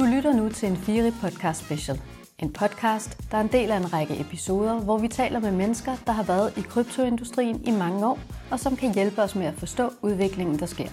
Du 0.00 0.04
lytter 0.04 0.32
nu 0.32 0.48
til 0.48 0.68
en 0.68 0.76
Firi 0.76 1.10
podcast 1.10 1.64
special. 1.64 2.00
En 2.38 2.52
podcast, 2.52 3.30
der 3.30 3.36
er 3.36 3.40
en 3.40 3.52
del 3.52 3.70
af 3.70 3.76
en 3.76 3.92
række 3.92 4.20
episoder, 4.20 4.80
hvor 4.80 4.98
vi 4.98 5.08
taler 5.08 5.40
med 5.40 5.52
mennesker, 5.52 5.96
der 6.06 6.12
har 6.12 6.22
været 6.22 6.58
i 6.58 6.60
kryptoindustrien 6.60 7.64
i 7.64 7.70
mange 7.70 8.06
år, 8.06 8.18
og 8.50 8.60
som 8.60 8.76
kan 8.76 8.94
hjælpe 8.94 9.22
os 9.22 9.34
med 9.34 9.46
at 9.46 9.54
forstå 9.54 9.90
udviklingen, 10.02 10.58
der 10.58 10.66
sker. 10.66 10.88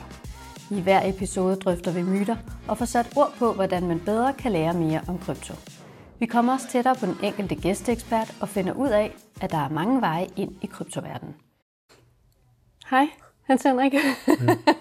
I 0.71 0.81
hver 0.81 1.09
episode 1.09 1.55
drøfter 1.55 1.91
vi 1.91 2.01
myter 2.01 2.35
og 2.67 2.77
får 2.77 2.85
sat 2.85 3.17
ord 3.17 3.33
på, 3.39 3.53
hvordan 3.53 3.87
man 3.87 3.99
bedre 3.99 4.33
kan 4.33 4.51
lære 4.51 4.73
mere 4.73 5.01
om 5.07 5.17
krypto. 5.19 5.53
Vi 6.19 6.25
kommer 6.25 6.53
også 6.53 6.67
tættere 6.69 6.95
på 6.95 7.05
den 7.05 7.17
enkelte 7.23 7.55
gæsteekspert 7.55 8.35
og 8.41 8.49
finder 8.49 8.73
ud 8.73 8.89
af, 8.89 9.15
at 9.41 9.51
der 9.51 9.57
er 9.65 9.69
mange 9.69 10.01
veje 10.01 10.27
ind 10.35 10.51
i 10.61 10.65
kryptoverdenen. 10.65 11.35
Hej, 12.89 13.07
Hans 13.43 13.63
Henrik. 13.63 13.93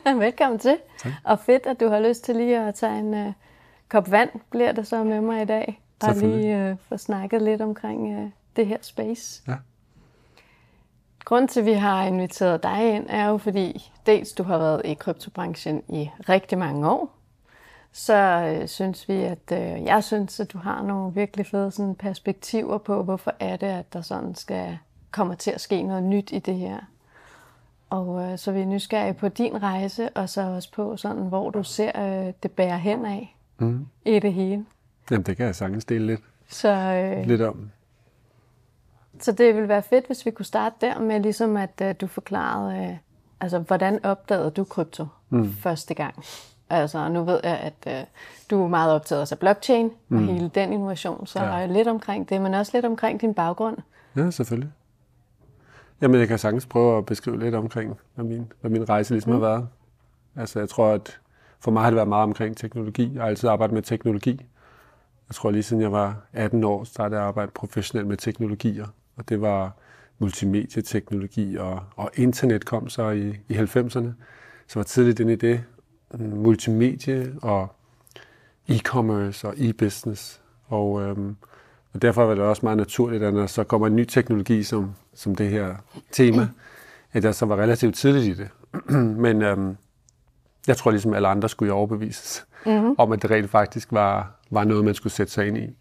Mm. 0.04 0.18
Velkommen 0.20 0.58
til. 0.58 0.76
Tak. 0.98 1.12
Og 1.24 1.38
fedt, 1.38 1.66
at 1.66 1.80
du 1.80 1.88
har 1.88 2.00
lyst 2.00 2.24
til 2.24 2.36
lige 2.36 2.58
at 2.58 2.74
tage 2.74 2.98
en 2.98 3.14
uh, 3.26 3.32
kop 3.88 4.10
vand, 4.10 4.30
bliver 4.50 4.72
det 4.72 4.86
så 4.86 5.04
med 5.04 5.20
mig 5.20 5.42
i 5.42 5.44
dag. 5.44 5.82
Og 6.02 6.14
lige 6.14 6.70
uh, 6.70 6.78
få 6.88 6.96
snakket 6.96 7.42
lidt 7.42 7.60
omkring 7.60 8.18
uh, 8.18 8.30
det 8.56 8.66
her 8.66 8.78
space. 8.80 9.42
Ja. 9.48 9.54
Grunden 11.24 11.48
til, 11.48 11.60
at 11.60 11.66
vi 11.66 11.72
har 11.72 12.04
inviteret 12.04 12.62
dig 12.62 12.94
ind, 12.94 13.06
er 13.08 13.28
jo 13.28 13.38
fordi, 13.38 13.92
dels 14.06 14.32
du 14.32 14.42
har 14.42 14.58
været 14.58 14.82
i 14.84 14.94
kryptobranchen 14.94 15.82
i 15.88 16.10
rigtig 16.28 16.58
mange 16.58 16.90
år, 16.90 17.10
så 17.92 18.14
øh, 18.14 18.68
synes 18.68 19.08
vi, 19.08 19.14
at 19.14 19.52
øh, 19.52 19.84
jeg 19.84 20.04
synes, 20.04 20.40
at 20.40 20.52
du 20.52 20.58
har 20.58 20.82
nogle 20.82 21.14
virkelig 21.14 21.46
fede 21.46 21.70
sådan, 21.70 21.94
perspektiver 21.94 22.78
på, 22.78 23.02
hvorfor 23.02 23.34
er 23.40 23.56
det, 23.56 23.66
at 23.66 23.92
der 23.92 24.02
sådan 24.02 24.34
skal 24.34 24.78
komme 25.10 25.36
til 25.36 25.50
at 25.50 25.60
ske 25.60 25.82
noget 25.82 26.02
nyt 26.02 26.32
i 26.32 26.38
det 26.38 26.54
her. 26.54 26.78
Og 27.90 28.22
øh, 28.22 28.38
så 28.38 28.52
vi 28.52 28.60
er 28.60 28.66
nysgerrige 28.66 29.14
på 29.14 29.28
din 29.28 29.62
rejse, 29.62 30.08
og 30.08 30.28
så 30.28 30.42
også 30.42 30.72
på, 30.72 30.96
sådan, 30.96 31.22
hvor 31.22 31.50
du 31.50 31.62
ser 31.62 32.00
øh, 32.26 32.32
det 32.42 32.50
bære 32.50 32.78
hen 32.78 33.06
af 33.06 33.35
mm. 33.58 33.86
i 34.04 34.18
det 34.18 34.32
hele. 34.32 34.64
Jamen, 35.10 35.22
det 35.22 35.36
kan 35.36 35.46
jeg 35.46 35.54
sagtens 35.54 35.84
dele 35.84 36.06
lidt, 36.06 36.20
så, 36.48 36.68
øh, 36.68 37.26
lidt 37.26 37.42
om. 37.42 37.70
Så 39.20 39.32
det 39.32 39.54
ville 39.54 39.68
være 39.68 39.82
fedt, 39.82 40.06
hvis 40.06 40.26
vi 40.26 40.30
kunne 40.30 40.46
starte 40.46 40.76
der 40.80 41.00
med, 41.00 41.20
ligesom 41.20 41.56
at 41.56 41.82
øh, 41.82 41.94
du 42.00 42.06
forklarede, 42.06 42.88
øh, 42.88 42.96
altså, 43.40 43.58
hvordan 43.58 44.04
opdagede 44.04 44.50
du 44.50 44.64
krypto 44.64 45.06
mm. 45.30 45.52
første 45.52 45.94
gang? 45.94 46.24
Altså, 46.70 47.08
nu 47.08 47.24
ved 47.24 47.40
jeg, 47.44 47.58
at 47.58 47.98
øh, 48.00 48.04
du 48.50 48.64
er 48.64 48.68
meget 48.68 48.92
optaget 48.92 49.32
af 49.32 49.38
blockchain 49.38 49.90
mm. 50.08 50.16
og 50.16 50.34
hele 50.34 50.48
den 50.48 50.72
innovation, 50.72 51.26
så 51.26 51.44
ja. 51.44 51.66
lidt 51.66 51.88
omkring 51.88 52.28
det, 52.28 52.40
men 52.40 52.54
også 52.54 52.72
lidt 52.74 52.84
omkring 52.84 53.20
din 53.20 53.34
baggrund. 53.34 53.76
Ja, 54.16 54.30
selvfølgelig. 54.30 54.70
Jamen, 56.00 56.20
jeg 56.20 56.28
kan 56.28 56.38
sagtens 56.38 56.66
prøve 56.66 56.98
at 56.98 57.06
beskrive 57.06 57.38
lidt 57.38 57.54
omkring, 57.54 57.98
hvad 58.14 58.24
min, 58.24 58.52
hvad 58.60 58.70
min 58.70 58.88
rejse 58.88 59.12
ligesom 59.12 59.32
mm. 59.32 59.40
har 59.40 59.48
været. 59.48 59.68
Altså, 60.36 60.58
jeg 60.58 60.68
tror, 60.68 60.88
at 60.88 61.20
for 61.66 61.70
mig 61.70 61.82
har 61.82 61.90
det 61.90 61.96
været 61.96 62.08
meget 62.08 62.22
omkring 62.22 62.56
teknologi. 62.56 63.10
Jeg 63.14 63.22
har 63.22 63.28
altid 63.28 63.48
arbejdet 63.48 63.74
med 63.74 63.82
teknologi. 63.82 64.30
Jeg 65.28 65.34
tror, 65.34 65.50
lige 65.50 65.62
siden 65.62 65.82
jeg 65.82 65.92
var 65.92 66.16
18 66.32 66.64
år, 66.64 66.84
startede 66.84 67.16
jeg 67.16 67.24
at 67.24 67.28
arbejde 67.28 67.50
professionelt 67.54 68.08
med 68.08 68.16
teknologier. 68.16 68.86
Og 69.16 69.28
det 69.28 69.40
var 69.40 69.72
multimedieteknologi, 70.18 71.56
og, 71.56 71.80
og 71.96 72.10
internet 72.14 72.64
kom 72.64 72.88
så 72.88 73.10
i, 73.10 73.28
i 73.48 73.54
90'erne. 73.54 74.08
Så 74.66 74.74
var 74.74 74.82
tidligt 74.82 75.20
inde 75.20 75.32
i 75.32 75.36
det. 75.36 75.64
Multimedie 76.18 77.34
og 77.42 77.68
e-commerce 78.68 79.46
og 79.46 79.54
e-business. 79.56 80.40
Og, 80.66 81.02
øhm, 81.02 81.36
og 81.92 82.02
derfor 82.02 82.26
var 82.26 82.34
det 82.34 82.44
også 82.44 82.60
meget 82.62 82.78
naturligt, 82.78 83.22
at 83.22 83.34
når 83.34 83.46
så 83.46 83.64
kommer 83.64 83.86
en 83.86 83.96
ny 83.96 84.04
teknologi 84.04 84.62
som, 84.62 84.94
som 85.14 85.34
det 85.34 85.50
her 85.50 85.74
tema, 86.12 86.48
at 87.12 87.24
jeg 87.24 87.34
så 87.34 87.46
var 87.46 87.56
relativt 87.56 87.94
tidligt 87.94 88.38
i 88.38 88.42
det. 88.42 88.48
Men 89.24 89.42
øhm, 89.42 89.76
jeg 90.66 90.76
tror 90.76 90.90
ligesom 90.90 91.14
alle 91.14 91.28
andre 91.28 91.48
skulle 91.48 91.72
overbevises 91.72 92.46
mm-hmm. 92.66 92.94
om, 92.98 93.12
at 93.12 93.22
det 93.22 93.30
rent 93.30 93.50
faktisk 93.50 93.92
var, 93.92 94.30
var 94.50 94.64
noget, 94.64 94.84
man 94.84 94.94
skulle 94.94 95.12
sætte 95.12 95.32
sig 95.32 95.46
ind 95.46 95.58
i. 95.58 95.76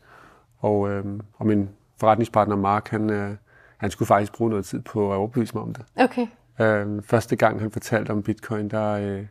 Og, 0.59 0.89
øhm, 0.89 1.21
og 1.33 1.47
min 1.47 1.69
forretningspartner 1.99 2.55
Mark, 2.55 2.87
han, 2.87 3.09
øh, 3.09 3.35
han 3.77 3.91
skulle 3.91 4.07
faktisk 4.07 4.33
bruge 4.33 4.49
noget 4.49 4.65
tid 4.65 4.81
på 4.81 5.11
at 5.11 5.15
overbevise 5.15 5.53
mig 5.53 5.63
om 5.63 5.73
det. 5.73 5.85
Okay. 5.95 6.27
Øhm, 6.61 7.03
første 7.03 7.35
gang 7.35 7.61
han 7.61 7.71
fortalte 7.71 8.11
om 8.11 8.23
bitcoin, 8.23 8.69
der, 8.69 8.91
øh, 8.91 9.25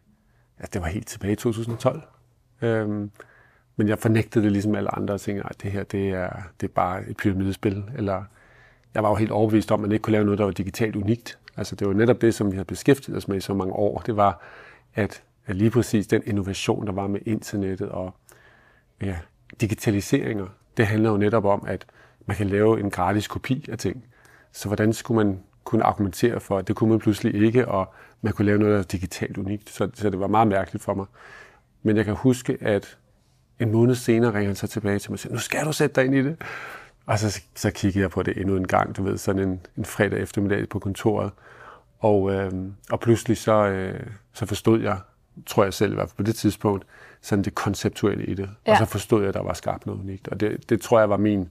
ja, 0.61 0.65
det 0.73 0.81
var 0.81 0.87
helt 0.87 1.07
tilbage 1.07 1.33
i 1.33 1.37
2012. 1.37 2.03
Øhm, 2.63 3.11
men 3.77 3.89
jeg 3.89 3.99
fornægtede 3.99 4.45
det 4.45 4.53
ligesom 4.53 4.75
alle 4.75 4.95
andre 4.95 5.15
og 5.15 5.21
tænkte, 5.21 5.49
at 5.51 5.63
det 5.63 5.73
her 5.73 5.83
det 5.83 6.09
er, 6.09 6.31
det 6.61 6.69
er 6.69 6.73
bare 6.73 7.09
et 7.09 7.17
pyramidespil. 7.17 7.85
Eller 7.97 8.25
jeg 8.95 9.03
var 9.03 9.09
jo 9.09 9.15
helt 9.15 9.31
overbevist 9.31 9.73
om, 9.73 9.81
at 9.81 9.81
man 9.81 9.93
ikke 9.93 10.03
kunne 10.03 10.13
lave 10.13 10.25
noget, 10.25 10.39
der 10.39 10.45
var 10.45 10.53
digitalt 10.53 10.97
unikt. 10.97 11.39
Altså 11.57 11.77
det 11.77 11.89
var 11.89 11.95
netop 11.95 12.21
det, 12.21 12.35
som 12.35 12.53
vi 12.53 12.57
har 12.57 12.65
beskæftiget 12.65 13.17
os 13.17 13.29
med 13.29 13.37
i 13.37 13.41
så 13.41 13.55
mange 13.55 13.73
år. 13.73 14.03
Det 14.07 14.17
var, 14.17 14.41
at 14.95 15.23
lige 15.49 15.71
præcis 15.71 16.07
den 16.07 16.23
innovation, 16.27 16.87
der 16.87 16.93
var 16.93 17.07
med 17.07 17.21
internettet 17.27 17.89
og 17.89 18.15
ja, 19.03 19.17
digitaliseringer, 19.61 20.47
det 20.77 20.87
handler 20.87 21.11
jo 21.11 21.17
netop 21.17 21.45
om, 21.45 21.65
at 21.67 21.87
man 22.27 22.37
kan 22.37 22.47
lave 22.47 22.81
en 22.81 22.91
gratis 22.91 23.29
kopi 23.29 23.69
af 23.71 23.79
ting. 23.79 24.05
Så 24.53 24.69
hvordan 24.69 24.93
skulle 24.93 25.27
man 25.27 25.41
kunne 25.65 25.85
argumentere 25.85 26.41
for, 26.41 26.59
at 26.59 26.69
det 26.69 26.77
kunne 26.77 26.91
man 26.91 26.99
pludselig 26.99 27.35
ikke, 27.35 27.69
og 27.69 27.95
man 28.23 28.33
kunne 28.33 28.47
lave 28.47 28.59
noget, 28.59 28.73
der 28.73 28.79
er 28.79 28.83
digitalt 28.83 29.39
unikt. 29.39 29.71
Så, 29.71 29.91
så 29.95 30.11
det 30.11 30.21
var 30.21 30.27
meget 30.27 30.49
mærkeligt 30.49 30.85
for 30.85 30.95
mig. 30.95 31.07
Men 31.83 31.97
jeg 31.97 32.05
kan 32.05 32.15
huske, 32.15 32.59
at 32.61 32.99
en 33.61 33.73
måned 33.73 33.95
senere 33.95 34.35
ringer 34.35 34.47
han 34.49 34.57
så 34.57 34.67
tilbage 34.67 34.99
til 34.99 35.11
mig 35.11 35.15
og 35.15 35.19
siger, 35.19 35.33
nu 35.33 35.39
skal 35.39 35.65
du 35.65 35.73
sætte 35.73 35.95
dig 35.95 36.05
ind 36.05 36.15
i 36.15 36.23
det. 36.23 36.37
Og 37.07 37.19
så, 37.19 37.43
så 37.55 37.71
kiggede 37.71 38.03
jeg 38.03 38.11
på 38.11 38.23
det 38.23 38.39
endnu 38.39 38.57
en 38.57 38.67
gang, 38.67 38.97
du 38.97 39.03
ved, 39.03 39.19
sådan 39.19 39.49
en, 39.49 39.61
en 39.77 39.85
fredag 39.85 40.21
eftermiddag 40.21 40.69
på 40.69 40.79
kontoret. 40.79 41.31
Og, 41.99 42.33
øh, 42.33 42.53
og 42.91 43.01
pludselig 43.01 43.37
så, 43.37 43.67
øh, 43.67 44.01
så 44.33 44.47
forstod 44.47 44.81
jeg, 44.81 44.99
tror 45.47 45.65
jeg 45.65 45.75
selv 45.75 45.93
i 45.93 45.95
hvert 45.95 46.09
fald 46.09 46.17
på 46.17 46.23
det 46.23 46.35
tidspunkt, 46.35 46.85
sådan 47.23 47.45
det 47.45 47.55
konceptuelle 47.55 48.25
i 48.27 48.35
det. 48.35 48.51
Ja. 48.67 48.73
Og 48.73 48.79
så 48.79 48.85
forstod 48.85 49.21
jeg, 49.21 49.29
at 49.29 49.35
der 49.35 49.43
var 49.43 49.53
skabt 49.53 49.87
noget 49.87 50.01
unikt. 50.01 50.29
Og 50.29 50.41
det, 50.41 50.71
det 50.71 50.81
tror 50.81 50.99
jeg 50.99 51.11
var 51.11 51.17
min, 51.17 51.49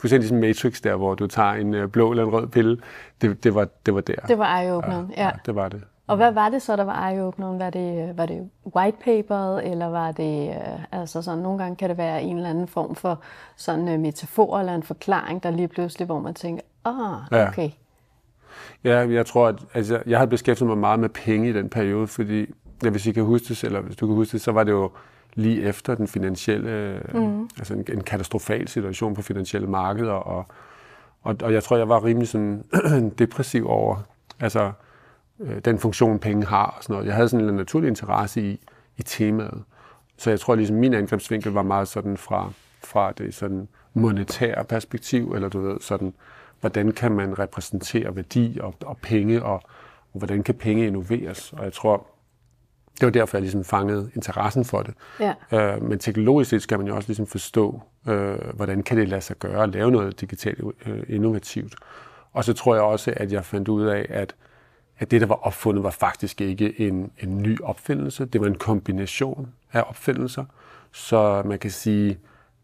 fuldstændig 0.00 0.28
som 0.28 0.38
Matrix 0.38 0.80
der, 0.80 0.96
hvor 0.96 1.14
du 1.14 1.26
tager 1.26 1.52
en 1.52 1.74
øh, 1.74 1.88
blå 1.88 2.10
eller 2.10 2.24
en 2.24 2.32
rød 2.32 2.46
pille. 2.46 2.78
Det, 3.22 3.44
det, 3.44 3.54
var, 3.54 3.68
det 3.86 3.94
var 3.94 4.00
der. 4.00 4.14
Det 4.28 4.38
var 4.38 4.60
eye-openeren, 4.60 5.12
ja, 5.16 5.22
ja. 5.22 5.24
ja. 5.24 5.30
det 5.46 5.54
var 5.54 5.68
det. 5.68 5.82
Og 6.06 6.16
hvad 6.16 6.32
var 6.32 6.48
det 6.48 6.62
så, 6.62 6.76
der 6.76 6.84
var 6.84 7.10
eye-openeren? 7.10 7.58
Var 7.58 7.70
det, 7.70 8.16
var 8.16 8.26
det 8.26 8.50
white 8.76 8.96
paperet, 9.04 9.70
eller 9.70 9.86
var 9.86 10.12
det, 10.12 10.48
øh, 10.48 11.00
altså 11.00 11.22
sådan, 11.22 11.38
nogle 11.38 11.58
gange 11.58 11.76
kan 11.76 11.88
det 11.88 11.98
være 11.98 12.22
en 12.22 12.36
eller 12.36 12.50
anden 12.50 12.68
form 12.68 12.94
for 12.94 13.20
sådan 13.56 13.88
en 13.88 14.02
metafor 14.02 14.58
eller 14.58 14.74
en 14.74 14.82
forklaring, 14.82 15.42
der 15.42 15.50
lige 15.50 15.68
pludselig, 15.68 16.06
hvor 16.06 16.20
man 16.20 16.34
tænker, 16.34 16.62
ah, 16.84 17.48
okay. 17.48 17.70
Ja, 18.84 19.00
ja 19.00 19.12
jeg 19.12 19.26
tror, 19.26 19.48
at 19.48 19.64
altså, 19.74 20.02
jeg 20.06 20.18
har 20.18 20.26
beskæftiget 20.26 20.68
mig 20.68 20.78
meget 20.78 21.00
med 21.00 21.08
penge 21.08 21.48
i 21.48 21.52
den 21.52 21.68
periode, 21.68 22.06
fordi, 22.06 22.46
ja, 22.84 22.90
hvis 22.90 23.06
I 23.06 23.12
kan 23.12 23.24
huske 23.24 23.48
det, 23.48 23.64
eller 23.64 23.80
hvis 23.80 23.96
du 23.96 24.06
kan 24.06 24.14
huske 24.14 24.32
det, 24.32 24.40
så 24.40 24.52
var 24.52 24.64
det 24.64 24.72
jo 24.72 24.90
lige 25.34 25.62
efter 25.62 25.94
den 25.94 26.08
finansielle, 26.08 27.00
mm. 27.14 27.48
altså 27.58 27.74
en, 27.74 27.84
en 27.92 28.00
katastrofal 28.00 28.68
situation 28.68 29.14
på 29.14 29.22
finansielle 29.22 29.68
markeder, 29.68 30.12
og, 30.12 30.46
og, 31.22 31.36
og 31.42 31.52
jeg 31.52 31.62
tror, 31.62 31.76
jeg 31.76 31.88
var 31.88 32.04
rimelig 32.04 32.28
sådan 32.28 32.64
depressiv 33.18 33.68
over, 33.68 33.96
altså 34.40 34.72
øh, 35.40 35.58
den 35.64 35.78
funktion, 35.78 36.18
penge 36.18 36.46
har 36.46 36.66
og 36.66 36.82
sådan 36.82 36.94
noget. 36.94 37.06
Jeg 37.06 37.14
havde 37.14 37.28
sådan 37.28 37.48
en 37.48 37.54
naturlig 37.54 37.88
interesse 37.88 38.42
i, 38.42 38.60
i 38.96 39.02
temaet. 39.02 39.62
Så 40.16 40.30
jeg 40.30 40.40
tror, 40.40 40.54
ligesom 40.54 40.76
min 40.76 40.94
angrebsvinkel 40.94 41.52
var 41.52 41.62
meget 41.62 41.88
sådan 41.88 42.16
fra, 42.16 42.52
fra 42.84 43.12
det 43.12 43.34
sådan 43.34 43.68
monetære 43.94 44.64
perspektiv, 44.64 45.32
eller 45.32 45.48
du 45.48 45.60
ved, 45.60 45.80
sådan, 45.80 46.14
hvordan 46.60 46.92
kan 46.92 47.12
man 47.12 47.38
repræsentere 47.38 48.16
værdi 48.16 48.58
og, 48.62 48.74
og 48.84 48.96
penge, 48.96 49.42
og, 49.42 49.54
og 50.12 50.18
hvordan 50.18 50.42
kan 50.42 50.54
penge 50.54 50.86
innoveres. 50.86 51.52
Og 51.52 51.64
jeg 51.64 51.72
tror, 51.72 52.06
det 53.00 53.06
var 53.06 53.10
derfor, 53.10 53.36
jeg 53.36 53.42
ligesom 53.42 53.64
fangede 53.64 54.10
interessen 54.14 54.64
for 54.64 54.82
det. 54.82 54.94
Ja. 55.20 55.34
Øh, 55.52 55.82
men 55.82 55.98
teknologisk 55.98 56.50
set 56.50 56.62
skal 56.62 56.78
man 56.78 56.86
jo 56.86 56.96
også 56.96 57.08
ligesom 57.08 57.26
forstå, 57.26 57.82
øh, 58.08 58.38
hvordan 58.54 58.82
kan 58.82 58.96
det 58.96 59.08
lade 59.08 59.20
sig 59.20 59.36
gøre 59.36 59.62
at 59.62 59.68
lave 59.68 59.90
noget 59.90 60.20
digitalt 60.20 60.60
øh, 60.86 61.02
innovativt. 61.08 61.74
Og 62.32 62.44
så 62.44 62.52
tror 62.52 62.74
jeg 62.74 62.84
også, 62.84 63.14
at 63.16 63.32
jeg 63.32 63.44
fandt 63.44 63.68
ud 63.68 63.86
af, 63.86 64.06
at, 64.08 64.34
at 64.98 65.10
det, 65.10 65.20
der 65.20 65.26
var 65.26 65.34
opfundet, 65.34 65.84
var 65.84 65.90
faktisk 65.90 66.40
ikke 66.40 66.80
en, 66.80 67.10
en 67.20 67.42
ny 67.42 67.60
opfindelse. 67.60 68.24
Det 68.24 68.40
var 68.40 68.46
en 68.46 68.58
kombination 68.58 69.48
af 69.72 69.84
opfindelser. 69.88 70.44
Så 70.92 71.42
man 71.44 71.58
kan 71.58 71.70
sige, 71.70 72.18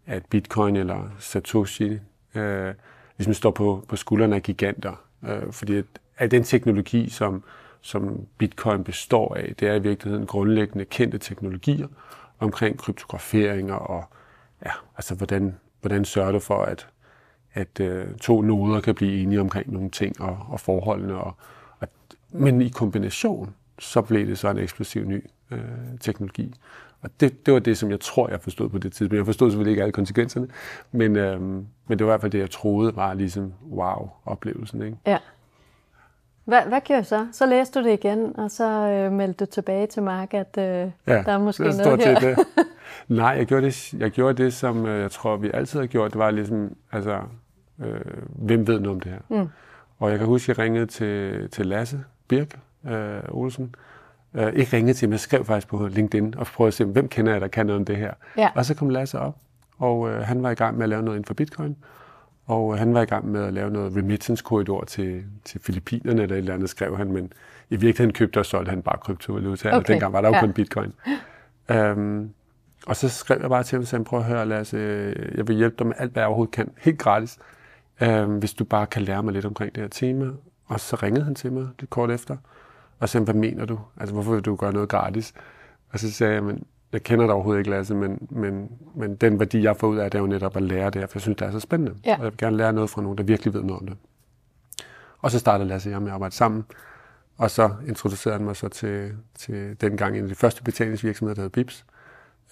at 0.06 0.26
bitcoin 0.26 0.76
eller 0.76 1.10
Satoshi 1.18 1.98
øh, 2.34 2.74
ligesom 3.18 3.34
står 3.34 3.50
på, 3.50 3.84
på 3.88 3.96
skuldrene 3.96 4.36
af 4.36 4.42
giganter. 4.42 5.02
Øh, 5.28 5.52
fordi 5.52 5.76
at, 5.76 5.84
at 6.16 6.30
den 6.30 6.42
teknologi, 6.42 7.08
som, 7.08 7.44
som 7.80 8.26
bitcoin 8.38 8.84
består 8.84 9.34
af, 9.34 9.54
det 9.60 9.68
er 9.68 9.74
i 9.74 9.82
virkeligheden 9.82 10.26
grundlæggende 10.26 10.84
kendte 10.84 11.18
teknologier 11.18 11.86
omkring 12.38 12.78
kryptograferinger 12.78 13.74
og 13.74 14.04
ja, 14.66 14.70
altså 14.96 15.14
hvordan, 15.14 15.56
hvordan 15.80 16.04
sørger 16.04 16.32
du 16.32 16.38
for, 16.38 16.62
at, 16.62 16.88
at 17.52 17.80
øh, 17.80 18.14
to 18.20 18.42
noder 18.42 18.80
kan 18.80 18.94
blive 18.94 19.22
enige 19.22 19.40
omkring 19.40 19.72
nogle 19.72 19.90
ting 19.90 20.20
og, 20.20 20.38
og 20.48 20.60
forholdene. 20.60 21.18
Og, 21.18 21.34
og, 21.78 21.88
men 22.30 22.62
i 22.62 22.68
kombination, 22.68 23.54
så 23.78 24.02
blev 24.02 24.26
det 24.26 24.38
så 24.38 24.50
en 24.50 24.58
eksplosiv 24.58 25.04
ny 25.04 25.24
øh, 25.50 25.60
teknologi. 26.00 26.54
Og 27.02 27.10
det, 27.20 27.46
det 27.46 27.54
var 27.54 27.60
det, 27.60 27.78
som 27.78 27.90
jeg 27.90 28.00
tror, 28.00 28.28
jeg 28.28 28.40
forstod 28.40 28.68
på 28.68 28.78
det 28.78 28.92
tidspunkt. 28.92 29.16
Jeg 29.16 29.26
forstod 29.26 29.50
selvfølgelig 29.50 29.70
ikke 29.70 29.82
alle 29.82 29.92
konsekvenserne, 29.92 30.48
men, 30.92 31.16
øhm, 31.16 31.66
men 31.86 31.98
det 31.98 32.06
var 32.06 32.12
i 32.12 32.12
hvert 32.12 32.20
fald 32.20 32.32
det, 32.32 32.38
jeg 32.38 32.50
troede 32.50 32.96
var 32.96 33.14
ligesom 33.14 33.52
wow-oplevelsen. 33.70 34.82
Ikke? 34.82 34.96
Ja. 35.06 35.18
Hvad, 36.50 36.62
hvad 36.68 36.80
gjorde 36.80 37.04
så? 37.04 37.26
Så 37.32 37.46
læste 37.46 37.80
du 37.80 37.84
det 37.84 37.92
igen, 37.92 38.38
og 38.38 38.50
så 38.50 38.64
øh, 38.64 39.12
meldte 39.12 39.44
du 39.44 39.50
tilbage 39.50 39.86
til 39.86 40.02
Mark, 40.02 40.34
at 40.34 40.58
øh, 40.58 40.64
ja, 40.64 40.90
der 41.06 41.32
er 41.32 41.38
måske 41.38 41.62
noget 41.62 42.04
her. 42.04 42.20
Det. 42.20 42.38
Nej, 43.08 43.28
jeg 43.28 43.46
gjorde 43.46 43.66
det, 43.66 43.94
jeg 43.94 44.10
gjorde 44.10 44.42
det 44.42 44.52
som 44.52 44.86
øh, 44.86 45.00
jeg 45.00 45.10
tror, 45.10 45.36
vi 45.36 45.50
altid 45.54 45.80
har 45.80 45.86
gjort. 45.86 46.10
Det 46.10 46.18
var 46.18 46.30
ligesom, 46.30 46.76
altså, 46.92 47.20
øh, 47.80 48.00
hvem 48.28 48.66
ved 48.66 48.80
noget 48.80 48.96
om 48.96 49.00
det 49.00 49.12
her? 49.12 49.18
Mm. 49.28 49.48
Og 49.98 50.10
jeg 50.10 50.18
kan 50.18 50.26
huske, 50.26 50.52
at 50.52 50.58
jeg 50.58 50.64
ringede 50.64 50.86
til, 50.86 51.48
til 51.50 51.66
Lasse 51.66 52.04
Birk 52.28 52.58
øh, 52.88 53.20
Olsen. 53.28 53.74
Øh, 54.34 54.52
ikke 54.52 54.76
ringede 54.76 54.94
til 54.94 55.06
ham, 55.06 55.12
jeg 55.12 55.20
skrev 55.20 55.44
faktisk 55.44 55.68
på 55.68 55.86
LinkedIn 55.86 56.34
og 56.36 56.46
prøvede 56.46 56.68
at 56.68 56.74
se, 56.74 56.84
hvem 56.84 57.08
kender 57.08 57.32
jeg, 57.32 57.40
der 57.40 57.48
kan 57.48 57.66
noget 57.66 57.78
om 57.78 57.84
det 57.84 57.96
her. 57.96 58.12
Ja. 58.36 58.48
Og 58.54 58.64
så 58.64 58.74
kom 58.74 58.88
Lasse 58.88 59.18
op, 59.18 59.36
og 59.78 60.10
øh, 60.10 60.22
han 60.22 60.42
var 60.42 60.50
i 60.50 60.54
gang 60.54 60.76
med 60.76 60.82
at 60.82 60.88
lave 60.88 61.02
noget 61.02 61.16
inden 61.16 61.26
for 61.26 61.34
bitcoin. 61.34 61.76
Og 62.50 62.78
han 62.78 62.94
var 62.94 63.02
i 63.02 63.04
gang 63.04 63.28
med 63.28 63.44
at 63.44 63.52
lave 63.52 63.70
noget 63.70 63.96
remittance-korridor 63.96 64.84
til, 64.84 65.24
til 65.44 65.60
Filippinerne, 65.60 66.22
eller 66.22 66.34
et 66.34 66.38
eller 66.38 66.54
andet, 66.54 66.70
skrev 66.70 66.96
han, 66.96 67.12
men 67.12 67.32
i 67.70 67.76
virkeligheden 67.76 68.12
købte 68.12 68.38
og 68.38 68.46
solgte 68.46 68.70
han 68.70 68.82
bare 68.82 68.98
kryptovaluta. 68.98 69.68
Okay. 69.68 69.92
Dengang 69.92 70.12
var 70.12 70.20
der 70.20 70.28
jo 70.28 70.34
ja. 70.34 70.40
kun 70.40 70.52
bitcoin. 70.52 70.92
Um, 71.74 72.30
og 72.86 72.96
så 72.96 73.08
skrev 73.08 73.38
jeg 73.40 73.48
bare 73.50 73.62
til 73.62 73.76
ham 73.76 73.82
og 73.82 73.88
sagde, 73.88 74.04
prøv 74.04 74.18
at 74.18 74.24
høre, 74.24 74.46
Lasse, 74.46 74.78
jeg 75.34 75.48
vil 75.48 75.56
hjælpe 75.56 75.76
dig 75.78 75.86
med 75.86 75.94
alt, 75.98 76.12
hvad 76.12 76.22
jeg 76.22 76.28
overhovedet 76.28 76.54
kan, 76.54 76.70
helt 76.78 76.98
gratis, 76.98 77.38
um, 78.00 78.38
hvis 78.38 78.54
du 78.54 78.64
bare 78.64 78.86
kan 78.86 79.02
lære 79.02 79.22
mig 79.22 79.32
lidt 79.32 79.44
omkring 79.44 79.74
det 79.74 79.82
her 79.82 79.88
tema. 79.88 80.30
Og 80.66 80.80
så 80.80 80.96
ringede 80.96 81.24
han 81.24 81.34
til 81.34 81.52
mig 81.52 81.68
lidt 81.80 81.90
kort 81.90 82.10
efter, 82.10 82.36
og 82.98 83.08
sagde, 83.08 83.24
hvad 83.24 83.34
mener 83.34 83.64
du? 83.64 83.78
Altså, 83.96 84.14
hvorfor 84.14 84.32
vil 84.32 84.42
du 84.42 84.56
gøre 84.56 84.72
noget 84.72 84.88
gratis? 84.88 85.34
Og 85.92 85.98
så 85.98 86.12
sagde 86.12 86.34
jeg, 86.34 86.44
men 86.44 86.64
jeg 86.92 87.02
kender 87.02 87.26
dig 87.26 87.34
overhovedet 87.34 87.60
ikke, 87.60 87.70
Lasse, 87.70 87.94
men, 87.94 88.28
men, 88.30 88.70
men 88.94 89.16
den 89.16 89.38
værdi, 89.38 89.62
jeg 89.62 89.76
får 89.76 89.86
ud 89.86 89.96
af 89.96 90.10
det, 90.10 90.18
er 90.18 90.22
jo 90.22 90.28
netop 90.28 90.56
at 90.56 90.62
lære 90.62 90.90
det 90.90 90.94
her, 91.00 91.06
for 91.06 91.18
jeg 91.18 91.22
synes, 91.22 91.36
det 91.36 91.46
er 91.46 91.50
så 91.50 91.60
spændende. 91.60 91.94
Ja. 92.06 92.14
Og 92.14 92.24
jeg 92.24 92.30
vil 92.30 92.38
gerne 92.38 92.56
lære 92.56 92.72
noget 92.72 92.90
fra 92.90 93.02
nogen, 93.02 93.18
der 93.18 93.24
virkelig 93.24 93.54
ved 93.54 93.62
noget 93.62 93.80
om 93.80 93.86
det. 93.86 93.96
Og 95.18 95.30
så 95.30 95.38
startede 95.38 95.68
Lasse 95.68 95.88
og 95.88 95.92
jeg 95.92 96.02
med 96.02 96.08
at 96.08 96.14
arbejde 96.14 96.34
sammen, 96.34 96.64
og 97.38 97.50
så 97.50 97.70
introducerede 97.88 98.38
han 98.38 98.46
mig 98.46 98.56
så 98.56 98.68
til, 98.68 99.12
til 99.34 99.80
dengang 99.80 100.16
en 100.16 100.22
af 100.22 100.28
de 100.28 100.34
første 100.34 100.62
betalingsvirksomheder, 100.62 101.34
der 101.34 101.42
hed 101.42 101.50
Bips. 101.50 101.84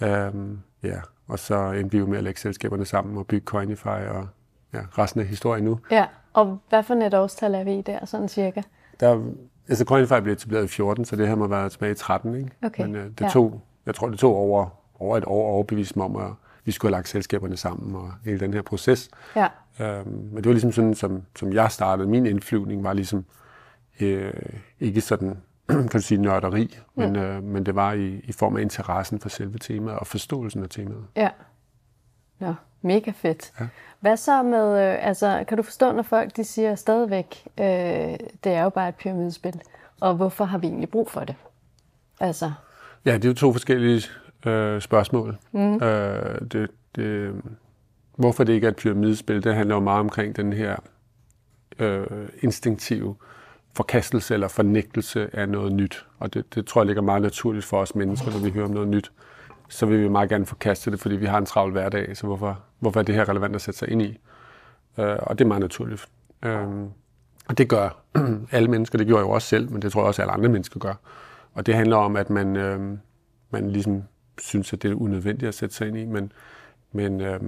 Um, 0.02 0.60
ja, 0.82 1.00
og 1.28 1.38
så 1.38 1.72
endte 1.72 1.92
vi 1.92 1.98
jo 1.98 2.06
med 2.06 2.18
at 2.18 2.24
lægge 2.24 2.40
selskaberne 2.40 2.84
sammen 2.84 3.18
og 3.18 3.26
bygge 3.26 3.44
Coinify, 3.44 3.86
og 3.86 4.28
ja, 4.74 4.80
resten 4.98 5.20
af 5.20 5.26
historien 5.26 5.64
nu. 5.64 5.78
Ja, 5.90 6.06
og 6.32 6.58
hvad 6.68 6.82
for 6.82 6.94
et 6.94 7.14
årstal 7.14 7.54
er 7.54 7.64
vi 7.64 7.78
i 7.78 7.82
der, 7.82 8.06
sådan 8.06 8.28
cirka? 8.28 8.62
Der, 9.00 9.22
altså 9.68 9.84
Coinify 9.84 10.20
blev 10.22 10.32
etableret 10.32 10.64
i 10.64 10.68
14, 10.68 11.04
så 11.04 11.16
det 11.16 11.28
her 11.28 11.34
må 11.34 11.44
have 11.44 11.50
været 11.50 11.72
tilbage 11.72 11.92
i 11.92 11.94
13, 11.94 12.34
ikke? 12.34 12.50
Okay. 12.62 12.86
Men 12.86 12.96
uh, 12.96 13.02
det 13.02 13.20
ja. 13.20 13.28
tog 13.28 13.60
jeg 13.88 13.94
tror, 13.94 14.08
det 14.08 14.18
tog 14.18 14.36
over, 14.36 14.66
over 14.98 15.16
et 15.16 15.24
år 15.26 15.48
at 15.48 15.52
overbevise 15.52 15.92
mig 15.96 16.04
om, 16.04 16.16
at 16.16 16.30
vi 16.64 16.72
skulle 16.72 16.90
have 16.90 16.98
lagt 16.98 17.08
selskaberne 17.08 17.56
sammen 17.56 17.96
og 17.96 18.12
hele 18.24 18.40
den 18.40 18.54
her 18.54 18.62
proces. 18.62 19.10
Ja. 19.36 19.48
Øhm, 19.80 20.08
men 20.08 20.36
det 20.36 20.46
var 20.46 20.52
ligesom 20.52 20.72
sådan, 20.72 20.94
som, 20.94 21.22
som 21.36 21.52
jeg 21.52 21.70
startede. 21.70 22.08
Min 22.08 22.26
indflyvning 22.26 22.84
var 22.84 22.92
ligesom 22.92 23.24
øh, 24.00 24.32
ikke 24.80 25.00
sådan, 25.00 25.38
kan 25.68 25.88
du 25.88 26.00
sige, 26.00 26.22
nørderi, 26.22 26.78
mm. 26.94 27.02
men, 27.02 27.16
øh, 27.16 27.42
men 27.42 27.66
det 27.66 27.74
var 27.74 27.92
i, 27.92 28.20
i 28.24 28.32
form 28.32 28.56
af 28.56 28.60
interessen 28.62 29.20
for 29.20 29.28
selve 29.28 29.58
temaet 29.58 29.98
og 29.98 30.06
forståelsen 30.06 30.62
af 30.62 30.68
temaet. 30.68 31.04
Ja. 31.16 31.30
Ja, 32.40 32.54
mega 32.82 33.10
fedt. 33.10 33.52
Ja. 33.60 33.66
Hvad 34.00 34.16
så 34.16 34.42
med, 34.42 34.92
øh, 34.92 35.06
altså 35.06 35.44
kan 35.48 35.56
du 35.56 35.62
forstå, 35.62 35.92
når 35.92 36.02
folk 36.02 36.36
de 36.36 36.44
siger 36.44 36.74
stadigvæk, 36.74 37.46
øh, 37.58 37.64
det 38.44 38.52
er 38.52 38.62
jo 38.62 38.70
bare 38.70 38.88
et 38.88 38.94
pyramidespil, 38.94 39.60
og 40.00 40.14
hvorfor 40.14 40.44
har 40.44 40.58
vi 40.58 40.66
egentlig 40.66 40.90
brug 40.90 41.10
for 41.10 41.20
det? 41.20 41.34
Altså, 42.20 42.52
Ja, 43.04 43.14
det 43.14 43.24
er 43.24 43.28
jo 43.28 43.34
to 43.34 43.52
forskellige 43.52 44.02
øh, 44.46 44.80
spørgsmål. 44.80 45.36
Mm. 45.52 45.74
Øh, 45.82 46.40
det, 46.52 46.70
det, 46.96 47.34
hvorfor 48.16 48.44
det 48.44 48.52
ikke 48.52 48.64
er 48.64 48.70
et 48.70 48.76
pyramidespil, 48.76 49.44
det 49.44 49.54
handler 49.54 49.74
jo 49.74 49.80
meget 49.80 50.00
omkring 50.00 50.36
den 50.36 50.52
her 50.52 50.76
øh, 51.78 52.06
instinktive 52.40 53.16
forkastelse 53.76 54.34
eller 54.34 54.48
fornægtelse 54.48 55.36
af 55.36 55.48
noget 55.48 55.72
nyt. 55.72 56.06
Og 56.18 56.34
det, 56.34 56.54
det 56.54 56.66
tror 56.66 56.80
jeg 56.80 56.86
ligger 56.86 57.02
meget 57.02 57.22
naturligt 57.22 57.64
for 57.64 57.80
os 57.80 57.94
mennesker, 57.94 58.30
når 58.30 58.38
vi 58.38 58.50
hører 58.50 58.64
om 58.64 58.70
noget 58.70 58.88
nyt. 58.88 59.12
Så 59.68 59.86
vil 59.86 60.02
vi 60.02 60.08
meget 60.08 60.28
gerne 60.28 60.46
forkaste 60.46 60.90
det, 60.90 61.00
fordi 61.00 61.16
vi 61.16 61.26
har 61.26 61.38
en 61.38 61.46
travl 61.46 61.72
hverdag, 61.72 62.16
så 62.16 62.26
hvorfor, 62.26 62.60
hvorfor 62.78 63.00
er 63.00 63.04
det 63.04 63.14
her 63.14 63.28
relevant 63.28 63.54
at 63.54 63.60
sætte 63.60 63.78
sig 63.78 63.90
ind 63.90 64.02
i? 64.02 64.18
Øh, 64.98 65.16
og 65.22 65.38
det 65.38 65.44
er 65.44 65.48
meget 65.48 65.60
naturligt. 65.60 66.08
Øh, 66.42 66.66
og 67.48 67.58
det 67.58 67.68
gør 67.68 67.96
alle 68.52 68.68
mennesker, 68.68 68.98
det 68.98 69.06
gjorde 69.06 69.20
jeg 69.20 69.28
jo 69.28 69.30
også 69.30 69.48
selv, 69.48 69.70
men 69.70 69.82
det 69.82 69.92
tror 69.92 70.00
jeg 70.00 70.06
også, 70.06 70.22
at 70.22 70.28
alle 70.28 70.32
andre 70.32 70.48
mennesker 70.48 70.80
gør. 70.80 70.94
Og 71.58 71.66
det 71.66 71.74
handler 71.74 71.96
om, 71.96 72.16
at 72.16 72.30
man, 72.30 72.56
øh, 72.56 72.98
man 73.50 73.70
ligesom 73.70 74.02
synes, 74.38 74.72
at 74.72 74.82
det 74.82 74.90
er 74.90 74.94
unødvendigt 74.94 75.48
at 75.48 75.54
sætte 75.54 75.74
sig 75.74 75.88
ind 75.88 75.96
i, 75.96 76.04
men, 76.04 76.32
men, 76.92 77.20
øh, 77.20 77.40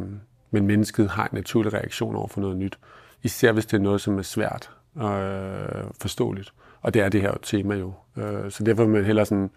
men 0.50 0.66
mennesket 0.66 1.10
har 1.10 1.24
en 1.24 1.30
naturlig 1.32 1.72
reaktion 1.72 2.16
over 2.16 2.28
for 2.28 2.40
noget 2.40 2.56
nyt. 2.56 2.78
Især 3.22 3.52
hvis 3.52 3.66
det 3.66 3.76
er 3.76 3.82
noget, 3.82 4.00
som 4.00 4.18
er 4.18 4.22
svært 4.22 4.70
og 4.94 5.20
øh, 5.20 5.84
forståeligt. 6.00 6.52
Og 6.80 6.94
det 6.94 7.02
er 7.02 7.08
det 7.08 7.20
her 7.20 7.34
tema 7.42 7.74
jo. 7.74 7.92
Øh, 8.16 8.50
så 8.50 8.64
derfor 8.64 8.84
vil 8.84 8.92
man 8.92 9.04
hellere 9.04 9.26
sådan, 9.26 9.50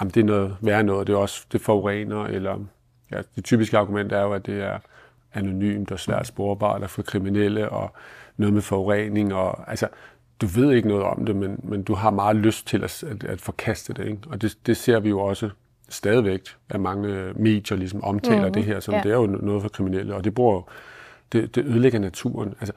at 0.00 0.14
det 0.14 0.20
er 0.20 0.24
noget 0.24 0.56
værre 0.60 0.82
noget, 0.82 1.06
det 1.06 1.12
er 1.12 1.18
også 1.18 1.46
det 1.52 1.60
forurener, 1.60 2.24
eller 2.24 2.58
ja, 3.12 3.22
det 3.36 3.44
typiske 3.44 3.78
argument 3.78 4.12
er 4.12 4.22
jo, 4.22 4.32
at 4.32 4.46
det 4.46 4.62
er 4.62 4.78
anonymt 5.34 5.92
og 5.92 6.00
svært 6.00 6.26
sporbart 6.26 6.90
for 6.90 7.02
kriminelle, 7.02 7.68
og 7.68 7.92
noget 8.36 8.54
med 8.54 8.62
forurening, 8.62 9.34
og 9.34 9.70
altså, 9.70 9.88
du 10.40 10.46
ved 10.46 10.72
ikke 10.72 10.88
noget 10.88 11.04
om 11.04 11.26
det, 11.26 11.36
men, 11.36 11.60
men 11.62 11.82
du 11.82 11.94
har 11.94 12.10
meget 12.10 12.36
lyst 12.36 12.66
til 12.66 12.84
at, 12.84 13.04
at, 13.04 13.24
at 13.24 13.40
forkaste 13.40 13.92
det. 13.92 14.06
Ikke? 14.06 14.18
Og 14.26 14.42
det, 14.42 14.58
det 14.66 14.76
ser 14.76 15.00
vi 15.00 15.08
jo 15.08 15.20
også 15.20 15.50
stadigvæk, 15.88 16.40
at 16.68 16.80
mange 16.80 17.32
medier 17.36 17.78
ligesom 17.78 18.04
omtaler 18.04 18.38
mm-hmm. 18.38 18.52
det 18.52 18.64
her, 18.64 18.80
som 18.80 18.94
ja. 18.94 19.00
det 19.02 19.10
er 19.10 19.16
jo 19.16 19.26
noget 19.26 19.62
for 19.62 19.68
kriminelle, 19.68 20.14
og 20.14 20.24
det, 20.24 20.34
bruger, 20.34 20.62
det, 21.32 21.54
det 21.54 21.64
ødelægger 21.64 21.98
naturen. 21.98 22.54
Altså, 22.60 22.72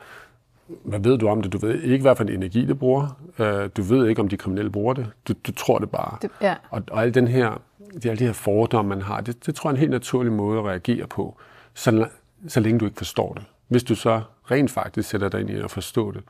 hvad 0.67 0.99
ved 0.99 1.17
du 1.17 1.27
om 1.27 1.41
det? 1.41 1.53
Du 1.53 1.57
ved 1.57 1.81
ikke, 1.81 2.01
hvad 2.01 2.15
for 2.15 2.23
en 2.23 2.29
energi 2.29 2.65
det 2.65 2.79
bruger. 2.79 3.19
Uh, 3.39 3.69
du 3.77 3.81
ved 3.81 4.07
ikke, 4.07 4.21
om 4.21 4.27
de 4.27 4.37
kriminelle 4.37 4.71
bruger 4.71 4.93
det. 4.93 5.07
Du, 5.27 5.33
du 5.47 5.51
tror 5.51 5.79
det 5.79 5.89
bare. 5.89 6.17
Det, 6.21 6.31
ja. 6.41 6.55
og, 6.69 6.83
og 6.91 7.03
al 7.03 7.13
den 7.13 7.27
her, 7.27 7.61
det, 7.93 8.05
alle 8.05 8.19
de 8.19 8.25
her 8.25 8.33
fordomme, 8.33 8.89
man 8.89 9.01
har, 9.01 9.21
det, 9.21 9.45
det 9.45 9.55
tror 9.55 9.69
jeg 9.69 9.73
er 9.73 9.75
en 9.75 9.79
helt 9.79 9.91
naturlig 9.91 10.33
måde 10.33 10.59
at 10.59 10.65
reagere 10.65 11.07
på, 11.07 11.37
så, 11.73 12.07
så 12.47 12.59
længe 12.59 12.79
du 12.79 12.85
ikke 12.85 12.97
forstår 12.97 13.33
det. 13.33 13.43
Hvis 13.67 13.83
du 13.83 13.95
så 13.95 14.21
rent 14.51 14.71
faktisk 14.71 15.09
sætter 15.09 15.29
dig 15.29 15.41
ind 15.41 15.49
i 15.49 15.55
at 15.55 15.71
forstå 15.71 16.11
det, 16.11 16.21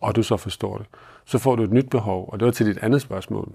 og 0.00 0.16
du 0.16 0.22
så 0.22 0.36
forstår 0.36 0.78
det, 0.78 0.86
så 1.24 1.38
får 1.38 1.56
du 1.56 1.62
et 1.62 1.72
nyt 1.72 1.90
behov. 1.90 2.28
Og 2.32 2.40
det 2.40 2.46
var 2.46 2.52
til 2.52 2.66
dit 2.66 2.78
andet 2.78 3.02
spørgsmål. 3.02 3.52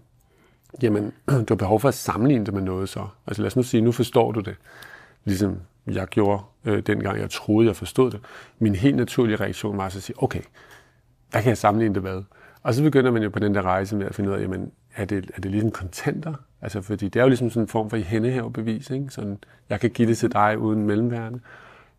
Jamen, 0.81 1.13
du 1.29 1.45
har 1.49 1.55
behov 1.55 1.79
for 1.79 1.87
at 1.87 1.93
sammenligne 1.93 2.45
det 2.45 2.53
med 2.53 2.61
noget 2.61 2.89
så. 2.89 3.07
Altså 3.27 3.41
lad 3.41 3.47
os 3.47 3.55
nu 3.55 3.63
sige, 3.63 3.81
nu 3.81 3.91
forstår 3.91 4.31
du 4.31 4.39
det, 4.39 4.55
ligesom 5.25 5.57
jeg 5.87 6.07
gjorde 6.07 6.43
øh, 6.65 6.79
dengang, 6.79 7.19
jeg 7.19 7.29
troede, 7.29 7.67
jeg 7.67 7.75
forstod 7.75 8.11
det. 8.11 8.19
Min 8.59 8.75
helt 8.75 8.95
naturlige 8.95 9.35
reaktion 9.35 9.77
var 9.77 9.85
at 9.85 9.91
sige, 9.91 10.23
okay, 10.23 10.41
hvad 11.31 11.41
kan 11.41 11.49
jeg 11.49 11.57
sammenligne 11.57 11.95
det 11.95 12.03
med? 12.03 12.23
Og 12.63 12.73
så 12.73 12.83
begynder 12.83 13.11
man 13.11 13.23
jo 13.23 13.29
på 13.29 13.39
den 13.39 13.55
der 13.55 13.61
rejse 13.61 13.95
med 13.95 14.05
at 14.05 14.15
finde 14.15 14.29
ud 14.29 14.35
af, 14.35 14.41
jamen, 14.41 14.71
er 14.95 15.05
det, 15.05 15.31
er 15.35 15.41
det 15.41 15.51
ligesom 15.51 15.71
kontanter? 15.71 16.33
Altså, 16.61 16.81
fordi 16.81 17.09
det 17.09 17.19
er 17.19 17.23
jo 17.23 17.29
ligesom 17.29 17.49
sådan 17.49 17.63
en 17.63 17.67
form 17.67 17.89
for 17.89 17.97
hændehavebevis, 17.97 18.89
ikke? 18.89 19.09
Sådan, 19.09 19.37
jeg 19.69 19.79
kan 19.79 19.89
give 19.89 20.07
det 20.07 20.17
til 20.17 20.31
dig 20.31 20.57
uden 20.57 20.85
mellemværende. 20.85 21.39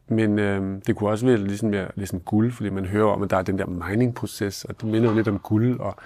Men 0.08 0.38
øh, 0.38 0.80
det 0.86 0.96
kunne 0.96 1.10
også 1.10 1.26
være 1.26 1.36
ligesom 1.36 1.68
mere 1.68 1.88
ligesom 1.94 2.20
guld, 2.20 2.52
fordi 2.52 2.70
man 2.70 2.84
hører 2.84 3.06
om, 3.06 3.22
at 3.22 3.30
der 3.30 3.36
er 3.36 3.42
den 3.42 3.58
der 3.58 3.66
mining-proces, 3.66 4.64
og 4.64 4.80
det 4.80 4.90
minder 4.90 5.08
jo 5.10 5.16
lidt 5.16 5.28
om 5.28 5.38
guld, 5.38 5.80
og 5.80 5.96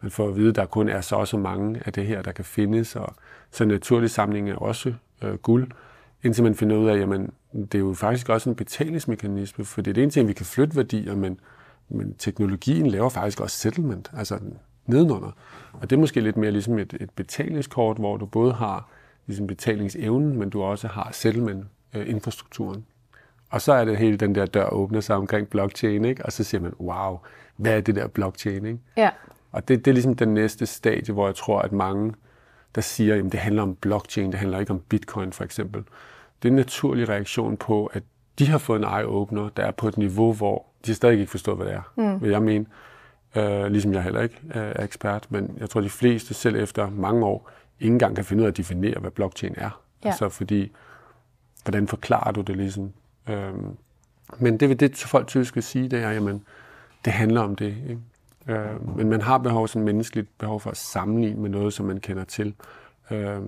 man 0.00 0.10
får 0.10 0.28
at 0.28 0.36
vide, 0.36 0.48
at 0.48 0.56
der 0.56 0.66
kun 0.66 0.88
er 0.88 1.00
så 1.00 1.16
og 1.16 1.28
så 1.28 1.38
mange 1.38 1.80
af 1.86 1.92
det 1.92 2.06
her, 2.06 2.22
der 2.22 2.32
kan 2.32 2.44
findes, 2.44 2.96
og 2.96 3.14
så 3.50 3.64
naturlig 3.64 4.10
samling 4.10 4.50
er 4.50 4.56
også 4.56 4.94
øh, 5.22 5.34
guld, 5.34 5.70
indtil 6.22 6.44
man 6.44 6.54
finder 6.54 6.76
ud 6.76 6.88
af, 6.88 6.98
at 6.98 7.20
det 7.72 7.74
er 7.74 7.78
jo 7.78 7.94
faktisk 7.94 8.28
også 8.28 8.50
en 8.50 8.56
betalingsmekanisme, 8.56 9.64
for 9.64 9.82
det 9.82 9.98
er 9.98 10.02
en 10.02 10.10
ting, 10.10 10.28
vi 10.28 10.32
kan 10.32 10.46
flytte 10.46 10.76
værdier, 10.76 11.16
men, 11.16 11.40
men 11.88 12.14
teknologien 12.14 12.86
laver 12.86 13.08
faktisk 13.08 13.40
også 13.40 13.56
settlement, 13.56 14.10
altså 14.16 14.38
nedenunder. 14.86 15.30
Og 15.72 15.90
det 15.90 15.96
er 15.96 16.00
måske 16.00 16.20
lidt 16.20 16.36
mere 16.36 16.50
ligesom 16.50 16.78
et, 16.78 16.96
et 17.00 17.10
betalingskort, 17.10 17.96
hvor 17.96 18.16
du 18.16 18.26
både 18.26 18.52
har 18.52 18.88
ligesom 19.26 19.46
betalingsevnen, 19.46 20.38
men 20.38 20.50
du 20.50 20.62
også 20.62 20.88
har 20.88 21.10
settlement-infrastrukturen. 21.12 22.76
Øh, 22.78 22.93
og 23.54 23.60
så 23.60 23.72
er 23.72 23.84
det 23.84 23.96
hele 23.96 24.16
den 24.16 24.34
der 24.34 24.46
dør 24.46 24.68
åbner 24.68 25.00
sig 25.00 25.16
omkring 25.16 25.48
blockchain, 25.48 26.04
ikke? 26.04 26.26
og 26.26 26.32
så 26.32 26.44
siger 26.44 26.60
man, 26.60 26.72
wow, 26.80 27.18
hvad 27.56 27.76
er 27.76 27.80
det 27.80 27.96
der 27.96 28.06
blockchain? 28.06 28.66
Ikke? 28.66 28.78
Ja. 28.96 29.10
Og 29.52 29.68
det, 29.68 29.84
det 29.84 29.90
er 29.90 29.92
ligesom 29.92 30.14
den 30.14 30.34
næste 30.34 30.66
stadie, 30.66 31.14
hvor 31.14 31.26
jeg 31.26 31.34
tror, 31.34 31.60
at 31.60 31.72
mange, 31.72 32.14
der 32.74 32.80
siger, 32.80 33.14
at 33.14 33.24
det 33.24 33.40
handler 33.40 33.62
om 33.62 33.74
blockchain, 33.74 34.30
det 34.30 34.38
handler 34.38 34.58
ikke 34.58 34.70
om 34.70 34.80
bitcoin 34.88 35.32
for 35.32 35.44
eksempel. 35.44 35.82
Det 36.42 36.48
er 36.48 36.52
en 36.52 36.56
naturlig 36.56 37.08
reaktion 37.08 37.56
på, 37.56 37.86
at 37.86 38.02
de 38.38 38.46
har 38.46 38.58
fået 38.58 38.78
en 38.78 38.84
eye-opener, 38.84 39.48
der 39.56 39.62
er 39.62 39.70
på 39.70 39.88
et 39.88 39.98
niveau, 39.98 40.32
hvor 40.32 40.66
de 40.86 40.94
stadig 40.94 41.18
ikke 41.20 41.30
forstår, 41.30 41.54
hvad 41.54 41.66
det 41.66 41.74
er, 41.74 41.92
mm. 41.96 42.22
vil 42.22 42.30
jeg 42.30 42.42
mene. 42.42 42.66
Uh, 43.36 43.66
ligesom 43.66 43.92
jeg 43.92 44.02
heller 44.02 44.20
ikke 44.20 44.40
uh, 44.44 44.56
er 44.56 44.84
ekspert, 44.84 45.26
men 45.30 45.56
jeg 45.60 45.70
tror, 45.70 45.80
de 45.80 45.90
fleste, 45.90 46.34
selv 46.34 46.56
efter 46.56 46.90
mange 46.90 47.26
år, 47.26 47.50
ikke 47.80 47.92
engang 47.92 48.16
kan 48.16 48.24
finde 48.24 48.40
ud 48.40 48.46
af 48.46 48.50
at 48.50 48.56
definere, 48.56 49.00
hvad 49.00 49.10
blockchain 49.10 49.54
er. 49.56 49.80
Ja. 50.04 50.08
Altså 50.08 50.28
fordi, 50.28 50.72
hvordan 51.62 51.88
forklarer 51.88 52.32
du 52.32 52.40
det 52.40 52.56
ligesom? 52.56 52.92
Øhm, 53.28 53.76
men 54.38 54.60
det 54.60 54.68
vil 54.68 54.80
det, 54.80 54.96
folk 54.96 55.26
typisk 55.26 55.48
skal 55.48 55.62
sige, 55.62 55.88
det 55.88 56.02
er, 56.02 56.10
jamen, 56.10 56.44
det 57.04 57.12
handler 57.12 57.40
om 57.40 57.56
det. 57.56 57.76
Ikke? 57.88 58.00
Øh, 58.48 58.96
men 58.96 59.08
man 59.08 59.20
har 59.20 59.38
behov, 59.38 59.68
som 59.68 59.82
menneskeligt 59.82 60.38
behov 60.38 60.60
for 60.60 60.70
at 60.70 60.76
sammenligne 60.76 61.40
med 61.40 61.50
noget, 61.50 61.72
som 61.72 61.86
man 61.86 62.00
kender 62.00 62.24
til. 62.24 62.54
Øh, 63.10 63.40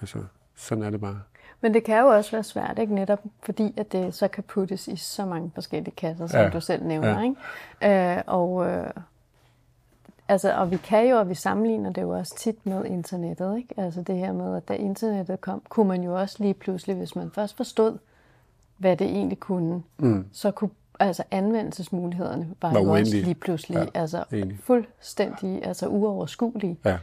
altså, 0.00 0.18
sådan 0.54 0.84
er 0.84 0.90
det 0.90 1.00
bare. 1.00 1.20
Men 1.60 1.74
det 1.74 1.84
kan 1.84 2.00
jo 2.00 2.06
også 2.06 2.30
være 2.30 2.42
svært, 2.42 2.78
ikke? 2.78 2.94
netop 2.94 3.20
fordi, 3.42 3.74
at 3.76 3.92
det 3.92 4.14
så 4.14 4.28
kan 4.28 4.42
puttes 4.42 4.88
i 4.88 4.96
så 4.96 5.26
mange 5.26 5.50
forskellige 5.54 5.94
kasser, 5.94 6.26
som 6.26 6.40
ja. 6.40 6.48
du 6.48 6.60
selv 6.60 6.84
nævner. 6.84 7.20
Ja. 7.20 7.24
Ikke? 7.24 8.16
Øh, 8.16 8.22
og 8.26 8.66
øh, 8.66 8.90
altså, 10.28 10.54
og 10.54 10.70
vi 10.70 10.76
kan 10.76 11.08
jo, 11.08 11.18
og 11.18 11.28
vi 11.28 11.34
sammenligner 11.34 11.92
det 11.92 12.02
jo 12.02 12.10
også 12.10 12.36
tit 12.36 12.66
med 12.66 12.84
internettet, 12.84 13.56
ikke? 13.56 13.74
Altså 13.76 14.02
det 14.02 14.16
her 14.16 14.32
med, 14.32 14.56
at 14.56 14.68
da 14.68 14.74
internettet 14.74 15.40
kom, 15.40 15.62
kunne 15.68 15.88
man 15.88 16.02
jo 16.02 16.20
også 16.20 16.36
lige 16.38 16.54
pludselig, 16.54 16.96
hvis 16.96 17.16
man 17.16 17.30
først 17.34 17.56
forstod, 17.56 17.98
hvad 18.84 18.96
det 18.96 19.06
egentlig 19.06 19.40
kunne, 19.40 19.82
mm. 19.98 20.26
så 20.32 20.50
kunne 20.50 20.70
altså 21.00 21.22
anvendelsesmulighederne 21.30 22.48
var, 22.62 22.72
var 22.72 22.80
jo 22.80 22.92
også 22.92 23.16
lige 23.16 23.34
pludselig 23.34 23.78
ja, 23.78 24.00
altså 24.00 24.24
enig. 24.32 24.58
fuldstændig 24.62 25.66
altså 25.66 25.86
uoverskuelige. 25.86 26.78
Ja. 26.84 26.98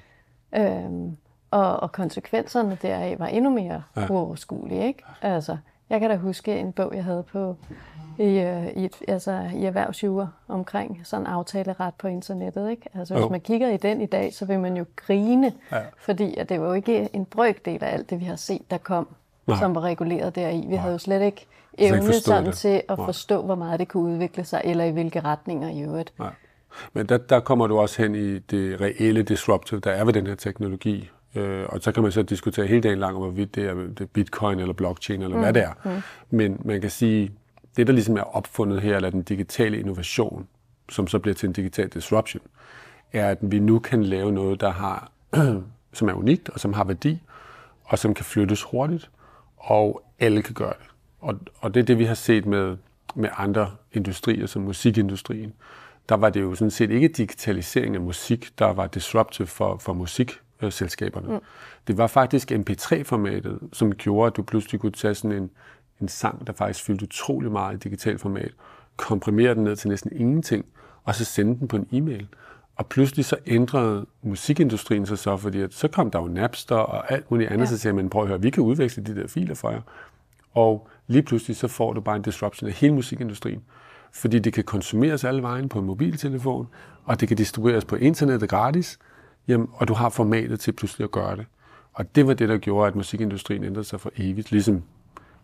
Øhm, 0.56 1.18
og, 1.52 1.80
og 1.80 1.92
konsekvenserne 1.92 2.78
deraf 2.82 3.20
var 3.20 3.28
endnu 3.28 3.50
mere 3.50 3.84
ja. 3.98 4.08
uoverskuelige. 4.10 4.88
Ikke? 4.88 5.04
Altså, 5.22 5.58
jeg 5.90 6.00
kan 6.00 6.10
da 6.10 6.16
huske 6.16 6.60
en 6.60 6.72
bog, 6.72 6.96
jeg 6.96 7.04
havde 7.04 7.24
på 7.24 7.56
i, 8.20 8.40
øh, 8.40 8.68
i, 8.68 8.86
et, 8.86 8.96
altså, 9.08 9.50
i 9.56 9.66
erhvervsjuger 9.66 10.28
omkring 10.48 11.02
sådan 11.04 11.26
aftaleret 11.26 11.94
på 12.00 12.08
internettet. 12.08 12.70
Ikke? 12.70 12.90
Altså, 12.94 13.14
hvis 13.14 13.24
jo. 13.24 13.30
man 13.30 13.42
kigger 13.42 13.70
i 13.70 13.78
den 13.78 14.02
i 14.02 14.06
dag, 14.06 14.34
så 14.34 14.46
vil 14.46 14.60
man 14.60 14.78
jo 14.78 14.86
grine, 14.96 15.54
ja. 15.72 15.82
fordi 15.98 16.38
at 16.38 16.50
det 16.50 16.62
var 16.62 16.68
jo 16.68 16.74
ikke 16.74 17.10
en 17.14 17.26
brøkdel 17.26 17.84
af 17.84 17.94
alt 17.94 18.10
det, 18.10 18.20
vi 18.20 18.26
har 18.26 18.36
set, 18.36 18.72
der 18.72 18.78
kom, 18.78 19.08
Nej. 19.48 19.60
som 19.60 19.76
var 19.76 19.82
reguleret 19.82 20.36
deri. 20.36 20.58
Vi 20.62 20.68
Nej. 20.68 20.78
havde 20.78 20.94
jo 20.94 20.98
slet 20.98 21.22
ikke 21.22 21.48
evne 21.78 22.14
sådan 22.14 22.52
til 22.52 22.82
at 22.90 22.98
Nej. 22.98 23.06
forstå, 23.06 23.42
hvor 23.42 23.56
meget 23.56 23.80
det 23.80 23.88
kunne 23.88 24.14
udvikle 24.14 24.44
sig, 24.44 24.62
eller 24.66 24.84
i 24.84 24.92
hvilke 24.92 25.20
retninger 25.20 25.70
i 25.70 25.82
øvrigt. 25.82 26.14
Nej. 26.20 26.34
Men 26.94 27.06
der, 27.06 27.18
der 27.18 27.40
kommer 27.40 27.68
du 27.68 27.80
også 27.80 28.02
hen 28.02 28.16
i 28.16 28.40
det 28.40 28.82
reelle 28.82 29.24
disruptive, 29.24 29.80
der 29.80 29.92
er 29.92 30.06
ved 30.06 30.14
den 30.14 30.28
her 30.28 30.36
teknologi. 30.36 31.10
Øh, 31.36 31.66
og 31.70 31.82
så 31.82 31.92
kan 31.92 32.04
man 32.04 32.12
så 32.12 32.22
diskutere 32.22 32.68
hele 32.68 32.82
dagen 32.82 33.00
lang 33.00 33.16
om, 33.16 33.22
hvorvidt 33.22 33.56
det 33.56 33.66
er, 33.66 33.74
det 33.74 34.02
er 34.02 34.06
bitcoin 34.06 34.60
eller 34.60 34.74
blockchain 34.74 35.22
eller 35.22 35.36
mm. 35.36 35.42
hvad 35.42 35.54
det 35.54 35.64
er. 35.64 35.74
Mm. 35.84 36.02
Men 36.30 36.62
man 36.66 36.82
kan 36.82 36.90
sige, 36.90 37.32
det 37.78 37.88
der 37.88 37.94
ligesom 37.94 38.18
er 38.18 38.36
opfundet 38.36 38.82
her, 38.82 38.96
eller 38.96 39.10
den 39.10 39.22
digitale 39.22 39.80
innovation, 39.80 40.48
som 40.90 41.08
så 41.08 41.20
bliver 41.20 41.36
til 41.36 41.48
en 41.48 41.54
digital 41.54 41.88
disruption, 41.88 42.42
er, 43.14 43.30
at 43.30 43.38
vi 43.42 43.60
nu 43.60 43.80
kan 43.80 44.04
lave 44.04 44.32
noget, 44.32 44.62
der 44.62 44.72
har, 44.72 45.12
som 45.94 46.10
er 46.10 46.14
unikt 46.14 46.50
og 46.50 46.60
som 46.60 46.74
har 46.74 46.84
værdi, 46.84 47.22
og 47.84 48.00
som 48.00 48.14
kan 48.14 48.26
flyttes 48.26 48.64
hurtigt, 48.64 49.10
og 49.58 50.04
alle 50.20 50.42
kan 50.42 50.54
gøre 50.54 50.74
det. 50.80 50.91
Og, 51.22 51.40
og 51.60 51.74
det 51.74 51.80
er 51.80 51.84
det, 51.84 51.98
vi 51.98 52.06
har 52.06 52.14
set 52.14 52.46
med, 52.46 52.78
med 53.16 53.30
andre 53.38 53.72
industrier, 53.94 54.46
som 54.46 54.62
musikindustrien. 54.62 55.54
Der 56.10 56.16
var 56.16 56.30
det 56.30 56.42
jo 56.42 56.56
sådan 56.56 56.72
set 56.72 56.90
ikke 56.92 57.08
digitalisering 57.08 57.96
af 57.96 58.02
musik, 58.02 58.60
der 58.60 58.66
var 58.66 58.88
disruptive 58.88 59.48
for, 59.48 59.78
for 59.78 59.94
musikselskaberne. 59.94 61.34
Mm. 61.34 61.40
Det 61.88 61.98
var 61.98 62.08
faktisk 62.08 62.52
MP3-formatet, 62.52 63.60
som 63.74 63.96
gjorde, 63.96 64.28
at 64.28 64.38
du 64.38 64.44
pludselig 64.44 64.82
kunne 64.82 64.92
tage 64.92 65.16
sådan 65.16 65.38
en, 65.38 65.50
en 66.02 66.08
sang, 66.08 66.48
der 66.48 66.54
faktisk 66.54 66.86
fyldte 66.86 67.04
utrolig 67.04 67.52
meget 67.52 67.76
i 67.76 67.78
digitalt 67.78 68.22
format, 68.22 68.52
komprimere 68.98 69.56
den 69.56 69.64
ned 69.64 69.76
til 69.76 69.90
næsten 69.90 70.12
ingenting, 70.16 70.66
og 71.04 71.16
så 71.16 71.26
sende 71.26 71.60
den 71.60 71.68
på 71.68 71.76
en 71.76 71.88
e-mail. 71.92 72.28
Og 72.76 72.88
pludselig 72.88 73.26
så 73.26 73.36
ændrede 73.46 74.06
musikindustrien 74.22 75.06
sig 75.06 75.18
så, 75.18 75.38
fordi 75.38 75.62
at 75.62 75.74
så 75.74 75.88
kom 75.88 76.12
der 76.12 76.20
jo 76.20 76.28
Napster 76.28 76.76
og 76.76 77.12
alt 77.12 77.32
muligt 77.32 77.52
andet, 77.52 77.66
ja. 77.66 77.70
så 77.70 77.78
sagde 77.78 77.96
man, 77.96 78.10
prøv 78.10 78.22
at 78.22 78.28
høre, 78.28 78.42
vi 78.42 78.50
kan 78.50 78.64
udveksle 78.64 79.04
de 79.04 79.16
der 79.16 79.28
filer 79.28 79.56
for 79.56 79.70
jer. 79.70 79.82
Og 80.54 80.90
lige 81.12 81.24
pludselig 81.24 81.58
så 81.58 81.68
får 81.68 81.94
du 81.94 82.02
bare 82.02 82.16
en 82.16 82.22
disruption 82.22 82.70
af 82.70 82.74
hele 82.74 82.94
musikindustrien. 82.94 83.62
Fordi 84.14 84.40
det 84.40 84.54
kan 84.54 84.64
konsumeres 84.64 85.24
alle 85.24 85.42
vejen 85.42 85.70
på 85.70 85.80
en 85.80 85.86
mobiltelefon, 85.86 86.68
og 87.04 87.20
det 87.20 87.28
kan 87.28 87.38
distribueres 87.38 87.86
på 87.86 87.96
internettet 87.96 88.50
gratis, 88.50 89.00
jamen, 89.48 89.68
og 89.74 89.88
du 89.88 89.94
har 89.94 90.10
formatet 90.10 90.60
til 90.60 90.72
pludselig 90.72 91.04
at 91.04 91.12
gøre 91.12 91.36
det. 91.36 91.46
Og 91.94 92.16
det 92.16 92.28
var 92.28 92.34
det, 92.34 92.50
der 92.50 92.58
gjorde, 92.58 92.88
at 92.88 92.96
musikindustrien 92.96 93.64
ændrede 93.64 93.84
sig 93.84 94.00
for 94.00 94.12
evigt, 94.18 94.52
ligesom 94.52 94.84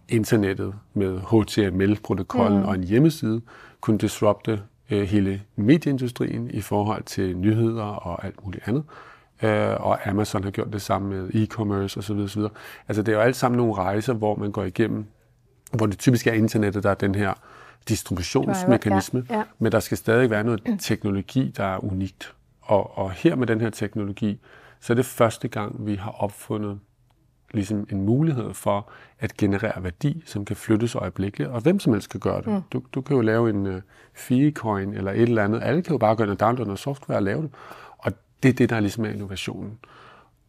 internettet 0.09 0.73
med 0.93 1.19
HTML-protokollen 1.19 2.59
mm. 2.59 2.65
og 2.65 2.75
en 2.75 2.83
hjemmeside 2.83 3.41
kunne 3.81 3.97
disrupte 3.97 4.61
øh, 4.91 5.01
hele 5.01 5.41
medieindustrien 5.55 6.49
i 6.51 6.61
forhold 6.61 7.03
til 7.03 7.37
nyheder 7.37 7.83
og 7.83 8.25
alt 8.25 8.43
muligt 8.43 8.67
andet. 8.67 8.83
Øh, 9.43 9.85
og 9.85 10.09
Amazon 10.09 10.43
har 10.43 10.51
gjort 10.51 10.73
det 10.73 10.81
samme 10.81 11.09
med 11.09 11.29
e-commerce 11.29 11.97
osv. 11.97 12.17
osv. 12.17 12.41
Altså 12.87 13.01
det 13.01 13.11
er 13.11 13.15
jo 13.15 13.19
alt 13.19 13.35
sammen 13.35 13.57
nogle 13.57 13.73
rejser, 13.73 14.13
hvor 14.13 14.35
man 14.35 14.51
går 14.51 14.63
igennem, 14.63 15.05
hvor 15.73 15.85
det 15.85 15.99
typisk 15.99 16.27
er 16.27 16.33
internettet, 16.33 16.83
der 16.83 16.89
er 16.89 16.93
den 16.93 17.15
her 17.15 17.33
distributionsmekanisme, 17.89 19.25
ja, 19.29 19.37
ja. 19.37 19.43
men 19.59 19.71
der 19.71 19.79
skal 19.79 19.97
stadig 19.97 20.29
være 20.29 20.43
noget 20.43 20.61
teknologi, 20.79 21.53
der 21.57 21.63
er 21.63 21.83
unikt. 21.83 22.33
Og, 22.61 22.97
og 22.97 23.11
her 23.11 23.35
med 23.35 23.47
den 23.47 23.61
her 23.61 23.69
teknologi, 23.69 24.39
så 24.79 24.93
er 24.93 24.95
det 24.95 25.05
første 25.05 25.47
gang, 25.47 25.85
vi 25.85 25.95
har 25.95 26.11
opfundet 26.11 26.79
ligesom 27.51 27.87
en 27.91 28.01
mulighed 28.01 28.53
for 28.53 28.89
at 29.19 29.37
generere 29.37 29.83
værdi, 29.83 30.23
som 30.25 30.45
kan 30.45 30.55
flyttes 30.55 30.95
øjeblikkeligt, 30.95 31.49
og 31.49 31.61
hvem 31.61 31.79
som 31.79 31.93
helst 31.93 32.09
kan 32.09 32.19
gøre 32.19 32.41
det. 32.41 32.47
Mm. 32.47 32.61
Du, 32.73 32.83
du 32.93 33.01
kan 33.01 33.15
jo 33.15 33.21
lave 33.21 33.49
en 33.49 33.67
uh, 33.67 33.75
øh, 33.75 33.81
Ficoin 34.13 34.93
eller 34.93 35.11
et 35.11 35.21
eller 35.21 35.43
andet. 35.43 35.63
Alle 35.63 35.81
kan 35.81 35.91
jo 35.91 35.97
bare 35.97 36.15
gå 36.15 36.23
ind 36.23 36.31
og 36.31 36.39
downloade 36.39 36.67
noget 36.67 36.79
software 36.79 37.17
og 37.17 37.23
lave 37.23 37.41
det. 37.41 37.49
Og 37.97 38.11
det 38.43 38.49
er 38.49 38.53
det, 38.53 38.69
der 38.69 38.79
ligesom 38.79 39.05
er 39.05 39.09
innovationen. 39.09 39.79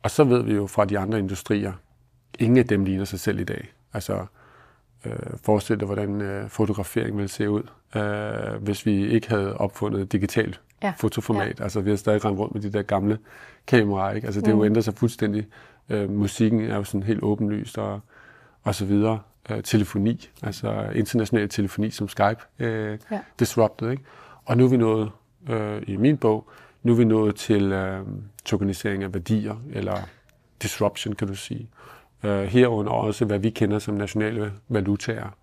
Og 0.03 0.11
så 0.11 0.25
ved 0.25 0.43
vi 0.43 0.55
jo 0.55 0.67
fra 0.67 0.85
de 0.85 0.99
andre 0.99 1.19
industrier, 1.19 1.73
ingen 2.39 2.59
af 2.59 2.67
dem 2.67 2.85
ligner 2.85 3.05
sig 3.05 3.21
selv 3.21 3.41
i 3.41 3.45
dag. 3.45 3.73
Altså, 3.93 4.27
øh, 5.05 5.13
forestil 5.45 5.81
dig, 5.81 5.87
hvordan 5.87 6.21
øh, 6.21 6.49
fotografering 6.49 7.17
ville 7.17 7.29
se 7.29 7.51
ud, 7.51 7.63
øh, 7.97 8.63
hvis 8.63 8.87
vi 8.87 9.07
ikke 9.07 9.29
havde 9.29 9.57
opfundet 9.57 10.13
digitalt 10.13 10.61
ja. 10.83 10.93
fotoformat. 10.99 11.59
Ja. 11.59 11.65
Altså, 11.65 11.81
vi 11.81 11.91
har 11.91 11.97
stadig 11.97 12.25
rendt 12.25 12.39
rundt 12.39 12.55
med 12.55 12.63
de 12.63 12.73
der 12.73 12.83
gamle 12.83 13.19
kameraer. 13.67 14.15
Ikke? 14.15 14.27
Altså, 14.27 14.41
det 14.41 14.55
mm. 14.55 14.59
jo 14.59 14.65
ændret 14.65 14.85
sig 14.85 14.95
fuldstændig. 14.95 15.47
Øh, 15.89 16.11
musikken 16.11 16.61
er 16.61 16.77
jo 16.77 16.85
sådan 16.85 17.03
helt 17.03 17.23
åbenlyst 17.23 17.79
og, 17.79 18.01
og 18.63 18.75
så 18.75 18.85
videre. 18.85 19.21
Øh, 19.51 19.63
telefoni, 19.63 20.29
altså 20.43 20.91
international 20.95 21.49
telefoni 21.49 21.91
som 21.91 22.09
Skype, 22.09 22.41
øh, 22.59 22.99
ja. 23.11 23.21
disrupted. 23.39 23.91
Ikke? 23.91 24.03
Og 24.45 24.57
nu 24.57 24.65
er 24.65 24.69
vi 24.69 24.77
nået, 24.77 25.11
øh, 25.49 25.83
i 25.87 25.97
min 25.97 26.17
bog, 26.17 26.49
nu 26.83 26.93
er 26.93 26.97
vi 26.97 27.05
nået 27.05 27.37
til 27.37 27.73
øh, 27.73 28.07
tokenisering 28.45 29.03
af 29.03 29.15
værdier, 29.15 29.55
eller 29.73 29.97
disruption, 30.63 31.15
kan 31.15 31.29
du 31.29 31.35
sige. 31.35 31.69
Øh, 32.25 32.43
herunder 32.43 32.93
også, 32.93 33.25
hvad 33.25 33.39
vi 33.39 33.51
kender 33.51 33.79
som 33.79 33.95
nationale 33.95 34.53
valutaer. 34.69 35.35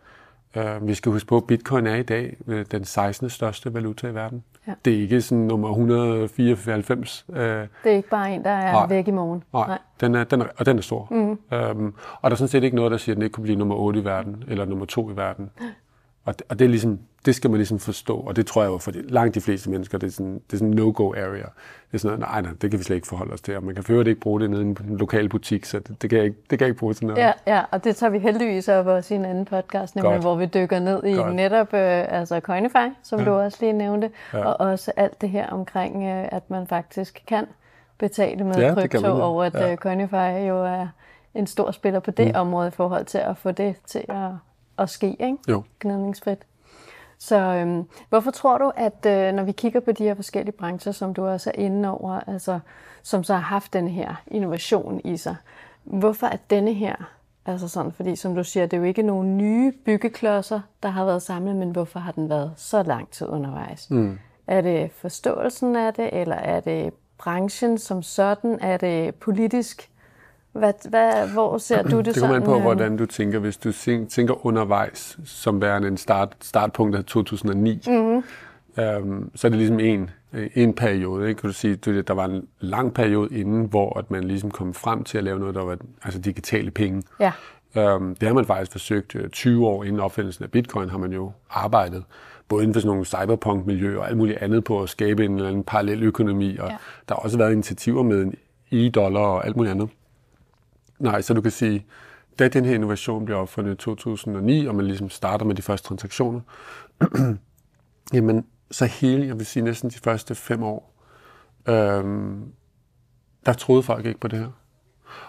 Øh, 0.58 0.88
vi 0.88 0.94
skal 0.94 1.12
huske 1.12 1.28
på, 1.28 1.38
at 1.38 1.44
bitcoin 1.48 1.88
er 1.88 1.96
i 1.96 2.04
dag 2.04 2.38
øh, 2.48 2.66
den 2.72 2.86
16. 2.86 3.30
største 3.30 3.74
valuta 3.74 4.08
i 4.08 4.16
verden. 4.16 4.44
Ja. 4.68 4.74
Det 4.86 4.94
er 4.94 5.02
ikke 5.02 5.22
sådan 5.22 5.44
nummer 5.44 5.70
194. 5.70 7.26
Øh, 7.30 7.38
det 7.40 7.70
er 7.84 7.90
ikke 7.90 8.10
bare 8.10 8.34
en, 8.34 8.44
der 8.44 8.50
er 8.50 8.72
nej, 8.72 8.88
væk 8.90 9.08
i 9.08 9.12
morgen. 9.12 9.44
Nej, 9.54 9.68
nej. 9.68 9.80
Den 10.02 10.16
er, 10.16 10.24
den 10.24 10.42
er, 10.42 10.46
og 10.58 10.66
den 10.66 10.78
er 10.78 10.82
stor. 10.82 11.08
Mm. 11.12 11.58
Øhm, 11.58 11.94
og 12.22 12.32
der 12.32 12.36
er 12.36 12.36
sådan 12.36 12.48
set 12.48 12.64
ikke 12.64 12.76
noget, 12.76 12.92
der 12.92 12.98
siger, 12.98 13.14
at 13.14 13.16
den 13.16 13.24
ikke 13.24 13.34
kunne 13.34 13.44
blive 13.44 13.58
nummer 13.58 13.76
8 13.76 14.00
i 14.00 14.06
verden, 14.06 14.44
eller 14.48 14.66
nummer 14.66 14.86
2 14.86 15.10
i 15.10 15.16
verden. 15.16 15.50
Og 16.26 16.40
det, 16.40 16.48
og 16.50 16.60
det 16.60 16.66
er 16.66 16.70
ligesom, 16.70 17.00
det 17.26 17.36
skal 17.36 17.50
man 17.50 17.58
ligesom 17.58 17.80
forstå, 17.80 18.18
og 18.18 18.36
det 18.36 18.46
tror 18.46 18.62
jeg 18.62 18.70
jo 18.72 18.78
for 18.78 18.92
de, 18.92 19.02
langt 19.02 19.36
de 19.36 19.42
fleste 19.42 19.70
mennesker, 19.70 19.98
det 19.98 20.08
er 20.08 20.12
sådan, 20.12 20.34
det 20.34 20.54
er 20.54 20.58
sådan 20.58 20.68
en 20.68 20.80
no-go 20.80 21.14
area. 21.14 21.38
Det 21.38 21.94
er 21.94 21.98
sådan 21.98 22.20
noget, 22.20 22.32
nej, 22.32 22.42
nej, 22.42 22.52
det 22.62 22.72
kan 22.72 22.80
vi 22.80 22.84
slet 22.84 22.96
ikke 22.96 23.08
forholde 23.08 23.34
os 23.34 23.42
til, 23.42 23.58
og 23.58 23.64
man 23.64 23.76
kan 23.76 23.84
for 23.84 24.02
ikke 24.02 24.22
bruge 24.22 24.42
det 24.42 24.50
nede 24.50 24.62
i 24.62 24.66
en 24.66 24.78
lokal 24.98 25.30
butik, 25.30 25.66
så 25.66 25.80
det, 25.80 26.02
det, 26.02 26.10
kan 26.10 26.18
jeg 26.18 26.26
ikke, 26.26 26.38
det 26.50 26.60
kan 26.60 26.66
jeg 26.66 26.70
ikke 26.70 26.80
bruge 26.80 26.94
til 26.94 27.06
noget. 27.06 27.22
Ja, 27.22 27.32
ja, 27.48 27.62
og 27.72 27.84
det 27.84 27.96
tager 27.96 28.10
vi 28.10 28.20
heldigvis 28.20 28.68
op 28.68 28.88
også 28.88 29.14
i 29.14 29.18
en 29.18 29.26
anden 29.26 29.46
podcast, 29.46 29.96
nemlig, 29.96 30.20
hvor 30.20 30.36
vi 30.36 30.46
dykker 30.46 30.80
ned 30.80 31.04
i 31.04 31.14
Godt. 31.14 31.36
netop 31.36 31.74
øh, 31.74 32.06
altså 32.20 32.40
Coinify, 32.40 32.94
som 33.04 33.20
ja. 33.20 33.26
du 33.26 33.32
også 33.32 33.58
lige 33.62 33.74
nævnte, 33.74 34.10
ja. 34.34 34.46
og 34.46 34.72
også 34.72 34.92
alt 34.96 35.22
det 35.22 35.30
her 35.30 35.48
omkring, 35.48 36.04
øh, 36.04 36.28
at 36.32 36.50
man 36.50 36.68
faktisk 36.68 37.24
kan 37.28 37.46
betale 37.98 38.44
med 38.44 38.56
ja, 38.56 38.74
krypto, 38.74 39.08
og 39.08 39.46
at 39.46 39.54
ja. 39.54 39.72
øh, 39.72 39.78
Coinify 39.78 40.48
jo 40.48 40.66
er 40.66 40.88
en 41.34 41.48
stor 41.48 41.72
spiller 41.72 42.00
på 42.00 42.12
det 42.12 42.28
mm. 42.28 42.40
område 42.40 42.68
i 42.68 42.72
forhold 42.72 43.06
til 43.06 43.18
at 43.18 43.38
få 43.38 43.52
det 43.52 43.76
til 43.86 44.06
at 44.10 44.32
at 44.78 44.90
ske, 44.90 45.16
ikke? 45.20 45.38
Jo. 45.50 45.64
Gnidningsfrit. 45.80 46.40
Så 47.18 47.36
øhm, 47.36 47.84
hvorfor 48.10 48.32
tror 48.32 48.58
du, 48.58 48.72
at 48.76 49.06
øh, 49.06 49.34
når 49.34 49.44
vi 49.44 49.52
kigger 49.52 49.80
på 49.80 49.92
de 49.92 50.04
her 50.04 50.16
forskellige 50.16 50.58
brancher, 50.58 50.92
som 50.92 51.14
du 51.14 51.28
også 51.28 51.52
er 51.56 51.62
inde 51.62 51.90
over, 51.90 52.20
altså, 52.28 52.60
som 53.04 53.24
så 53.24 53.34
har 53.34 53.42
haft 53.42 53.74
den 53.74 53.88
her 53.88 54.22
innovation 54.28 55.02
i 55.04 55.18
sig, 55.18 55.36
hvorfor 55.84 56.28
er 56.28 56.38
denne 56.50 56.74
her, 56.74 56.96
altså 57.46 57.68
sådan, 57.68 57.92
fordi 57.92 58.16
som 58.16 58.36
du 58.36 58.44
siger, 58.44 58.66
det 58.66 58.78
er 58.78 58.82
jo 58.82 58.84
ikke 58.84 59.02
nogen 59.02 59.38
nye 59.38 59.72
byggeklodser, 59.86 60.60
der 60.84 60.90
har 60.90 61.06
været 61.06 61.22
samlet, 61.22 61.56
men 61.56 61.72
hvorfor 61.72 62.00
har 62.00 62.12
den 62.12 62.30
været 62.30 62.54
så 62.58 62.84
lang 62.84 63.10
tid 63.10 63.28
undervejs? 63.28 63.92
Mm. 63.92 64.20
Er 64.48 64.62
det 64.62 64.92
forståelsen 64.92 65.76
af 65.76 65.94
det, 65.94 66.10
eller 66.22 66.36
er 66.36 66.60
det 66.60 66.94
branchen 67.18 67.78
som 67.78 68.04
sådan? 68.04 68.60
Er 68.62 68.78
det 68.78 69.16
politisk 69.16 69.90
hvad, 70.56 70.74
hvad, 70.90 71.28
hvor 71.28 71.58
ser 71.58 71.84
du 71.84 71.98
det 71.98 72.06
Det 72.06 72.20
kommer 72.20 72.36
an 72.36 72.44
på, 72.44 72.60
hvordan 72.60 72.98
du 72.98 73.06
tænker. 73.06 73.40
Hvis 73.40 73.58
du 73.58 73.72
tænker 74.10 74.46
undervejs, 74.46 75.20
som 75.26 75.62
værende 75.62 75.88
en 75.88 75.98
start, 75.98 76.36
startpunkt 76.42 76.96
af 76.96 77.04
2009, 77.06 77.82
mm-hmm. 77.88 78.24
øhm, 78.84 79.32
så 79.36 79.48
er 79.48 79.50
det 79.50 79.58
ligesom 79.58 79.80
en, 79.80 80.10
en 80.56 80.74
periode. 80.74 81.30
Ikke? 81.30 81.42
Kan 81.42 81.48
du 81.48 81.54
sige, 81.54 81.76
der 81.76 82.14
var 82.14 82.26
en 82.26 82.48
lang 82.60 82.94
periode 82.94 83.40
inden, 83.40 83.66
hvor 83.66 84.00
at 84.00 84.12
man 84.12 84.24
ligesom 84.24 84.52
kom 84.52 84.74
frem 84.74 85.04
til 85.04 85.18
at 85.18 85.24
lave 85.24 85.40
noget, 85.40 85.56
der 85.56 85.64
var 85.64 85.78
altså 86.04 86.20
digitale 86.20 86.72
penge. 86.72 87.04
Ja. 87.20 87.32
Øhm, 87.78 88.16
det 88.16 88.28
har 88.28 88.36
man 88.36 88.46
faktisk 88.46 88.72
forsøgt 88.72 89.16
20 89.32 89.56
øh, 89.56 89.64
år 89.64 89.84
inden 89.84 90.00
opfindelsen 90.00 90.44
af 90.44 90.52
bitcoin, 90.52 90.90
har 90.90 90.98
man 90.98 91.14
jo 91.14 91.32
arbejdet 91.50 92.04
både 92.48 92.64
inden 92.64 92.74
for 92.74 92.80
sådan 92.80 92.90
nogle 92.90 93.06
cyberpunk-miljøer 93.06 94.00
og 94.00 94.08
alt 94.08 94.18
muligt 94.18 94.38
andet 94.38 94.64
på 94.64 94.82
at 94.82 94.90
skabe 94.90 95.26
en 95.26 95.36
eller 95.36 95.48
anden 95.50 95.64
parallel 95.64 96.04
økonomi. 96.04 96.58
Og 96.58 96.70
ja. 96.70 96.78
der 97.10 97.16
har 97.16 97.22
også 97.22 97.38
været 97.38 97.52
initiativer 97.52 98.04
med 98.04 98.32
e-dollar 98.72 99.20
og 99.20 99.46
alt 99.46 99.56
muligt 99.56 99.72
andet. 99.72 99.90
Nej, 101.00 101.22
så 101.22 101.34
du 101.34 101.42
kan 101.42 101.52
sige, 101.52 101.86
da 102.40 102.48
den 102.48 102.66
her 102.66 102.76
innovation 102.76 103.26
bliver 103.26 103.38
opfundet 103.38 103.74
i 103.74 103.76
2009, 103.76 104.66
og 104.66 104.76
man 104.76 104.86
ligesom 104.86 105.10
starter 105.10 105.46
med 105.46 105.56
de 105.56 105.62
første 105.62 105.88
transaktioner, 105.88 106.42
jamen 108.14 108.46
så 108.72 108.86
hele, 108.86 109.28
jeg 109.28 109.38
vil 109.38 109.46
sige 109.46 109.64
næsten 109.64 109.90
de 109.90 110.00
første 110.04 110.36
fem 110.36 110.64
år, 110.64 110.96
øhm, 111.68 112.52
der 113.46 113.54
troede 113.54 113.84
folk 113.84 114.06
ikke 114.06 114.20
på 114.20 114.28
det 114.28 114.40
her. 114.40 114.52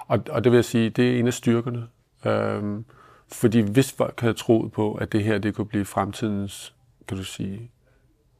Og, 0.06 0.18
og 0.30 0.44
det 0.44 0.52
vil 0.52 0.56
jeg 0.56 0.64
sige, 0.64 0.90
det 0.90 1.14
er 1.14 1.18
en 1.18 1.26
af 1.26 1.35
styrkerne. 1.35 1.87
Øhm, 2.26 2.85
fordi 3.32 3.61
hvis 3.61 3.92
folk 3.92 4.20
havde 4.20 4.35
troet 4.35 4.73
på, 4.73 4.94
at 4.94 5.12
det 5.12 5.25
her 5.25 5.38
det 5.38 5.54
kunne 5.54 5.66
blive 5.66 5.85
fremtidens, 5.85 6.75
kan 7.08 7.16
du 7.16 7.25
sige, 7.25 7.70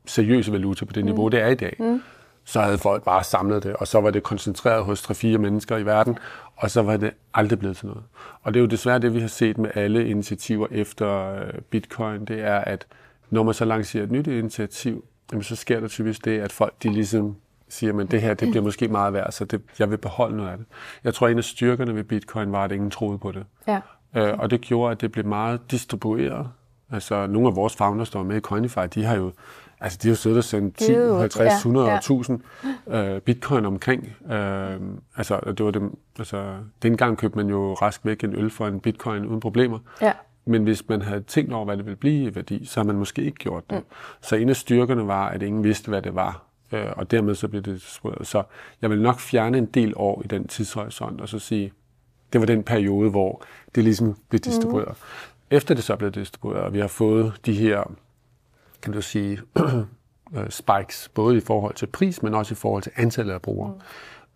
seriøse 0.07 0.53
valuta 0.53 0.85
på 0.85 0.93
det 0.93 1.05
mm. 1.05 1.11
niveau, 1.11 1.29
det 1.29 1.41
er 1.41 1.49
i 1.49 1.55
dag, 1.55 1.77
mm. 1.79 2.03
Så 2.47 2.61
havde 2.61 2.79
folk 2.79 3.05
bare 3.05 3.25
samlet 3.25 3.63
det, 3.63 3.77
og 3.77 3.89
så 3.89 4.01
var 4.01 4.11
det 4.11 4.23
koncentreret 4.23 4.85
hos 4.85 5.11
3-4 5.11 5.27
mennesker 5.27 5.77
i 5.77 5.87
verden, 5.87 6.19
og 6.57 6.71
så 6.71 6.83
var 6.83 6.97
det 6.97 7.11
aldrig 7.35 7.59
blevet 7.59 7.77
til 7.77 7.87
noget. 7.87 8.03
Og 8.43 8.55
det 8.55 8.61
er 8.61 8.63
jo 8.63 8.69
desværre 8.69 8.99
det, 8.99 9.15
vi 9.15 9.21
har 9.21 9.29
set 9.29 9.59
med 9.59 9.71
alle 9.75 10.09
initiativer 10.09 10.67
efter 10.71 11.35
øh, 11.35 11.53
bitcoin, 11.71 12.25
det 12.25 12.41
er, 12.41 12.59
at 12.59 12.87
når 13.31 13.43
man 13.43 13.55
så 13.55 13.65
lancerer 13.65 14.05
et 14.05 14.11
nyt 14.11 14.27
initiativ, 14.27 15.05
jamen, 15.33 15.43
så 15.43 15.57
sker 15.57 15.81
der 15.81 15.89
typisk 15.89 16.25
det, 16.25 16.41
at 16.41 16.53
folk 16.53 16.75
de 16.83 16.89
ligesom 16.89 17.37
siger, 17.69 18.01
at 18.01 18.11
det 18.11 18.21
her 18.21 18.35
det 18.35 18.51
bliver 18.51 18.63
måske 18.63 18.89
meget 18.89 19.13
værd, 19.13 19.33
så 19.33 19.45
det, 19.45 19.63
jeg 19.79 19.91
vil 19.91 19.99
beholde 19.99 20.37
noget 20.37 20.51
af 20.51 20.57
det. 20.57 20.67
Jeg 21.05 21.15
tror, 21.15 21.27
at 21.27 21.31
en 21.31 21.39
af 21.39 21.45
styrkerne 21.45 21.95
ved 21.95 22.05
bitcoin 22.05 22.53
var, 22.53 22.65
at 22.65 22.73
ingen 22.73 22.91
troede 22.91 23.19
på 23.19 23.33
det. 23.33 23.45
Ja. 23.69 23.81
Øh, 24.17 24.39
og 24.39 24.51
det 24.51 24.61
gjorde, 24.61 24.93
at 24.93 25.01
det 25.01 25.13
blev 25.13 25.27
meget 25.27 25.71
distribueret. 25.71 26.49
Altså, 26.93 27.27
nogle 27.27 27.49
af 27.49 27.57
vores 27.57 27.77
founders, 27.77 28.11
der 28.11 28.19
var 28.19 28.27
med 28.27 28.37
i 28.37 28.41
Coinify, 28.41 28.81
de 28.95 29.05
har 29.05 29.17
jo 29.17 29.33
Altså, 29.81 29.99
de 30.03 30.09
har 30.09 30.15
siddet 30.15 30.39
og 30.39 30.45
sendt 30.45 30.79
10, 30.79 30.93
50, 30.93 31.39
ja, 31.41 31.57
100 31.57 31.89
ja. 31.89 31.97
1000 31.97 32.41
øh, 32.89 33.21
bitcoin 33.21 33.65
omkring. 33.65 34.17
Øh, 34.31 34.81
altså, 35.17 35.41
det 35.59 35.65
var 35.65 35.71
dem, 35.71 35.99
altså, 36.19 36.55
dengang 36.83 37.19
købte 37.19 37.39
man 37.39 37.49
jo 37.49 37.75
rask 37.75 38.01
væk 38.05 38.25
en 38.25 38.35
øl 38.35 38.51
for 38.51 38.67
en 38.67 38.81
bitcoin 38.81 39.27
uden 39.27 39.41
problemer. 39.41 39.79
Ja. 40.03 40.13
Men 40.45 40.63
hvis 40.63 40.89
man 40.89 41.03
havde 41.03 41.21
tænkt 41.21 41.53
over, 41.53 41.65
hvad 41.65 41.77
det 41.77 41.87
ville 41.87 41.97
blive 41.97 42.31
i 42.31 42.35
værdi, 42.35 42.65
så 42.65 42.81
har 42.81 42.85
man 42.85 42.97
måske 42.97 43.23
ikke 43.23 43.39
gjort 43.39 43.71
det. 43.71 43.79
Mm. 43.79 43.85
Så 44.21 44.37
en 44.37 44.49
af 44.49 44.57
styrkerne 44.57 45.07
var, 45.07 45.29
at 45.29 45.43
ingen 45.43 45.65
vidste, 45.65 45.89
hvad 45.89 46.03
det 46.03 46.15
var. 46.15 46.43
Øh, 46.73 46.87
og 46.97 47.11
dermed 47.11 47.35
så 47.35 47.49
blev 47.49 47.63
det 47.63 47.75
distribueret. 47.75 48.27
Så 48.27 48.43
jeg 48.83 48.91
vil 48.91 49.03
nok 49.03 49.19
fjerne 49.19 49.59
en 49.59 49.67
del 49.67 49.93
år 49.97 50.23
i 50.25 50.27
den 50.27 50.49
tidshorisont, 50.49 51.21
og 51.21 51.29
så 51.29 51.39
sige, 51.39 51.73
det 52.33 52.41
var 52.41 52.47
den 52.47 52.63
periode, 52.63 53.11
hvor 53.11 53.43
det 53.75 53.85
ligesom 53.85 54.17
blev 54.29 54.41
distribueret. 54.41 54.89
Mm. 54.89 55.57
Efter 55.57 55.75
det 55.75 55.85
så 55.85 55.97
blev 55.97 56.11
distribueret, 56.11 56.63
og 56.63 56.73
vi 56.73 56.81
har 56.81 56.89
fået 56.89 57.33
de 57.47 57.53
her, 57.53 57.93
kan 58.83 58.93
du 58.93 59.03
sige, 59.03 59.41
øh, 60.37 60.51
spikes, 60.51 61.11
både 61.15 61.37
i 61.37 61.41
forhold 61.41 61.75
til 61.75 61.87
pris, 61.87 62.23
men 62.23 62.35
også 62.35 62.55
i 62.55 62.57
forhold 62.57 62.83
til 62.83 62.93
antallet 62.97 63.35
af 63.35 63.43
brugere. 63.43 63.75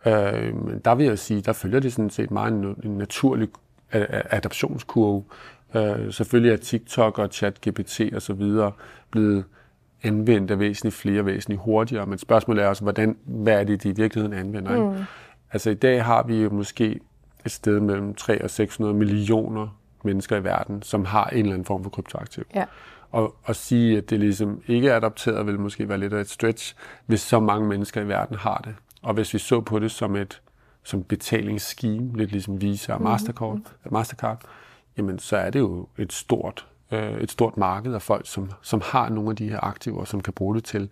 Mm. 0.04 0.10
Øh, 0.10 0.80
der 0.84 0.94
vil 0.94 1.06
jeg 1.06 1.18
sige, 1.18 1.40
der 1.40 1.52
følger 1.52 1.80
det 1.80 1.92
sådan 1.92 2.10
set 2.10 2.30
meget 2.30 2.52
en, 2.52 2.76
en 2.84 2.98
naturlig 2.98 3.48
adaptionskurve. 3.92 5.24
Øh, 5.74 6.12
selvfølgelig 6.12 6.52
er 6.52 6.56
TikTok 6.56 7.18
og 7.18 7.28
ChatGPT 7.32 8.00
og 8.14 8.22
så 8.22 8.32
videre 8.32 8.72
blevet 9.10 9.44
anvendt 10.02 10.50
af 10.50 10.58
væsentligt 10.58 10.94
flere, 10.94 11.26
væsentligt 11.26 11.60
hurtigere, 11.60 12.06
men 12.06 12.18
spørgsmålet 12.18 12.64
er 12.64 12.68
også, 12.68 12.82
hvordan, 12.82 13.16
hvad 13.24 13.60
er 13.60 13.64
det, 13.64 13.82
de 13.82 13.88
i 13.88 13.92
virkeligheden 13.92 14.38
anvender? 14.38 14.82
Mm. 14.82 14.92
Ikke? 14.92 15.06
Altså 15.52 15.70
i 15.70 15.74
dag 15.74 16.04
har 16.04 16.22
vi 16.22 16.42
jo 16.42 16.50
måske 16.50 17.00
et 17.44 17.50
sted 17.50 17.80
mellem 17.80 18.14
3 18.14 18.44
og 18.44 18.50
600 18.50 18.94
millioner 18.94 19.76
mennesker 20.04 20.36
i 20.36 20.44
verden, 20.44 20.82
som 20.82 21.04
har 21.04 21.24
en 21.24 21.38
eller 21.38 21.52
anden 21.52 21.64
form 21.64 21.82
for 21.82 21.90
kryptoaktiv. 21.90 22.44
Ja. 22.54 22.64
Og 23.10 23.36
at 23.46 23.56
sige, 23.56 23.98
at 23.98 24.10
det 24.10 24.20
ligesom 24.20 24.62
ikke 24.66 24.88
er 24.88 24.96
adopteret, 24.96 25.46
vil 25.46 25.60
måske 25.60 25.88
være 25.88 25.98
lidt 25.98 26.12
af 26.12 26.20
et 26.20 26.30
stretch, 26.30 26.74
hvis 27.06 27.20
så 27.20 27.40
mange 27.40 27.68
mennesker 27.68 28.00
i 28.00 28.08
verden 28.08 28.36
har 28.36 28.60
det. 28.64 28.74
Og 29.02 29.14
hvis 29.14 29.34
vi 29.34 29.38
så 29.38 29.60
på 29.60 29.78
det 29.78 29.90
som 29.90 30.16
et 30.16 30.42
som 30.82 31.02
betalingsscheme, 31.02 32.16
lidt 32.16 32.30
ligesom 32.30 32.60
Visa 32.60 32.92
og 32.92 33.00
mhm. 33.00 33.10
Mastercard, 33.10 33.54
mm-hmm. 33.54 33.92
Mastercard 33.92 34.42
jamen 34.96 35.18
så 35.18 35.36
er 35.36 35.50
det 35.50 35.58
jo 35.58 35.88
et 35.98 36.12
stort, 36.12 36.66
øh, 36.90 37.20
et 37.20 37.30
stort 37.30 37.56
marked 37.56 37.94
af 37.94 38.02
folk, 38.02 38.26
som, 38.28 38.50
som 38.62 38.82
har 38.84 39.08
nogle 39.08 39.30
af 39.30 39.36
de 39.36 39.48
her 39.48 39.64
aktiver, 39.64 40.04
som 40.04 40.20
kan 40.20 40.32
bruge 40.32 40.54
det 40.54 40.64
til 40.64 40.88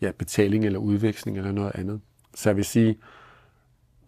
ja, 0.00 0.10
betaling 0.18 0.64
eller 0.64 0.78
udveksling 0.78 1.38
eller 1.38 1.52
noget 1.52 1.72
andet. 1.74 2.00
Så 2.34 2.48
jeg 2.48 2.56
vil 2.56 2.64
sige, 2.64 2.98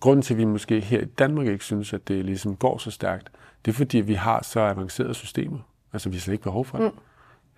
grunden 0.00 0.22
til, 0.22 0.34
at 0.34 0.38
vi 0.38 0.44
måske 0.44 0.80
her 0.80 1.00
i 1.00 1.04
Danmark 1.04 1.46
ikke 1.46 1.64
synes, 1.64 1.92
at 1.92 2.08
det 2.08 2.24
ligesom 2.24 2.56
går 2.56 2.78
så 2.78 2.90
stærkt, 2.90 3.30
det 3.64 3.70
er 3.70 3.74
fordi, 3.74 4.00
vi 4.00 4.14
har 4.14 4.42
så 4.42 4.60
avancerede 4.60 5.14
systemer. 5.14 5.58
Altså, 5.92 6.08
vi 6.08 6.16
har 6.16 6.20
slet 6.20 6.32
ikke 6.32 6.44
behov 6.44 6.64
for 6.64 6.78
det. 6.78 6.86
Mm. 6.94 7.00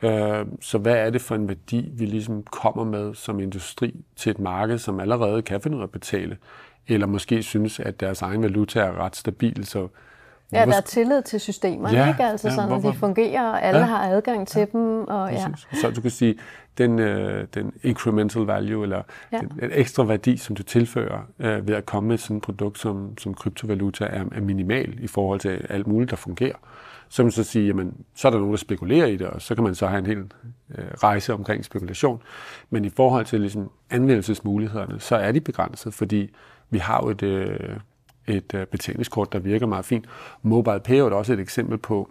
Øh, 0.03 0.47
så 0.61 0.79
hvad 0.79 0.97
er 0.97 1.11
det 1.11 1.21
for 1.21 1.35
en 1.35 1.49
værdi, 1.49 1.91
vi 1.93 2.07
ligesom 2.07 2.43
kommer 2.43 2.85
med 2.85 3.15
som 3.15 3.41
industri 3.41 4.05
til 4.17 4.31
et 4.31 4.39
marked, 4.39 4.79
som 4.79 5.01
allerede 5.01 5.43
kan 5.43 5.61
finde 5.61 5.77
ud 5.77 5.83
af 5.83 5.87
at 5.87 5.93
betale, 5.93 6.37
eller 6.89 7.07
måske 7.07 7.43
synes, 7.43 7.81
at 7.81 8.01
deres 8.01 8.23
egen 8.23 8.43
valuta 8.43 8.81
er 8.81 9.05
ret 9.05 9.17
stabil, 9.17 9.67
så 9.67 9.89
Ja, 10.53 10.67
der 10.67 10.77
er 10.77 10.81
tillid 10.81 11.23
til 11.23 11.41
systemerne, 11.41 11.99
ja, 11.99 12.09
ikke? 12.09 12.25
Altså 12.25 12.49
ja, 12.49 12.55
sådan, 12.55 12.69
hvorfor? 12.69 12.89
at 12.89 12.95
de 12.95 12.99
fungerer, 12.99 13.51
og 13.51 13.63
alle 13.63 13.81
ja, 13.81 13.87
har 13.87 14.09
adgang 14.09 14.49
til 14.49 14.59
ja, 14.59 14.67
dem. 14.73 15.05
Og, 15.09 15.33
ja. 15.33 15.47
Så 15.73 15.91
du 15.91 16.01
kan 16.01 16.11
sige, 16.11 16.39
den, 16.79 16.99
øh, 16.99 17.47
den 17.55 17.73
incremental 17.83 18.43
value, 18.43 18.83
eller 18.83 19.03
ja. 19.33 19.39
den, 19.39 19.49
den 19.61 19.71
ekstra 19.73 20.05
værdi, 20.05 20.37
som 20.37 20.57
du 20.57 20.63
tilfører 20.63 21.21
øh, 21.39 21.69
ved 21.69 21.75
at 21.75 21.87
komme 21.87 22.09
med 22.09 22.19
sådan 22.19 22.37
et 22.37 22.43
produkt 22.43 22.79
som, 22.79 23.19
som 23.19 23.35
kryptovaluta, 23.35 24.05
er, 24.05 24.25
er 24.33 24.41
minimal 24.41 24.99
i 25.01 25.07
forhold 25.07 25.41
til 25.41 25.67
alt 25.69 25.87
muligt, 25.87 26.11
der 26.11 26.17
fungerer. 26.17 26.57
Så 27.09 27.23
man 27.23 27.33
så 27.33 27.45
sige, 27.45 27.67
jamen, 27.67 28.05
så 28.15 28.29
er 28.29 28.33
der 28.33 28.39
nogen, 28.39 28.53
der 28.53 28.59
spekulerer 28.59 29.07
i 29.07 29.17
det, 29.17 29.27
og 29.27 29.43
så 29.43 29.55
kan 29.55 29.65
man 29.65 29.75
så 29.75 29.87
have 29.87 29.99
en 29.99 30.07
hel 30.07 30.19
øh, 30.19 30.85
rejse 31.03 31.35
omkring 31.35 31.65
spekulation. 31.65 32.23
Men 32.71 32.85
i 32.85 32.89
forhold 32.89 33.27
til 33.27 33.41
ligesom, 33.41 33.71
anvendelsesmulighederne, 33.91 35.01
så 35.01 35.17
er 35.17 35.33
de 35.33 35.41
begrænset, 35.41 35.95
fordi 35.95 36.31
vi 36.71 36.79
har 36.79 37.01
jo 37.05 37.11
et... 37.11 37.23
Øh, 37.23 37.77
et 38.29 38.55
øh, 38.55 38.67
betalingskort, 38.67 39.33
der 39.33 39.39
virker 39.39 39.67
meget 39.67 39.85
fint. 39.85 40.07
Mobile 40.43 40.81
Pay 40.81 40.95
er 40.95 41.05
også 41.05 41.33
et 41.33 41.41
eksempel 41.41 41.79
på, 41.79 42.11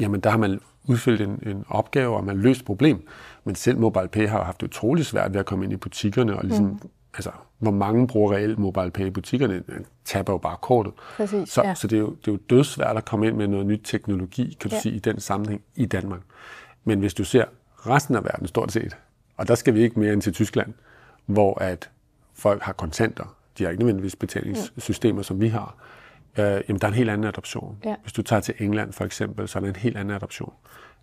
jamen 0.00 0.20
der 0.20 0.30
har 0.30 0.38
man 0.38 0.60
udfyldt 0.84 1.20
en, 1.20 1.42
en 1.46 1.64
opgave, 1.68 2.16
og 2.16 2.24
man 2.24 2.36
løst 2.36 2.64
problem. 2.64 3.06
Men 3.44 3.54
selv 3.54 3.78
Mobile 3.78 4.08
Pay 4.08 4.28
har 4.28 4.44
haft 4.44 4.60
det 4.60 5.06
svært 5.06 5.32
ved 5.32 5.40
at 5.40 5.46
komme 5.46 5.64
ind 5.64 5.72
i 5.72 5.76
butikkerne, 5.76 6.36
og 6.36 6.44
ligesom, 6.44 6.66
mm 6.66 6.78
altså, 7.14 7.30
hvor 7.58 7.70
mange 7.70 8.06
bruger 8.06 8.32
reelt 8.32 8.58
Mobile 8.58 8.90
Pay 8.90 9.06
i 9.06 9.10
butikkerne, 9.10 9.62
man 9.68 9.86
taber 10.04 10.32
jo 10.32 10.38
bare 10.38 10.56
kortet. 10.60 10.92
Præcis, 11.16 11.48
så, 11.48 11.62
ja. 11.62 11.74
så 11.74 11.86
det, 11.86 11.96
er 11.96 12.00
jo, 12.00 12.10
det 12.10 12.28
er 12.28 12.32
jo 12.32 12.38
dødsvært 12.50 12.96
at 12.96 13.04
komme 13.04 13.26
ind 13.26 13.36
med 13.36 13.48
noget 13.48 13.66
nyt 13.66 13.80
teknologi, 13.84 14.56
kan 14.60 14.70
du 14.70 14.76
ja. 14.76 14.80
sige, 14.80 14.94
i 14.94 14.98
den 14.98 15.20
sammenhæng 15.20 15.62
i 15.74 15.86
Danmark. 15.86 16.20
Men 16.84 17.00
hvis 17.00 17.14
du 17.14 17.24
ser 17.24 17.44
resten 17.86 18.14
af 18.16 18.24
verden 18.24 18.46
stort 18.46 18.72
set, 18.72 18.96
og 19.36 19.48
der 19.48 19.54
skal 19.54 19.74
vi 19.74 19.82
ikke 19.82 20.00
mere 20.00 20.12
end 20.12 20.22
til 20.22 20.32
Tyskland, 20.32 20.74
hvor 21.26 21.60
at 21.60 21.90
folk 22.34 22.62
har 22.62 22.72
kontanter, 22.72 23.36
de 23.58 23.64
har 23.64 23.70
ikke 23.70 23.80
nødvendigvis 23.80 24.16
betalingssystemer, 24.16 25.22
som 25.22 25.40
vi 25.40 25.48
har, 25.48 25.76
øh, 26.38 26.44
jamen 26.44 26.80
der 26.80 26.86
er 26.86 26.88
en 26.88 26.94
helt 26.94 27.10
anden 27.10 27.26
adoption. 27.26 27.78
Ja. 27.84 27.94
Hvis 28.02 28.12
du 28.12 28.22
tager 28.22 28.40
til 28.40 28.54
England 28.58 28.92
for 28.92 29.04
eksempel, 29.04 29.48
så 29.48 29.58
er 29.58 29.60
der 29.60 29.68
en 29.68 29.76
helt 29.76 29.96
anden 29.96 30.14
adoption. 30.14 30.52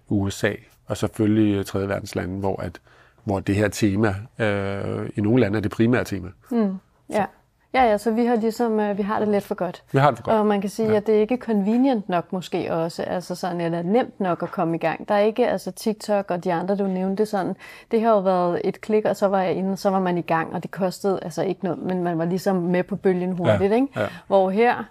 USA, 0.08 0.54
og 0.86 0.98
selvfølgelig 0.98 1.66
tredje 1.66 1.88
verdens 1.88 2.16
lande, 2.16 2.40
hvor, 2.40 2.62
at, 2.62 2.82
hvor 3.30 3.40
det 3.40 3.56
her 3.56 3.68
tema, 3.68 4.16
øh, 4.40 5.10
i 5.16 5.22
nogle 5.22 5.42
lande 5.42 5.58
er 5.58 5.62
det 5.62 5.72
primære 5.72 6.04
tema. 6.04 6.28
Mm. 6.52 6.76
Ja. 7.10 7.26
Ja, 7.74 7.84
ja, 7.84 7.98
så 7.98 8.12
vi 8.12 8.26
har 8.26 8.36
ligesom, 8.36 8.80
øh, 8.80 8.98
vi 8.98 9.04
har 9.04 9.20
det 9.20 9.28
lidt 9.28 9.44
for 9.44 9.56
godt. 9.56 9.84
Vi 9.92 10.00
har 10.00 10.10
det 10.10 10.18
for 10.18 10.24
godt. 10.24 10.38
Og 10.38 10.46
man 10.46 10.62
kan 10.62 10.70
sige, 10.70 10.90
ja. 10.90 10.96
at 10.96 11.08
det 11.08 11.16
er 11.16 11.20
ikke 11.20 11.38
convenient 11.38 12.10
nok 12.10 12.34
måske 12.34 12.74
også, 12.74 13.04
altså 13.04 13.36
sådan, 13.36 13.62
eller 13.62 13.82
nemt 13.82 14.20
nok 14.20 14.44
at 14.44 14.52
komme 14.52 14.76
i 14.76 14.80
gang. 14.80 15.10
Der 15.10 15.16
er 15.16 15.20
ikke, 15.20 15.48
altså 15.48 15.72
TikTok 15.72 16.32
og 16.32 16.44
de 16.44 16.54
andre, 16.54 16.76
du 16.76 16.88
nævnte, 16.88 17.26
sådan, 17.26 17.56
det 17.92 18.02
har 18.02 18.10
jo 18.10 18.20
været 18.20 18.62
et 18.64 18.82
klik, 18.82 19.06
og 19.06 19.16
så 19.16 19.28
var 19.28 19.42
jeg 19.42 19.54
inde, 19.54 19.78
så 19.78 19.90
var 19.90 20.00
man 20.00 20.18
i 20.18 20.22
gang, 20.22 20.54
og 20.54 20.64
det 20.64 20.72
kostede 20.72 21.20
altså 21.22 21.44
ikke 21.44 21.64
noget, 21.64 21.80
men 21.80 22.04
man 22.04 22.18
var 22.18 22.26
ligesom 22.26 22.56
med 22.56 22.84
på 22.84 22.96
bølgen 22.96 23.32
hurtigt, 23.32 23.72
ja. 23.72 23.76
ikke? 23.76 23.88
Ja. 23.96 24.08
Hvor 24.28 24.50
her, 24.50 24.84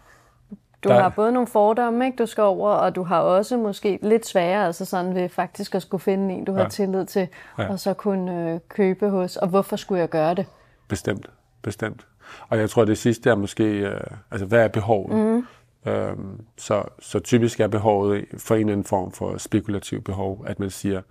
du 0.85 0.89
der... 0.89 1.01
har 1.01 1.09
både 1.09 1.33
nogle 1.33 1.47
fordomme, 1.47 2.07
ikke, 2.07 2.17
du 2.17 2.27
skal 2.27 2.43
over, 2.43 2.71
og 2.71 2.95
du 2.95 3.03
har 3.03 3.21
også 3.21 3.57
måske 3.57 3.99
lidt 4.03 4.27
sværere, 4.27 4.67
altså 4.67 4.85
sådan 4.85 5.15
ved 5.15 5.29
faktisk 5.29 5.75
at 5.75 5.83
skulle 5.83 6.01
finde 6.01 6.35
en, 6.35 6.45
du 6.45 6.53
ja. 6.53 6.63
har 6.63 6.69
tillid 6.69 7.07
til, 7.07 7.29
ja. 7.59 7.73
og 7.73 7.81
så 7.81 7.95
kunne 7.95 8.53
øh, 8.53 8.61
købe 8.69 9.11
hos, 9.11 9.37
og 9.37 9.49
hvorfor 9.49 9.77
skulle 9.77 10.01
jeg 10.01 10.09
gøre 10.09 10.35
det? 10.35 10.47
Bestemt, 10.89 11.31
bestemt. 11.63 12.07
Og 12.49 12.59
jeg 12.59 12.71
tror, 12.71 12.85
det 12.85 12.99
sidste 12.99 13.31
er 13.31 13.35
måske, 13.35 13.65
øh, 13.65 14.01
altså 14.31 14.47
hvad 14.47 14.65
er 14.65 14.69
behovet? 14.69 15.17
Mm. 15.17 15.47
Øhm, 15.87 16.41
så, 16.59 16.83
så 16.99 17.19
typisk 17.19 17.61
er 17.61 17.69
behovet 17.69 18.25
for 18.39 18.55
en 18.55 18.61
eller 18.61 18.73
anden 18.73 18.85
form 18.85 19.13
for 19.13 19.39
spekulativ 19.39 20.03
behov, 20.03 20.45
at 20.47 20.61
man 20.61 20.71
siger, 20.71 21.03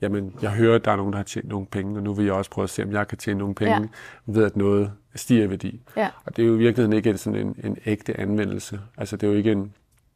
jamen, 0.00 0.34
jeg 0.42 0.50
hører, 0.50 0.74
at 0.74 0.84
der 0.84 0.90
er 0.90 0.96
nogen, 0.96 1.12
der 1.12 1.16
har 1.16 1.24
tjent 1.24 1.48
nogle 1.48 1.66
penge, 1.66 1.96
og 1.98 2.02
nu 2.02 2.14
vil 2.14 2.24
jeg 2.24 2.34
også 2.34 2.50
prøve 2.50 2.62
at 2.64 2.70
se, 2.70 2.82
om 2.82 2.92
jeg 2.92 3.08
kan 3.08 3.18
tjene 3.18 3.38
nogle 3.38 3.54
penge 3.54 3.74
ja. 3.74 3.86
ved, 4.26 4.44
at 4.44 4.56
noget 4.56 4.92
stiger 5.14 5.44
i 5.44 5.50
værdi. 5.50 5.82
Ja. 5.96 6.10
Og 6.24 6.36
det 6.36 6.42
er 6.42 6.46
jo 6.46 6.54
i 6.54 6.58
virkeligheden 6.58 6.92
ikke 6.92 7.18
sådan 7.18 7.46
en, 7.46 7.56
en 7.64 7.78
ægte 7.86 8.20
anvendelse. 8.20 8.80
Altså, 8.96 9.16
det 9.16 9.26
er 9.26 9.30
jo 9.30 9.36
ikke 9.36 9.52
en, 9.52 9.62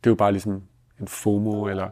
det 0.04 0.06
er 0.06 0.10
jo 0.10 0.14
bare 0.14 0.32
ligesom 0.32 0.62
en 1.00 1.08
FOMO, 1.08 1.66
eller 1.66 1.88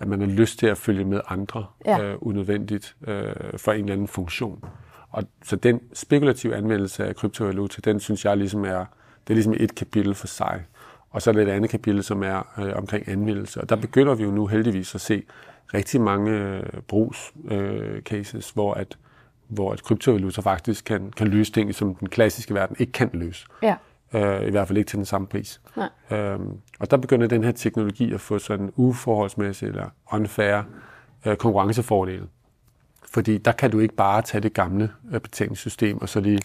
at 0.00 0.08
man 0.08 0.20
har 0.20 0.28
lyst 0.28 0.58
til 0.58 0.66
at 0.66 0.78
følge 0.78 1.04
med 1.04 1.20
andre 1.28 1.66
ja. 1.86 2.02
øh, 2.02 2.16
unødvendigt 2.20 2.96
øh, 3.06 3.32
for 3.56 3.72
en 3.72 3.80
eller 3.80 3.92
anden 3.92 4.08
funktion. 4.08 4.64
Og 5.10 5.24
så 5.42 5.56
den 5.56 5.80
spekulative 5.92 6.56
anvendelse 6.56 7.06
af 7.06 7.16
kryptovaluta, 7.16 7.80
den 7.84 8.00
synes 8.00 8.24
jeg 8.24 8.36
ligesom 8.36 8.64
er, 8.64 8.84
det 9.26 9.30
er 9.30 9.34
ligesom 9.34 9.54
et 9.56 9.74
kapitel 9.74 10.14
for 10.14 10.26
sig. 10.26 10.64
Og 11.10 11.22
så 11.22 11.30
er 11.30 11.34
det 11.34 11.42
et 11.42 11.48
andet 11.48 11.70
kapitel, 11.70 12.02
som 12.02 12.22
er 12.22 12.58
øh, 12.58 12.76
omkring 12.76 13.08
anvendelse. 13.08 13.60
Og 13.60 13.68
der 13.68 13.76
begynder 13.76 14.14
vi 14.14 14.24
jo 14.24 14.30
nu 14.30 14.46
heldigvis 14.46 14.94
at 14.94 15.00
se 15.00 15.22
rigtig 15.74 16.00
mange 16.00 16.30
øh, 16.30 16.62
brugscases, 16.88 18.50
øh, 18.50 18.54
hvor 18.54 18.74
at 18.74 18.98
hvor 19.48 19.72
at 19.72 19.82
kryptovaluta 19.82 20.40
faktisk 20.40 20.84
kan, 20.84 21.12
kan 21.16 21.28
løse 21.28 21.52
ting, 21.52 21.74
som 21.74 21.94
den 21.94 22.08
klassiske 22.08 22.54
verden 22.54 22.76
ikke 22.78 22.92
kan 22.92 23.10
løse. 23.12 23.46
Ja. 23.62 23.76
Øh, 24.14 24.48
I 24.48 24.50
hvert 24.50 24.68
fald 24.68 24.78
ikke 24.78 24.88
til 24.88 24.96
den 24.96 25.04
samme 25.04 25.26
pris. 25.26 25.60
Nej. 25.76 26.18
Øhm, 26.18 26.58
og 26.78 26.90
der 26.90 26.96
begynder 26.96 27.26
den 27.26 27.44
her 27.44 27.52
teknologi 27.52 28.12
at 28.12 28.20
få 28.20 28.38
sådan 28.38 28.72
uforholdsmæssig 28.76 29.68
eller 29.68 29.88
unfair 30.12 30.62
øh, 31.26 31.36
konkurrencefordele. 31.36 32.26
Fordi 33.12 33.38
der 33.38 33.52
kan 33.52 33.70
du 33.70 33.78
ikke 33.78 33.94
bare 33.94 34.22
tage 34.22 34.42
det 34.42 34.52
gamle 34.52 34.90
øh, 35.12 35.20
betalingssystem 35.20 36.00
og 36.00 36.08
så 36.08 36.20
lige 36.20 36.40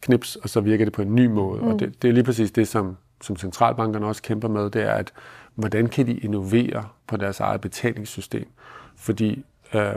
knips, 0.00 0.36
og 0.36 0.48
så 0.48 0.60
virker 0.60 0.84
det 0.84 0.92
på 0.92 1.02
en 1.02 1.14
ny 1.14 1.26
måde. 1.26 1.62
Mm. 1.62 1.68
Og 1.68 1.80
det, 1.80 2.02
det 2.02 2.08
er 2.08 2.12
lige 2.12 2.24
præcis 2.24 2.50
det, 2.50 2.68
som, 2.68 2.96
som 3.20 3.36
centralbankerne 3.36 4.06
også 4.06 4.22
kæmper 4.22 4.48
med, 4.48 4.70
det 4.70 4.82
er, 4.82 4.92
at 4.92 5.12
hvordan 5.54 5.86
kan 5.86 6.06
de 6.06 6.16
innovere 6.16 6.88
på 7.06 7.16
deres 7.16 7.40
eget 7.40 7.60
betalingssystem? 7.60 8.48
Fordi 8.96 9.44
øh, 9.74 9.94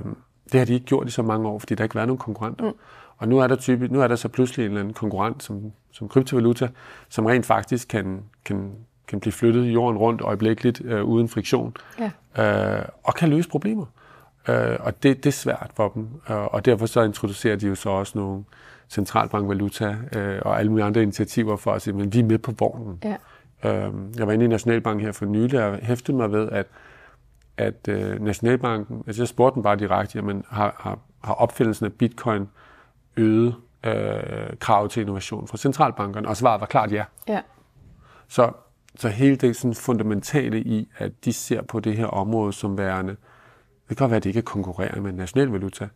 det 0.51 0.59
har 0.59 0.65
de 0.65 0.73
ikke 0.73 0.85
gjort 0.85 1.07
i 1.07 1.11
så 1.11 1.21
mange 1.21 1.47
år, 1.47 1.59
fordi 1.59 1.75
der 1.75 1.83
ikke 1.83 1.95
været 1.95 2.07
nogen 2.07 2.17
konkurrenter. 2.17 2.65
Mm. 2.65 2.77
Og 3.17 3.27
nu 3.27 3.39
er 3.39 3.47
der 3.47 3.55
typisk, 3.55 3.91
nu 3.91 4.01
er 4.01 4.07
der 4.07 4.15
så 4.15 4.27
pludselig 4.27 4.65
en 4.65 4.71
eller 4.71 4.79
anden 4.79 4.93
konkurrent 4.93 5.43
som, 5.43 5.71
som 5.91 6.07
kryptovaluta, 6.07 6.69
som 7.09 7.25
rent 7.25 7.45
faktisk 7.45 7.87
kan, 7.87 8.23
kan, 8.45 8.71
kan 9.07 9.19
blive 9.19 9.33
flyttet 9.33 9.63
jorden 9.63 9.97
rundt 9.97 10.21
øjeblikkeligt 10.21 10.81
øh, 10.85 11.03
uden 11.03 11.29
friktion, 11.29 11.75
ja. 11.99 12.79
øh, 12.79 12.85
og 13.03 13.15
kan 13.15 13.29
løse 13.29 13.49
problemer. 13.49 13.85
Øh, 14.49 14.77
og 14.79 15.03
det, 15.03 15.17
det 15.17 15.25
er 15.25 15.31
svært 15.31 15.71
for 15.75 15.89
dem, 15.89 16.07
øh, 16.29 16.45
og 16.45 16.65
derfor 16.65 16.85
så 16.85 17.01
introducerer 17.01 17.55
de 17.55 17.67
jo 17.67 17.75
så 17.75 17.89
også 17.89 18.17
nogle 18.17 18.43
centralbankvaluta 18.89 19.95
øh, 20.15 20.41
og 20.45 20.59
alle 20.59 20.71
mulige 20.71 20.85
andre 20.85 21.01
initiativer 21.03 21.55
for 21.55 21.71
at 21.71 21.81
sige, 21.81 22.01
at 22.01 22.13
vi 22.13 22.19
er 22.19 22.23
med 22.23 22.37
på 22.37 22.53
vognen. 22.59 23.03
Ja. 23.03 23.15
Øh, 23.63 23.93
jeg 24.17 24.27
var 24.27 24.33
inde 24.33 24.45
i 24.45 24.47
Nationalbank 24.47 25.01
her 25.01 25.11
for 25.11 25.25
nylig, 25.25 25.63
og 25.63 25.77
hæftede 25.81 26.17
mig 26.17 26.31
ved, 26.31 26.49
at 26.49 26.67
at 27.59 27.87
øh, 27.87 28.21
Nationalbanken, 28.21 29.03
altså 29.07 29.21
jeg 29.21 29.27
spurgte 29.27 29.55
den 29.55 29.63
bare 29.63 29.75
direkte, 29.75 30.17
jamen 30.17 30.43
har, 30.49 30.75
har, 30.79 30.99
har 31.23 31.33
opfindelsen 31.33 31.85
af 31.85 31.93
bitcoin 31.93 32.47
øget 33.17 33.55
øh, 33.83 34.57
krav 34.59 34.89
til 34.89 35.01
innovation 35.01 35.47
fra 35.47 35.57
centralbankerne? 35.57 36.27
Og 36.27 36.37
svaret 36.37 36.61
var 36.61 36.67
klart 36.67 36.91
ja. 36.91 37.05
ja. 37.27 37.41
Så, 38.27 38.51
så 38.95 39.09
hele 39.09 39.35
det 39.35 39.55
sådan 39.55 39.73
fundamentale 39.73 40.61
i, 40.61 40.91
at 40.97 41.25
de 41.25 41.33
ser 41.33 41.61
på 41.61 41.79
det 41.79 41.97
her 41.97 42.05
område 42.05 42.53
som 42.53 42.77
værende, 42.77 43.11
det 43.89 43.97
kan 43.97 44.03
godt 44.03 44.11
være, 44.11 44.17
at 44.17 44.23
det 44.23 44.29
ikke 44.29 44.41
konkurrerer 44.41 45.01
med 45.01 45.11
national 45.11 45.47
valuta, 45.47 45.87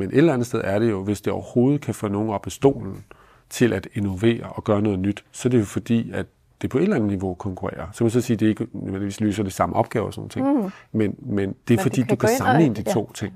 men 0.00 0.10
et 0.10 0.16
eller 0.16 0.32
andet 0.32 0.46
sted 0.46 0.60
er 0.64 0.78
det 0.78 0.90
jo, 0.90 1.02
hvis 1.02 1.20
det 1.20 1.32
overhovedet 1.32 1.80
kan 1.80 1.94
få 1.94 2.08
nogen 2.08 2.30
op 2.30 2.46
i 2.46 2.50
stolen 2.50 3.04
til 3.50 3.72
at 3.72 3.88
innovere 3.94 4.44
og 4.44 4.64
gøre 4.64 4.82
noget 4.82 4.98
nyt, 4.98 5.24
så 5.30 5.48
er 5.48 5.50
det 5.50 5.58
jo 5.58 5.64
fordi, 5.64 6.10
at 6.12 6.26
det 6.62 6.70
på 6.70 6.78
et 6.78 6.82
eller 6.82 6.96
andet 6.96 7.10
niveau 7.10 7.34
konkurrerer. 7.34 7.86
Så 7.92 8.04
man 8.04 8.10
så 8.10 8.20
sige, 8.20 8.34
at 8.34 8.40
det 8.40 8.46
ikke 8.46 8.66
nødvendigvis 8.72 9.20
løser 9.20 9.42
det 9.42 9.52
samme 9.52 9.76
opgave 9.76 10.06
og 10.06 10.14
sådan 10.14 10.28
ting. 10.28 10.46
Mm. 10.46 10.70
Men, 10.92 11.14
men 11.18 11.54
det 11.68 11.74
er 11.74 11.78
men 11.78 11.78
fordi, 11.78 12.00
kan 12.00 12.08
du 12.08 12.16
kan 12.16 12.28
sammenligne 12.28 12.74
de 12.74 12.82
to 12.82 13.00
ja. 13.00 13.12
ting. 13.14 13.34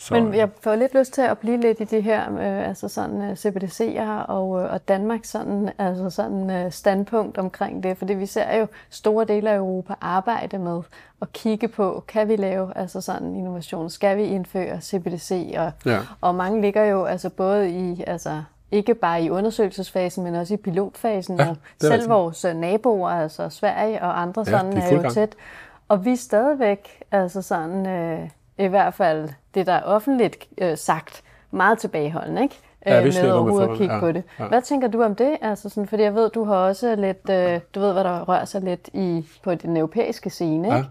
Så, 0.00 0.14
Men 0.14 0.34
jeg 0.34 0.48
får 0.60 0.74
lidt 0.74 0.94
lyst 0.94 1.12
til 1.12 1.22
at 1.22 1.38
blive 1.38 1.60
lidt 1.60 1.80
i 1.80 1.84
det 1.84 2.02
her, 2.02 2.32
øh, 2.32 2.68
altså 2.68 2.88
sådan 2.88 3.22
øh, 3.22 3.32
CBDC'er 3.32 4.26
og, 4.28 4.62
øh, 4.62 4.72
og 4.72 4.88
Danmarks 4.88 5.28
sådan, 5.28 5.70
altså 5.78 6.10
sådan 6.10 6.64
uh, 6.64 6.72
standpunkt 6.72 7.38
omkring 7.38 7.82
det, 7.82 7.98
fordi 7.98 8.14
vi 8.14 8.26
ser 8.26 8.56
jo 8.56 8.66
store 8.90 9.24
dele 9.24 9.50
af 9.50 9.56
Europa 9.56 9.94
arbejde 10.00 10.58
med 10.58 10.82
at 11.22 11.32
kigge 11.32 11.68
på, 11.68 12.04
kan 12.08 12.28
vi 12.28 12.36
lave 12.36 12.72
altså 12.76 13.00
sådan 13.00 13.34
innovation, 13.34 13.90
skal 13.90 14.16
vi 14.16 14.22
indføre 14.22 14.80
CBDC, 14.80 15.54
og, 15.58 15.72
ja. 15.86 15.98
og 16.20 16.34
mange 16.34 16.60
ligger 16.60 16.84
jo 16.84 17.04
altså 17.04 17.30
både 17.30 17.70
i 17.70 18.04
altså 18.06 18.42
ikke 18.70 18.94
bare 18.94 19.22
i 19.22 19.30
undersøgelsesfasen, 19.30 20.24
men 20.24 20.34
også 20.34 20.54
i 20.54 20.56
pilotfasen. 20.56 21.38
Ja, 21.38 21.48
og 21.48 21.56
selv 21.80 21.92
altså. 21.92 22.08
vores 22.08 22.46
naboer, 22.54 23.10
altså 23.10 23.48
Sverige 23.48 24.02
og 24.02 24.20
andre 24.22 24.44
ja, 24.46 24.50
sådan, 24.50 24.76
er, 24.76 24.82
er 24.82 25.02
jo 25.02 25.10
tæt. 25.10 25.34
Og 25.88 26.04
vi 26.04 26.12
er 26.12 26.16
stadigvæk, 26.16 27.02
altså 27.12 27.42
sådan, 27.42 27.86
øh, 27.86 28.28
i 28.58 28.66
hvert 28.66 28.94
fald 28.94 29.28
det, 29.54 29.66
der 29.66 29.72
er 29.72 29.82
offentligt 29.82 30.48
øh, 30.58 30.76
sagt, 30.76 31.22
meget 31.50 31.78
tilbageholdende, 31.78 32.42
ikke? 32.42 32.58
Ja, 32.86 33.02
vi 33.02 33.12
med 33.22 33.30
overhovedet 33.30 33.68
at 33.68 33.76
kigge 33.78 33.94
ja, 33.94 34.00
på 34.00 34.12
det. 34.12 34.22
Ja. 34.38 34.48
Hvad 34.48 34.62
tænker 34.62 34.88
du 34.88 35.02
om 35.02 35.14
det? 35.14 35.36
Altså 35.40 35.68
sådan, 35.68 35.86
fordi 35.86 36.02
jeg 36.02 36.14
ved, 36.14 36.30
du 36.30 36.44
har 36.44 36.54
også 36.54 36.96
lidt, 36.96 37.30
øh, 37.30 37.60
du 37.74 37.80
ved, 37.80 37.92
hvad 37.92 38.04
der 38.04 38.24
rører 38.24 38.44
sig 38.44 38.62
lidt 38.62 38.90
i, 38.92 39.26
på 39.42 39.54
den 39.54 39.76
europæiske 39.76 40.30
scene, 40.30 40.68
ja. 40.68 40.76
ikke? 40.76 40.88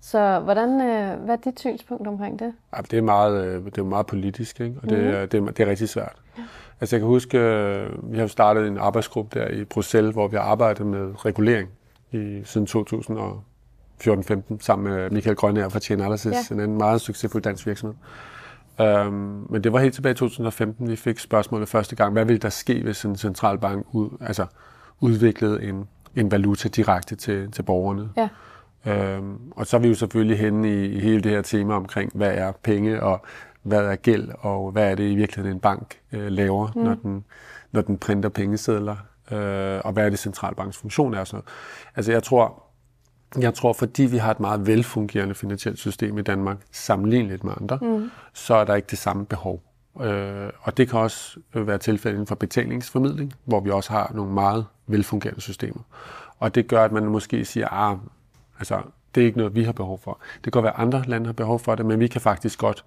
Så 0.00 0.40
hvordan, 0.44 0.80
øh, 0.80 1.24
hvad 1.24 1.34
er 1.34 1.50
dit 1.50 1.60
synspunkt 1.60 2.06
omkring 2.06 2.38
det? 2.38 2.52
Ja, 2.76 2.82
det, 2.82 2.98
er 2.98 3.02
meget, 3.02 3.44
øh, 3.44 3.64
det 3.64 3.78
er 3.78 3.82
meget 3.82 4.06
politisk, 4.06 4.60
ikke? 4.60 4.76
og 4.82 4.90
det, 4.90 4.98
mm. 4.98 5.04
det, 5.04 5.34
er, 5.34 5.52
det 5.52 5.60
er 5.60 5.66
rigtig 5.66 5.88
svært. 5.88 6.16
Ja. 6.38 6.42
Altså 6.80 6.96
jeg 6.96 7.00
kan 7.00 7.06
huske, 7.06 7.38
øh, 7.38 8.12
vi 8.12 8.18
har 8.18 8.26
startet 8.26 8.66
en 8.66 8.78
arbejdsgruppe 8.78 9.40
der 9.40 9.48
i 9.48 9.64
Bruxelles, 9.64 10.12
hvor 10.12 10.28
vi 10.28 10.36
har 10.36 10.42
arbejdet 10.42 10.86
med 10.86 11.24
regulering 11.24 11.68
i, 12.12 12.42
siden 12.44 12.66
2014-15 14.04 14.56
sammen 14.60 14.92
med 14.92 15.10
Michael 15.10 15.36
Grønne 15.36 15.70
fra 15.70 15.80
Chain 15.80 16.00
Analysis, 16.00 16.50
ja. 16.50 16.54
en 16.54 16.60
anden 16.60 16.78
meget 16.78 17.00
succesfuld 17.00 17.42
dansk 17.42 17.66
virksomhed. 17.66 17.94
Um, 18.78 19.46
men 19.50 19.64
det 19.64 19.72
var 19.72 19.78
helt 19.78 19.94
tilbage 19.94 20.12
i 20.12 20.16
2015, 20.16 20.88
vi 20.88 20.96
fik 20.96 21.18
spørgsmålet 21.18 21.68
første 21.68 21.96
gang, 21.96 22.12
hvad 22.12 22.24
ville 22.24 22.38
der 22.38 22.48
ske, 22.48 22.82
hvis 22.82 23.04
en 23.04 23.16
centralbank 23.16 23.86
ud, 23.92 24.10
altså 24.20 24.46
udviklede 25.00 25.62
en, 25.62 25.88
en 26.16 26.30
valuta 26.30 26.68
direkte 26.68 27.16
til, 27.16 27.50
til 27.50 27.62
borgerne? 27.62 28.08
Ja. 28.16 28.28
Um, 29.18 29.52
og 29.56 29.66
så 29.66 29.76
er 29.76 29.80
vi 29.80 29.88
jo 29.88 29.94
selvfølgelig 29.94 30.38
henne 30.38 30.68
i, 30.68 30.84
i 30.84 31.00
hele 31.00 31.22
det 31.22 31.32
her 31.32 31.42
tema 31.42 31.74
omkring, 31.74 32.12
hvad 32.14 32.34
er 32.34 32.52
penge, 32.62 33.02
og 33.02 33.24
hvad 33.62 33.84
er 33.84 33.96
gæld, 33.96 34.28
og 34.38 34.70
hvad 34.70 34.90
er 34.90 34.94
det 34.94 35.10
i 35.10 35.14
virkeligheden 35.14 35.56
en 35.56 35.60
bank 35.60 35.98
øh, 36.12 36.26
laver, 36.26 36.72
mm. 36.74 36.82
når, 36.82 36.94
den, 36.94 37.24
når 37.72 37.80
den 37.80 37.98
printer 37.98 38.28
pengesedler, 38.28 38.96
øh, 39.32 39.80
og 39.84 39.92
hvad 39.92 40.06
er 40.06 40.10
det 40.10 40.18
centralbanks 40.18 40.76
funktion 40.76 41.14
er. 41.14 41.24
Sådan 41.24 41.36
noget. 41.36 41.48
Altså 41.96 42.12
jeg 42.12 42.22
tror, 42.22 42.62
jeg 43.38 43.54
tror, 43.54 43.72
fordi 43.72 44.02
vi 44.02 44.16
har 44.16 44.30
et 44.30 44.40
meget 44.40 44.66
velfungerende 44.66 45.34
finansielt 45.34 45.78
system 45.78 46.18
i 46.18 46.22
Danmark, 46.22 46.56
sammenlignet 46.72 47.44
med 47.44 47.52
andre, 47.60 47.78
mm. 47.82 48.10
så 48.32 48.54
er 48.54 48.64
der 48.64 48.74
ikke 48.74 48.88
det 48.90 48.98
samme 48.98 49.26
behov. 49.26 49.62
Øh, 50.00 50.50
og 50.60 50.76
det 50.76 50.88
kan 50.88 50.98
også 50.98 51.40
være 51.54 51.78
tilfældet 51.78 52.16
inden 52.16 52.26
for 52.26 52.34
betalingsformidling, 52.34 53.32
hvor 53.44 53.60
vi 53.60 53.70
også 53.70 53.92
har 53.92 54.12
nogle 54.14 54.32
meget 54.32 54.66
velfungerende 54.86 55.40
systemer. 55.40 55.80
Og 56.38 56.54
det 56.54 56.68
gør, 56.68 56.84
at 56.84 56.92
man 56.92 57.04
måske 57.04 57.44
siger, 57.44 57.68
ah, 57.68 57.96
altså, 58.58 58.82
det 59.14 59.20
er 59.20 59.26
ikke 59.26 59.38
noget, 59.38 59.54
vi 59.54 59.64
har 59.64 59.72
behov 59.72 60.00
for. 60.04 60.20
Det 60.34 60.42
kan 60.42 60.50
godt 60.50 60.62
være, 60.62 60.76
at 60.76 60.82
andre 60.82 61.04
lande 61.06 61.26
har 61.26 61.32
behov 61.32 61.58
for 61.58 61.74
det, 61.74 61.86
men 61.86 62.00
vi 62.00 62.06
kan 62.06 62.20
faktisk 62.20 62.58
godt 62.58 62.84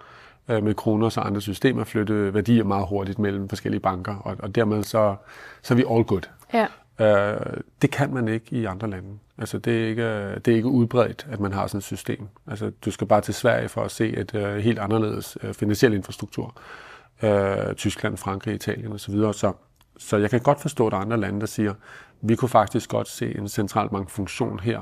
øh, 0.50 0.64
med 0.64 0.74
kroner 0.74 1.18
og 1.18 1.28
andre 1.28 1.42
systemer 1.42 1.84
flytte 1.84 2.34
værdier 2.34 2.64
meget 2.64 2.88
hurtigt 2.88 3.20
mellem 3.20 3.50
forskellige 3.50 3.82
banker, 3.82 4.16
og, 4.16 4.36
og 4.40 4.56
dermed 4.56 4.84
så, 4.84 5.16
så 5.62 5.74
er 5.74 5.76
vi 5.76 5.84
all 5.90 6.04
good. 6.04 6.30
Ja. 6.54 6.68
Øh, 7.00 7.38
det 7.82 7.92
kan 7.92 8.14
man 8.14 8.28
ikke 8.28 8.46
i 8.52 8.66
andre 8.66 8.90
lande. 8.90 9.20
Altså, 9.38 9.58
det 9.58 9.84
er, 9.84 9.88
ikke, 9.88 10.36
det 10.36 10.48
er 10.48 10.56
ikke 10.56 10.68
udbredt, 10.68 11.28
at 11.30 11.40
man 11.40 11.54
har 11.54 11.68
sådan 11.68 11.78
et 11.78 11.84
system. 11.84 12.28
Altså, 12.48 12.72
du 12.86 12.92
skal 12.92 13.08
bare 13.08 13.22
til 13.22 13.34
Sverige 13.34 13.70
for 13.70 13.82
at 13.82 13.92
se 13.92 14.18
et 14.18 14.36
uh, 14.36 14.56
helt 14.56 14.80
anderledes 14.80 15.38
uh, 15.44 15.54
finansiel 15.54 15.94
infrastruktur. 15.94 16.56
Uh, 17.24 17.74
Tyskland, 17.76 18.18
Frankrig, 18.18 18.56
Italien 18.56 18.92
osv. 18.92 18.98
Så, 18.98 19.12
videre. 19.12 19.34
så, 19.34 19.54
så 19.98 20.18
jeg 20.18 20.30
kan 20.30 20.40
godt 20.40 20.62
forstå, 20.62 20.86
at 20.88 20.92
der 20.92 20.98
er 20.98 21.02
andre 21.02 21.18
lande, 21.18 21.40
der 21.40 21.46
siger, 21.46 21.74
vi 22.22 22.36
kunne 22.36 22.50
faktisk 22.50 22.90
godt 22.90 23.08
se 23.08 23.38
en 23.38 23.48
centralbankfunktion 23.48 24.60
her, 24.60 24.82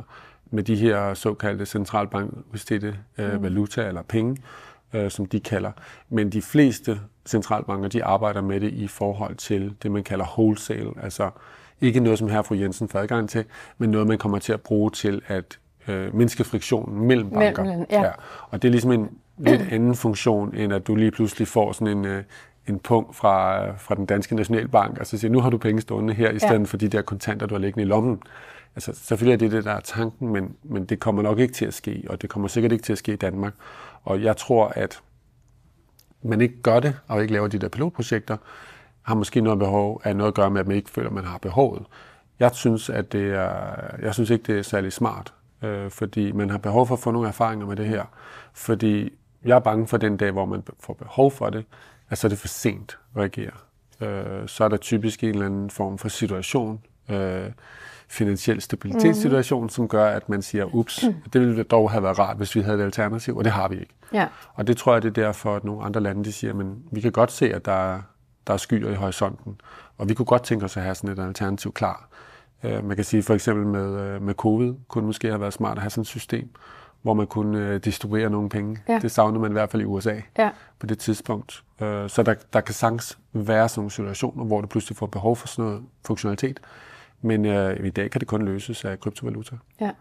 med 0.52 0.64
de 0.64 0.76
her 0.76 1.14
såkaldte 1.14 1.66
centralbankudstedte 1.66 2.98
uh, 3.20 3.34
mm. 3.34 3.44
valuta 3.44 3.88
eller 3.88 4.02
penge, 4.02 4.38
uh, 4.94 5.10
som 5.10 5.26
de 5.26 5.40
kalder. 5.40 5.72
Men 6.10 6.30
de 6.30 6.42
fleste 6.42 7.00
centralbanker, 7.26 7.90
de 7.90 8.04
arbejder 8.04 8.42
med 8.42 8.60
det 8.60 8.74
i 8.74 8.88
forhold 8.88 9.36
til 9.36 9.76
det, 9.84 9.92
man 9.92 10.04
kalder 10.04 10.26
wholesale, 10.26 10.92
altså 11.02 11.30
ikke 11.82 12.00
noget, 12.00 12.20
som 12.20 12.30
her 12.30 12.42
fru 12.42 12.56
Jensen 12.56 12.90
får 12.90 13.00
adgang 13.00 13.30
til, 13.30 13.46
men 13.78 13.90
noget, 13.90 14.08
man 14.08 14.18
kommer 14.18 14.40
til 14.40 14.54
at 14.54 14.62
bruge 14.62 14.92
til 14.92 15.22
at 15.28 15.60
øh, 15.88 16.16
mindske 16.16 16.44
friktionen 16.44 17.08
mellem 17.08 17.30
banker. 17.30 17.64
Mellem, 17.64 17.86
ja. 17.90 18.02
Ja. 18.02 18.12
Og 18.50 18.62
det 18.62 18.68
er 18.68 18.72
ligesom 18.72 18.92
en 18.92 19.10
lidt 19.38 19.62
anden 19.74 19.96
funktion, 19.96 20.56
end 20.56 20.74
at 20.74 20.88
du 20.88 20.96
lige 20.96 21.12
pludselig 21.12 21.48
får 21.48 21.72
sådan 21.72 21.98
en, 21.98 22.06
øh, 22.06 22.24
en 22.68 22.80
punkt 22.80 23.16
fra, 23.16 23.66
fra 23.72 23.96
den 23.96 24.06
danske 24.06 24.36
nationalbank, 24.36 24.98
og 24.98 25.08
så 25.08 25.18
siger, 25.18 25.32
nu 25.32 25.40
har 25.40 25.50
du 25.50 25.58
penge 25.58 25.82
stående 25.82 26.14
her, 26.14 26.32
i 26.32 26.40
stedet 26.40 26.60
ja. 26.60 26.64
for 26.64 26.78
de 26.78 26.88
der 26.88 27.02
kontanter, 27.02 27.46
du 27.46 27.56
har 27.56 27.60
liggende 27.60 27.84
i 27.84 27.88
lommen. 27.88 28.22
Altså, 28.76 28.92
selvfølgelig 28.96 29.34
er 29.34 29.38
det 29.38 29.52
det, 29.52 29.66
der 29.66 29.72
er 29.72 29.80
tanken, 29.80 30.30
men, 30.30 30.56
men 30.64 30.86
det 30.86 31.00
kommer 31.00 31.22
nok 31.22 31.40
ikke 31.40 31.54
til 31.54 31.66
at 31.66 31.74
ske, 31.74 32.04
og 32.10 32.22
det 32.22 32.30
kommer 32.30 32.48
sikkert 32.48 32.72
ikke 32.72 32.84
til 32.84 32.92
at 32.92 32.98
ske 32.98 33.14
i 33.14 33.16
Danmark. 33.16 33.54
Og 34.04 34.24
jeg 34.24 34.38
tror, 34.38 34.68
at 34.76 35.02
man 36.24 36.42
ikke 36.42 36.62
gør 36.62 36.80
det, 36.80 36.98
og 37.08 37.22
ikke 37.22 37.34
laver 37.34 37.48
de 37.48 37.60
der 37.60 37.68
pilotprojekter, 37.68 38.38
har 39.02 39.16
måske 39.16 39.42
noget 39.42 39.60
behov, 39.60 40.02
af 40.04 40.16
noget 40.16 40.28
at 40.28 40.36
gøre 40.36 40.50
med, 40.50 40.62
at 40.62 40.68
man 40.68 40.76
ikke 40.76 40.90
føler, 40.90 41.10
at 41.10 41.16
man 41.16 41.26
har 41.26 41.38
behovet. 41.38 41.84
Jeg 42.40 42.52
synes, 42.54 42.90
at 42.90 43.12
det 43.12 43.34
er, 43.34 43.76
jeg 44.02 44.14
synes 44.14 44.30
ikke, 44.30 44.44
det 44.44 44.60
er 44.60 44.64
særlig 44.64 44.94
smart, 44.94 45.34
øh, 45.62 45.90
fordi 45.92 46.32
man 46.32 46.50
har 46.50 46.58
behov 46.58 46.88
for 46.88 46.96
at 46.96 47.00
få 47.00 47.12
nogle 47.12 47.28
erfaringer 47.28 47.66
med 47.66 47.76
det 47.76 47.88
her. 47.88 48.04
Fordi 48.54 49.10
jeg 49.46 49.56
er 49.56 49.60
bange 49.60 49.88
for 49.88 49.98
den 49.98 50.18
dag, 50.18 50.32
hvor 50.32 50.46
man 50.46 50.64
får 50.80 50.94
behov 50.94 51.32
for 51.32 51.50
det, 51.50 51.66
at 52.10 52.18
så 52.18 52.28
er 52.28 52.30
det 52.30 52.38
for 52.38 52.48
sent 52.48 52.98
at 53.16 53.20
reagere. 53.20 53.52
Øh, 54.02 54.48
så 54.48 54.64
er 54.64 54.68
der 54.68 54.78
typisk 54.78 55.24
en 55.24 55.30
eller 55.30 55.46
anden 55.46 55.70
form 55.70 55.98
for 55.98 56.10
situation, 56.10 56.80
øh, 57.10 57.52
finansiel 58.08 58.62
stabilitetssituation, 58.62 59.64
mm. 59.64 59.70
som 59.70 59.88
gør, 59.88 60.06
at 60.06 60.30
man 60.30 60.42
siger, 60.42 60.76
ups, 60.76 61.06
det 61.34 61.42
ville 61.42 61.64
dog 61.64 61.92
have 61.92 62.04
været 62.04 62.20
rart, 62.20 62.38
hvis 62.38 62.56
vi 62.56 62.62
havde 62.62 62.78
et 62.78 62.84
alternativ, 62.84 63.38
og 63.38 63.44
det 63.44 63.52
har 63.52 63.68
vi 63.68 63.80
ikke. 63.80 63.94
Ja. 64.14 64.28
Og 64.54 64.68
det 64.68 64.78
tror 64.78 64.94
jeg, 64.94 65.02
det 65.02 65.18
er 65.18 65.24
derfor, 65.24 65.56
at 65.56 65.64
nogle 65.64 65.84
andre 65.84 66.02
lande 66.02 66.24
de 66.24 66.32
siger, 66.32 66.54
men 66.54 66.84
vi 66.92 67.02
kan 67.02 67.12
godt 67.12 67.32
se, 67.32 67.54
at 67.54 67.66
der 67.66 67.94
er 67.94 68.02
der 68.48 68.54
er 68.54 68.58
skyer 68.58 68.90
i 68.90 68.96
horisonten. 68.96 69.62
Og 69.98 70.10
vi 70.10 70.14
kunne 70.14 70.26
godt 70.26 70.44
tænke 70.44 70.66
os 70.66 70.78
at 70.78 70.84
have 70.84 70.96
sådan 70.96 71.10
et 71.10 71.20
alternativ 71.20 71.74
klar. 71.74 72.10
Uh, 72.64 72.86
man 72.86 72.96
kan 72.96 73.06
sige 73.06 73.24
for 73.24 73.34
eksempel 73.34 73.66
med, 73.68 74.16
uh, 74.16 74.22
med 74.22 74.34
covid, 74.34 74.74
kunne 74.88 75.06
måske 75.06 75.28
have 75.28 75.42
været 75.42 75.54
smart 75.54 75.78
at 75.78 75.82
have 75.82 75.90
sådan 75.90 76.02
et 76.02 76.08
system, 76.08 76.50
hvor 77.02 77.14
man 77.14 77.28
kunne 77.28 77.70
uh, 77.70 77.76
distribuere 77.76 78.30
nogle 78.30 78.50
penge. 78.50 78.78
Ja. 78.88 79.00
Det 79.00 79.12
savner 79.12 79.40
man 79.40 79.52
i 79.52 79.54
hvert 79.54 79.70
fald 79.70 79.82
i 79.82 79.86
USA 79.86 80.16
ja. 80.38 80.50
på 80.80 80.86
det 80.86 81.00
tidspunkt. 81.00 81.64
Så 82.08 82.24
der, 82.26 82.34
der 82.54 82.62
kan 82.62 82.74
sagtens 82.74 83.18
være 83.34 83.70
sådan 83.70 83.80
nogle 83.80 83.92
situationer, 83.92 84.46
hvor 84.46 84.62
du 84.62 84.68
pludselig 84.68 84.98
får 84.98 85.06
behov 85.06 85.36
for 85.36 85.48
sådan 85.48 85.66
noget 85.66 85.84
funktionalitet. 86.06 86.60
Men 87.22 87.46
uh, 87.46 87.86
i 87.86 87.90
dag 87.90 88.12
kan 88.12 88.20
det 88.20 88.28
kun 88.28 88.46
løses 88.46 88.86
af 88.86 89.00
kryptovaluta. 89.00 89.56
Ja. 89.80 89.92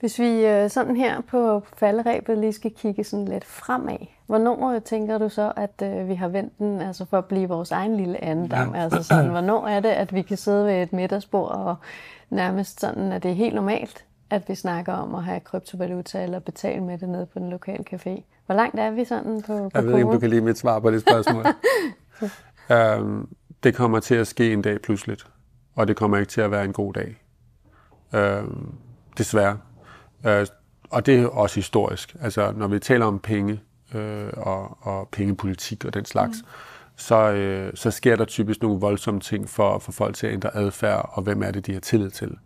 Hvis 0.00 0.18
vi 0.18 0.42
sådan 0.68 0.96
her 0.96 1.20
på 1.20 1.62
falderæbet 1.76 2.38
lige 2.38 2.52
skal 2.52 2.70
kigge 2.76 3.04
sådan 3.04 3.24
lidt 3.24 3.44
fremad, 3.44 4.06
Hvornår 4.30 4.78
tænker 4.78 5.18
du 5.18 5.28
så, 5.28 5.52
at 5.56 5.82
øh, 5.82 6.08
vi 6.08 6.14
har 6.14 6.28
vendt 6.28 6.58
den, 6.58 6.80
altså 6.80 7.04
for 7.04 7.18
at 7.18 7.24
blive 7.24 7.48
vores 7.48 7.70
egen 7.70 7.96
lille 7.96 8.24
andendam? 8.24 8.74
Ja. 8.74 8.82
Altså 8.82 9.02
sådan, 9.02 9.30
hvornår 9.30 9.66
er 9.66 9.80
det, 9.80 9.88
at 9.88 10.14
vi 10.14 10.22
kan 10.22 10.36
sidde 10.36 10.66
ved 10.66 10.82
et 10.82 10.92
middagsbord 10.92 11.50
og 11.50 11.76
nærmest 12.30 12.80
sådan, 12.80 13.12
at 13.12 13.22
det 13.22 13.30
er 13.30 13.34
helt 13.34 13.54
normalt, 13.54 14.04
at 14.30 14.48
vi 14.48 14.54
snakker 14.54 14.92
om 14.92 15.14
at 15.14 15.24
have 15.24 15.40
kryptovaluta 15.40 16.22
eller 16.22 16.38
betale 16.38 16.80
med 16.80 16.98
det 16.98 17.08
nede 17.08 17.26
på 17.26 17.38
den 17.38 17.50
lokale 17.50 17.84
café? 17.92 18.22
Hvor 18.46 18.54
langt 18.54 18.78
er 18.78 18.90
vi 18.90 19.04
sådan 19.04 19.42
på, 19.42 19.56
på 19.56 19.70
Jeg 19.74 19.84
ved 19.84 19.94
ikke, 19.94 20.06
om 20.06 20.12
du 20.12 20.18
kan 20.18 20.30
lide 20.30 20.40
mit 20.40 20.58
svar 20.58 20.78
på 20.78 20.90
det 20.90 21.00
spørgsmål. 21.00 21.44
øhm, 22.76 23.28
det 23.62 23.74
kommer 23.74 24.00
til 24.00 24.14
at 24.14 24.26
ske 24.26 24.52
en 24.52 24.62
dag 24.62 24.80
pludseligt, 24.80 25.26
og 25.74 25.88
det 25.88 25.96
kommer 25.96 26.16
ikke 26.16 26.30
til 26.30 26.40
at 26.40 26.50
være 26.50 26.64
en 26.64 26.72
god 26.72 26.92
dag. 26.92 27.22
Øhm, 28.14 28.74
desværre. 29.18 29.58
Øh, 30.26 30.46
og 30.90 31.06
det 31.06 31.20
er 31.20 31.26
også 31.26 31.56
historisk. 31.56 32.16
Altså, 32.20 32.52
når 32.56 32.66
vi 32.66 32.78
taler 32.78 33.06
om 33.06 33.18
penge 33.18 33.60
øh, 33.94 34.30
og, 34.36 34.78
og 34.80 35.08
pengepolitik 35.12 35.84
og 35.84 35.94
den 35.94 36.04
slags, 36.04 36.38
mm. 36.42 36.48
så, 36.96 37.32
øh, 37.32 37.72
så 37.74 37.90
sker 37.90 38.16
der 38.16 38.24
typisk 38.24 38.62
nogle 38.62 38.80
voldsomme 38.80 39.20
ting 39.20 39.48
for, 39.48 39.78
for 39.78 39.92
folk 39.92 40.14
til 40.16 40.26
at 40.26 40.32
ændre 40.32 40.56
adfærd, 40.56 41.10
og 41.12 41.22
hvem 41.22 41.42
er 41.42 41.50
det, 41.50 41.66
de 41.66 41.72
har 41.72 41.80
tillid 41.80 42.10
til. 42.10 42.36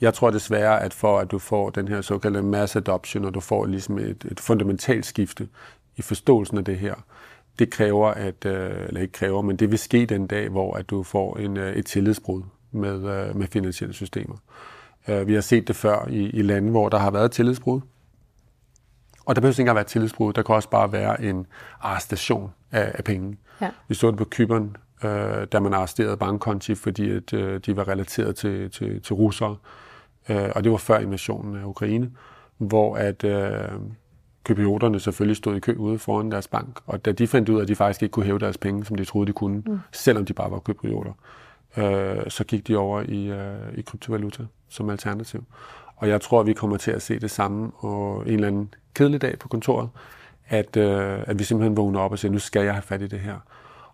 Jeg 0.00 0.14
tror 0.14 0.30
desværre, 0.30 0.82
at 0.82 0.94
for 0.94 1.18
at 1.18 1.30
du 1.30 1.38
får 1.38 1.70
den 1.70 1.88
her 1.88 2.00
såkaldte 2.00 2.42
mass 2.42 2.76
adoption, 2.76 3.24
og 3.24 3.34
du 3.34 3.40
får 3.40 3.66
ligesom 3.66 3.98
et, 3.98 4.26
et 4.30 4.40
fundamentalt 4.40 5.06
skifte 5.06 5.48
i 5.96 6.02
forståelsen 6.02 6.58
af 6.58 6.64
det 6.64 6.78
her, 6.78 6.94
det 7.58 7.70
kræver, 7.70 8.08
at, 8.08 8.46
øh, 8.46 8.70
eller 8.88 9.00
ikke 9.00 9.12
kræver, 9.12 9.42
men 9.42 9.56
det 9.56 9.70
vil 9.70 9.78
ske 9.78 10.06
den 10.06 10.26
dag, 10.26 10.48
hvor 10.48 10.74
at 10.74 10.90
du 10.90 11.02
får 11.02 11.36
en, 11.36 11.56
øh, 11.56 11.76
et 11.76 11.86
tillidsbrud 11.86 12.42
med, 12.72 12.94
øh, 12.94 13.36
med 13.36 13.46
finansielle 13.46 13.94
systemer. 13.94 14.36
Vi 15.26 15.34
har 15.34 15.40
set 15.40 15.68
det 15.68 15.76
før 15.76 16.08
i, 16.10 16.30
i 16.30 16.42
lande, 16.42 16.70
hvor 16.70 16.88
der 16.88 16.98
har 16.98 17.10
været 17.10 17.30
tillidsbrud. 17.30 17.80
Og 19.28 19.34
der 19.34 19.40
behøver 19.40 19.52
ikke 19.52 19.60
engang 19.60 19.76
være 19.76 19.84
tillidsbrud. 19.84 20.32
Der 20.32 20.42
kan 20.42 20.54
også 20.54 20.70
bare 20.70 20.92
være 20.92 21.22
en 21.22 21.46
arrestation 21.80 22.50
af, 22.72 22.92
af 22.94 23.04
penge. 23.04 23.38
Ja. 23.60 23.70
Vi 23.88 23.94
så 23.94 24.10
det 24.10 24.18
på 24.18 24.24
Kyberen, 24.24 24.76
øh, 25.04 25.46
da 25.52 25.60
man 25.60 25.74
arresterede 25.74 26.16
bankkonti, 26.16 26.74
fordi 26.74 27.10
at, 27.10 27.32
øh, 27.32 27.60
de 27.66 27.76
var 27.76 27.88
relateret 27.88 28.36
til, 28.36 28.70
til, 28.70 29.02
til 29.02 29.14
russere. 29.14 29.56
Øh, 30.28 30.50
og 30.54 30.64
det 30.64 30.72
var 30.72 30.78
før 30.78 30.98
invasionen 30.98 31.56
af 31.56 31.64
Ukraine, 31.64 32.10
hvor 32.58 32.96
at 32.96 33.24
øh, 33.24 33.52
kyprioterne 34.44 35.00
selvfølgelig 35.00 35.36
stod 35.36 35.56
i 35.56 35.60
kø 35.60 35.74
ude 35.74 35.98
foran 35.98 36.30
deres 36.30 36.48
bank. 36.48 36.80
Og 36.86 37.04
da 37.04 37.12
de 37.12 37.26
fandt 37.26 37.48
ud 37.48 37.58
af, 37.58 37.62
at 37.62 37.68
de 37.68 37.76
faktisk 37.76 38.02
ikke 38.02 38.12
kunne 38.12 38.26
hæve 38.26 38.38
deres 38.38 38.58
penge, 38.58 38.84
som 38.84 38.96
de 38.96 39.04
troede, 39.04 39.26
de 39.26 39.32
kunne, 39.32 39.62
mm. 39.66 39.80
selvom 39.92 40.24
de 40.24 40.32
bare 40.32 40.50
var 40.50 40.58
kyprioter, 40.58 41.12
øh, 41.76 42.30
så 42.30 42.44
gik 42.44 42.68
de 42.68 42.76
over 42.76 43.02
i, 43.02 43.26
øh, 43.26 43.78
i 43.78 43.80
kryptovaluta 43.80 44.42
som 44.68 44.90
alternativ. 44.90 45.44
Og 45.96 46.08
jeg 46.08 46.20
tror, 46.20 46.40
at 46.40 46.46
vi 46.46 46.52
kommer 46.52 46.76
til 46.76 46.90
at 46.90 47.02
se 47.02 47.18
det 47.18 47.30
samme 47.30 47.70
og 47.76 48.22
en 48.26 48.34
eller 48.34 48.46
anden 48.46 48.74
kedelig 48.98 49.22
dag 49.22 49.38
på 49.38 49.48
kontoret, 49.48 49.88
at, 50.48 50.76
øh, 50.76 51.18
at 51.26 51.38
vi 51.38 51.44
simpelthen 51.44 51.76
vågner 51.76 52.00
op 52.00 52.12
og 52.12 52.18
siger, 52.18 52.32
nu 52.32 52.38
skal 52.38 52.64
jeg 52.64 52.72
have 52.72 52.82
fat 52.82 53.02
i 53.02 53.06
det 53.06 53.20
her. 53.20 53.38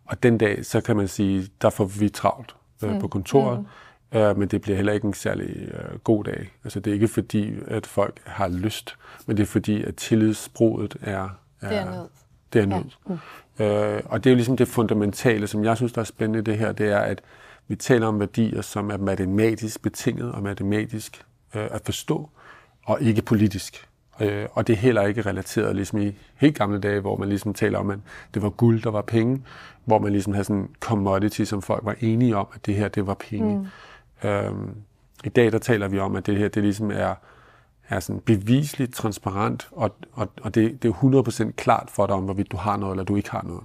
Og 0.04 0.22
den 0.22 0.38
dag, 0.38 0.64
så 0.66 0.80
kan 0.80 0.96
man 0.96 1.08
sige, 1.08 1.48
der 1.62 1.70
får 1.70 1.84
vi 1.84 2.08
travlt 2.08 2.56
øh, 2.84 2.90
mm. 2.90 3.00
på 3.00 3.08
kontoret, 3.08 3.64
mm. 4.12 4.18
øh, 4.18 4.38
men 4.38 4.48
det 4.48 4.60
bliver 4.60 4.76
heller 4.76 4.92
ikke 4.92 5.06
en 5.06 5.14
særlig 5.14 5.46
øh, 5.46 5.98
god 5.98 6.24
dag. 6.24 6.52
Altså 6.64 6.80
det 6.80 6.90
er 6.90 6.94
ikke 6.94 7.08
fordi, 7.08 7.54
at 7.66 7.86
folk 7.86 8.20
har 8.24 8.48
lyst, 8.48 8.96
men 9.26 9.36
det 9.36 9.42
er 9.42 9.46
fordi, 9.46 9.82
at 9.82 9.96
tillidsbrudet 9.96 10.96
er... 11.00 11.28
er 11.60 11.68
det 11.68 11.78
er 11.78 11.84
nød. 11.84 12.08
Det 12.52 12.62
er 12.62 12.66
nød. 12.66 12.84
Ja. 13.08 13.14
Mm. 13.58 13.64
Øh, 13.64 14.02
og 14.04 14.24
det 14.24 14.30
er 14.30 14.34
jo 14.34 14.36
ligesom 14.36 14.56
det 14.56 14.68
fundamentale, 14.68 15.46
som 15.46 15.64
jeg 15.64 15.76
synes, 15.76 15.92
der 15.92 16.00
er 16.00 16.04
spændende 16.04 16.50
det 16.50 16.58
her, 16.58 16.72
det 16.72 16.88
er, 16.88 17.00
at 17.00 17.22
vi 17.68 17.76
taler 17.76 18.06
om 18.06 18.20
værdier, 18.20 18.62
som 18.62 18.90
er 18.90 18.96
matematisk 18.96 19.82
betinget 19.82 20.32
og 20.32 20.42
matematisk 20.42 21.24
øh, 21.54 21.68
at 21.70 21.80
forstå, 21.84 22.30
og 22.86 23.02
ikke 23.02 23.22
politisk. 23.22 23.88
Øh, 24.20 24.46
og 24.52 24.66
det 24.66 24.72
er 24.72 24.76
heller 24.76 25.02
ikke 25.02 25.22
relateret 25.22 25.76
ligesom 25.76 26.00
i 26.00 26.12
helt 26.36 26.58
gamle 26.58 26.80
dage, 26.80 27.00
hvor 27.00 27.16
man 27.16 27.28
ligesom 27.28 27.54
taler 27.54 27.78
om, 27.78 27.90
at 27.90 27.98
det 28.34 28.42
var 28.42 28.50
guld, 28.50 28.82
der 28.82 28.90
var 28.90 29.02
penge, 29.02 29.42
hvor 29.84 29.98
man 29.98 30.12
ligesom 30.12 30.32
havde 30.32 30.44
sådan 30.44 30.62
en 30.62 30.70
commodity, 30.80 31.42
som 31.42 31.62
folk 31.62 31.84
var 31.84 31.94
enige 32.00 32.36
om, 32.36 32.46
at 32.54 32.66
det 32.66 32.74
her, 32.74 32.88
det 32.88 33.06
var 33.06 33.14
penge. 33.14 33.58
Mm. 34.22 34.28
Øhm, 34.28 34.76
I 35.24 35.28
dag, 35.28 35.52
der 35.52 35.58
taler 35.58 35.88
vi 35.88 35.98
om, 35.98 36.16
at 36.16 36.26
det 36.26 36.36
her, 36.36 36.48
det 36.48 36.62
ligesom 36.62 36.90
er, 36.90 37.14
er 37.88 38.00
sådan 38.00 38.20
bevisligt 38.20 38.94
transparent, 38.94 39.68
og, 39.70 39.94
og, 40.12 40.28
og 40.42 40.54
det, 40.54 40.82
det 40.82 40.88
er 40.88 41.44
100% 41.48 41.50
klart 41.50 41.90
for 41.90 42.06
dig 42.06 42.16
om, 42.16 42.24
hvorvidt 42.24 42.52
du 42.52 42.56
har 42.56 42.76
noget, 42.76 42.92
eller 42.92 43.04
du 43.04 43.16
ikke 43.16 43.30
har 43.30 43.42
noget. 43.42 43.62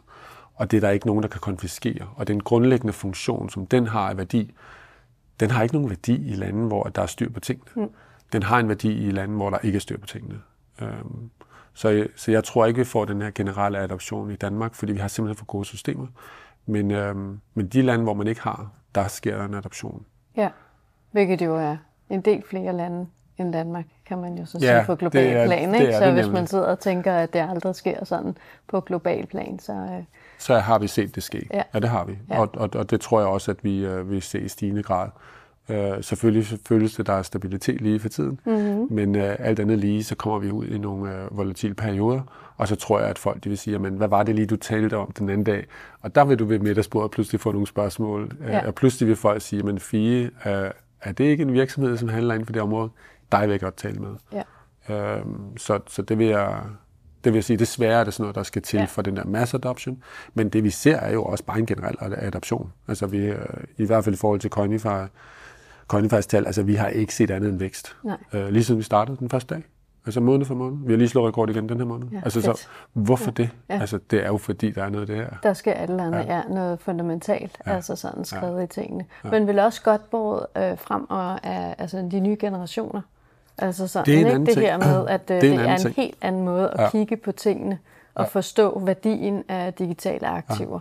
Og 0.56 0.72
det 0.72 0.78
er 0.78 0.82
der 0.82 0.90
ikke 0.90 1.08
nogen, 1.08 1.24
der 1.24 1.30
kan 1.30 1.42
konfiskere. 1.42 2.08
Og 2.16 2.28
den 2.28 2.44
grundlæggende 2.44 2.94
funktion, 2.94 3.50
som 3.50 3.66
den 3.66 3.88
har 3.88 4.10
af 4.10 4.18
værdi, 4.18 4.54
den 5.40 5.52
har 5.52 5.64
ikke 5.64 5.76
nogen 5.76 5.90
værdi 5.90 6.32
i 6.32 6.36
lande, 6.36 6.68
hvor 6.68 6.84
der 6.84 7.02
er 7.02 7.06
styr 7.06 7.30
på 7.30 7.40
tingene. 7.40 7.72
Mm. 7.76 7.90
Den 8.34 8.44
har 8.44 8.60
en 8.60 8.68
værdi 8.68 9.08
i 9.08 9.12
lande, 9.12 9.36
hvor 9.36 9.50
der 9.50 9.58
ikke 9.64 9.76
er 9.76 9.80
styr 9.80 9.98
på 9.98 10.08
tingene. 10.08 10.42
Øhm, 10.82 11.30
så, 11.74 12.08
så 12.16 12.32
jeg 12.32 12.44
tror 12.44 12.66
ikke, 12.66 12.78
vi 12.78 12.84
får 12.84 13.06
den 13.06 13.22
her 13.22 13.32
generelle 13.36 13.80
adoption 13.80 14.32
i 14.32 14.36
Danmark, 14.36 14.76
fordi 14.76 14.92
vi 14.92 15.00
har 15.00 15.08
simpelthen 15.08 15.38
for 15.38 15.46
gode 15.46 15.66
systemer. 15.66 16.08
Men, 16.66 16.92
øhm, 16.92 17.40
men 17.54 17.68
de 17.68 17.82
lande, 17.82 18.04
hvor 18.04 18.14
man 18.14 18.28
ikke 18.28 18.42
har, 18.42 18.70
der 18.96 19.08
sker 19.08 19.38
der 19.38 19.46
en 19.46 19.54
adoption. 19.54 20.06
Ja, 20.38 20.50
hvilket 21.12 21.42
jo 21.42 21.56
er 21.56 21.78
en 22.10 22.22
del 22.22 22.44
flere 22.50 22.74
lande 22.74 23.08
end 23.38 23.54
Danmark, 23.54 23.86
kan 24.06 24.18
man 24.18 24.38
jo 24.38 24.46
så 24.46 24.60
sige 24.60 24.84
på 24.86 24.96
global 24.96 25.48
plan. 25.48 25.76
Ikke? 25.76 25.94
så 25.94 26.12
hvis 26.12 26.28
man 26.28 26.48
sidder 26.48 26.66
og 26.66 26.80
tænker, 26.80 27.14
at 27.14 27.34
det 27.34 27.46
aldrig 27.50 27.76
sker 27.76 28.06
sådan 28.06 28.38
på 28.68 28.82
global 28.82 29.26
plan, 29.26 29.60
så... 29.60 29.74
Øh, 29.74 30.04
så 30.38 30.60
har 30.60 30.80
vi 30.80 30.88
set 30.88 31.16
det 31.16 31.24
ske. 31.24 31.48
Ja, 31.54 31.62
ja 31.74 31.80
det 31.80 31.90
har 31.90 32.06
vi. 32.06 32.18
Ja. 32.30 32.40
Og, 32.40 32.50
og, 32.54 32.70
og 32.76 32.92
det 32.92 33.02
tror 33.02 33.20
jeg 33.20 33.28
også, 33.28 33.52
at 33.52 33.64
vi 33.64 33.86
øh, 33.86 34.10
vil 34.10 34.22
se 34.22 34.42
i 34.42 34.48
stigende 34.48 34.84
grad. 34.84 35.10
Øh, 35.70 36.04
selvfølgelig 36.04 36.60
føles 36.68 36.92
det, 36.92 37.00
at 37.00 37.08
der 37.08 37.14
er 37.14 37.22
stabilitet 37.22 37.82
lige 37.82 38.00
for 38.00 38.10
tiden, 38.10 38.40
mm-hmm. 38.46 38.88
men 38.90 39.16
øh, 39.16 39.36
alt 39.40 39.60
andet 39.60 39.80
lige, 39.80 40.04
så 40.04 40.16
kommer 40.16 40.40
vi 40.40 40.52
ud 40.52 40.66
i 40.66 40.78
nogle 40.78 41.16
øh, 41.16 41.38
volatile 41.38 41.74
perioder, 41.74 42.22
og 42.58 42.68
så 42.68 42.76
tror 42.76 43.00
jeg, 43.00 43.10
at 43.10 43.18
folk 43.18 43.44
de 43.44 43.50
vil 43.50 43.58
sige, 43.58 43.80
men 43.80 43.94
hvad 43.94 44.08
var 44.08 44.24
det 44.24 44.36
lige, 44.36 44.46
du 44.46 44.56
talte 44.56 44.98
om 44.98 45.12
den 45.12 45.30
anden 45.30 45.44
dag? 45.44 45.66
Og 46.02 46.16
der 46.16 46.26
vil 46.26 46.40
du 46.40 46.46
ved 46.46 46.60
middagsbordet 46.60 47.12
pludselig 47.12 47.42
få 47.42 47.52
nogle 47.52 47.68
spørgsmål, 47.68 48.32
øh, 48.42 48.50
ja. 48.50 48.68
og 48.68 48.76
pludselig 48.76 49.08
vil 49.08 49.16
folk 49.16 49.42
sige, 49.42 49.64
men 49.64 49.80
Fie, 49.80 50.24
øh, 50.24 50.72
er 51.02 51.12
det 51.12 51.24
ikke 51.24 51.42
en 51.44 51.54
virksomhed, 51.54 51.98
som 51.98 52.10
handler 52.10 52.34
inden 52.34 52.46
for 52.46 52.54
det 52.54 52.62
område? 52.62 52.90
Dig 53.32 53.42
vil 53.42 53.50
jeg 53.50 53.60
godt 53.60 53.78
tale 53.78 54.00
med. 54.00 54.16
Ja. 54.34 54.44
Øh, 54.96 55.26
så, 55.58 55.80
så 55.88 56.02
det 56.02 56.18
vil 56.18 56.28
jeg 56.28 56.62
det 57.24 57.34
vil 57.34 57.44
sige, 57.44 57.58
desværre 57.58 58.00
er 58.00 58.04
det 58.04 58.14
sådan 58.14 58.24
noget, 58.24 58.36
der 58.36 58.44
skal 58.44 58.62
til 58.62 58.80
ja. 58.80 58.86
for 58.86 59.02
den 59.02 59.18
der 59.18 59.26
mass 59.26 59.54
adoption. 59.54 60.04
Men 60.34 60.50
det 60.50 60.64
vi 60.64 60.70
ser 60.70 60.98
er 60.98 61.14
jo 61.14 61.24
også 61.24 61.44
bare 61.44 61.60
en 61.60 61.66
generel 61.66 61.96
adoption. 62.18 62.74
Altså 62.88 63.08
vi, 63.08 63.18
øh, 63.18 63.46
i 63.78 63.86
hvert 63.86 64.04
fald 64.04 64.16
i 64.16 64.18
forhold 64.18 64.40
til 64.40 64.50
Coinify, 64.50 65.08
Coinify's 65.94 66.22
tal, 66.22 66.46
altså 66.46 66.64
vi 66.64 66.76
har 66.76 66.88
ikke 66.88 67.16
set 67.16 67.32
andet 67.32 67.50
end 67.50 67.60
vækst. 67.60 67.96
Nej. 68.04 68.18
Øh, 68.34 68.50
lige 68.50 68.64
siden 68.64 68.78
vi 68.78 68.84
startede 68.84 69.18
den 69.18 69.30
første 69.30 69.56
dag. 69.56 69.64
Altså 70.06 70.20
måned 70.20 70.46
for 70.46 70.56
måned. 70.56 70.78
Vi 70.86 70.94
har 70.94 70.98
lige 70.98 71.10
slået 71.10 71.28
rekord 71.28 71.50
igen 71.50 71.70
den 71.70 71.78
her 71.78 71.86
måned. 71.86 72.08
Ja, 72.12 72.22
altså 72.24 72.42
så, 72.42 72.68
hvorfor 72.94 73.26
ja. 73.26 73.32
det? 73.32 73.50
Ja. 73.70 73.80
Altså 73.80 74.00
det 74.12 74.24
er 74.24 74.28
jo 74.28 74.38
fordi, 74.38 74.72
der 74.72 74.84
er 74.84 74.90
noget 74.90 75.10
af 75.10 75.16
det 75.16 75.16
her. 75.16 75.30
Der 75.44 75.54
skal 75.54 75.74
et 75.84 75.90
eller 75.90 76.04
andet, 76.04 76.26
ja. 76.26 76.36
ja 76.36 76.42
noget 76.50 76.80
fundamentalt, 76.80 77.58
ja. 77.68 77.76
altså 77.76 77.96
sådan 77.96 78.26
skrevet 78.26 78.60
ja. 78.60 78.64
i 78.64 78.68
tingene. 78.68 79.06
Ja. 79.24 79.30
Men 79.30 79.48
vil 79.48 79.60
også 79.60 79.82
godt 79.82 80.10
både 80.10 80.48
øh, 80.58 80.78
frem 80.78 81.10
og 81.10 81.32
øh, 81.32 81.72
altså 81.78 82.08
de 82.12 82.20
nye 82.20 82.38
generationer. 82.40 83.02
Altså 83.58 83.88
sådan, 83.88 84.06
det 84.06 84.28
er 84.28 84.36
en 84.36 84.42
ikke? 84.42 84.56
det 84.56 84.62
her 84.62 84.78
med, 84.78 85.08
at 85.08 85.22
øh, 85.32 85.42
det 85.42 85.50
er 85.50 85.54
en, 85.54 85.60
det 85.60 85.68
er 85.68 85.74
en 85.74 85.80
ting. 85.80 85.96
helt 85.96 86.18
anden 86.22 86.46
måde 86.46 86.70
at 86.70 86.80
ja. 86.80 86.90
kigge 86.90 87.18
på 87.18 87.32
tingene 87.32 87.80
og 88.16 88.24
ja. 88.24 88.30
forstå 88.30 88.80
værdien 88.80 89.44
af 89.48 89.74
digitale 89.74 90.28
aktiver. 90.28 90.80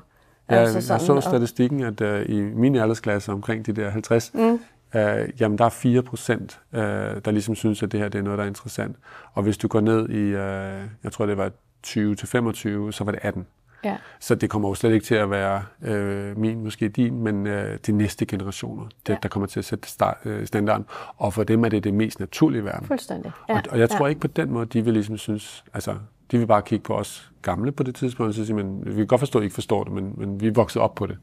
Ja. 0.50 0.54
Ja, 0.54 0.60
altså 0.60 0.80
sådan, 0.80 1.14
jeg 1.14 1.22
så 1.22 1.28
statistikken, 1.28 1.84
at 1.84 2.00
uh, 2.00 2.20
i 2.28 2.40
min 2.40 2.76
aldersklasse 2.76 3.32
omkring 3.32 3.66
de 3.66 3.72
der 3.72 3.90
50, 3.90 4.34
mm. 4.34 4.60
Uh, 4.94 5.40
jamen 5.40 5.58
der 5.58 5.64
er 5.64 5.68
4 5.68 6.02
procent, 6.02 6.60
uh, 6.72 6.78
der 6.78 7.30
ligesom 7.30 7.54
synes, 7.54 7.82
at 7.82 7.92
det 7.92 8.00
her 8.00 8.08
det 8.08 8.18
er 8.18 8.22
noget, 8.22 8.38
der 8.38 8.44
er 8.44 8.48
interessant. 8.48 8.96
Og 9.32 9.42
hvis 9.42 9.58
du 9.58 9.68
går 9.68 9.80
ned 9.80 10.08
i, 10.08 10.24
uh, 10.24 10.88
jeg 11.04 11.12
tror 11.12 11.26
det 11.26 11.36
var 11.36 11.50
20 11.82 12.14
til 12.14 12.28
25, 12.28 12.92
så 12.92 13.04
var 13.04 13.12
det 13.12 13.20
18. 13.22 13.46
Ja. 13.84 13.96
Så 14.20 14.34
det 14.34 14.50
kommer 14.50 14.68
jo 14.68 14.74
slet 14.74 14.92
ikke 14.92 15.06
til 15.06 15.14
at 15.14 15.30
være 15.30 15.62
øh, 15.82 16.38
min, 16.38 16.64
måske 16.64 16.88
din, 16.88 17.22
men 17.22 17.46
øh, 17.46 17.78
de 17.86 17.92
næste 17.92 18.26
generationer, 18.26 18.84
det, 19.06 19.12
ja. 19.12 19.16
der 19.22 19.28
kommer 19.28 19.46
til 19.46 19.58
at 19.58 19.64
sætte 19.64 19.88
start, 19.88 20.16
øh, 20.24 20.46
standarden. 20.46 20.86
Og 21.16 21.34
for 21.34 21.44
dem 21.44 21.64
er 21.64 21.68
det 21.68 21.84
det 21.84 21.94
mest 21.94 22.20
naturlige 22.20 22.64
verden. 22.64 22.86
Fuldstændig. 22.86 23.32
Ja. 23.48 23.54
Og, 23.54 23.62
og 23.70 23.78
jeg 23.78 23.90
tror 23.90 24.06
ja. 24.06 24.08
ikke 24.08 24.20
på 24.20 24.26
den 24.26 24.50
måde, 24.50 24.66
de 24.66 24.84
vil 24.84 24.92
ligesom 24.92 25.16
synes, 25.16 25.64
altså 25.74 25.96
de 26.30 26.38
vil 26.38 26.46
bare 26.46 26.62
kigge 26.62 26.82
på 26.82 26.94
os 26.94 27.32
gamle 27.42 27.72
på 27.72 27.82
det 27.82 27.94
tidspunkt, 27.94 28.28
og 28.28 28.34
så 28.34 28.46
sige, 28.46 28.56
men 28.56 28.86
vi 28.86 28.94
kan 28.94 29.06
godt 29.06 29.18
forstå, 29.18 29.38
at 29.38 29.42
I 29.42 29.44
ikke 29.44 29.54
forstår 29.54 29.84
det, 29.84 29.92
men, 29.92 30.14
men 30.16 30.40
vi 30.40 30.46
er 30.46 30.52
vokset 30.52 30.82
op 30.82 30.94
på 30.94 31.06
det. 31.06 31.18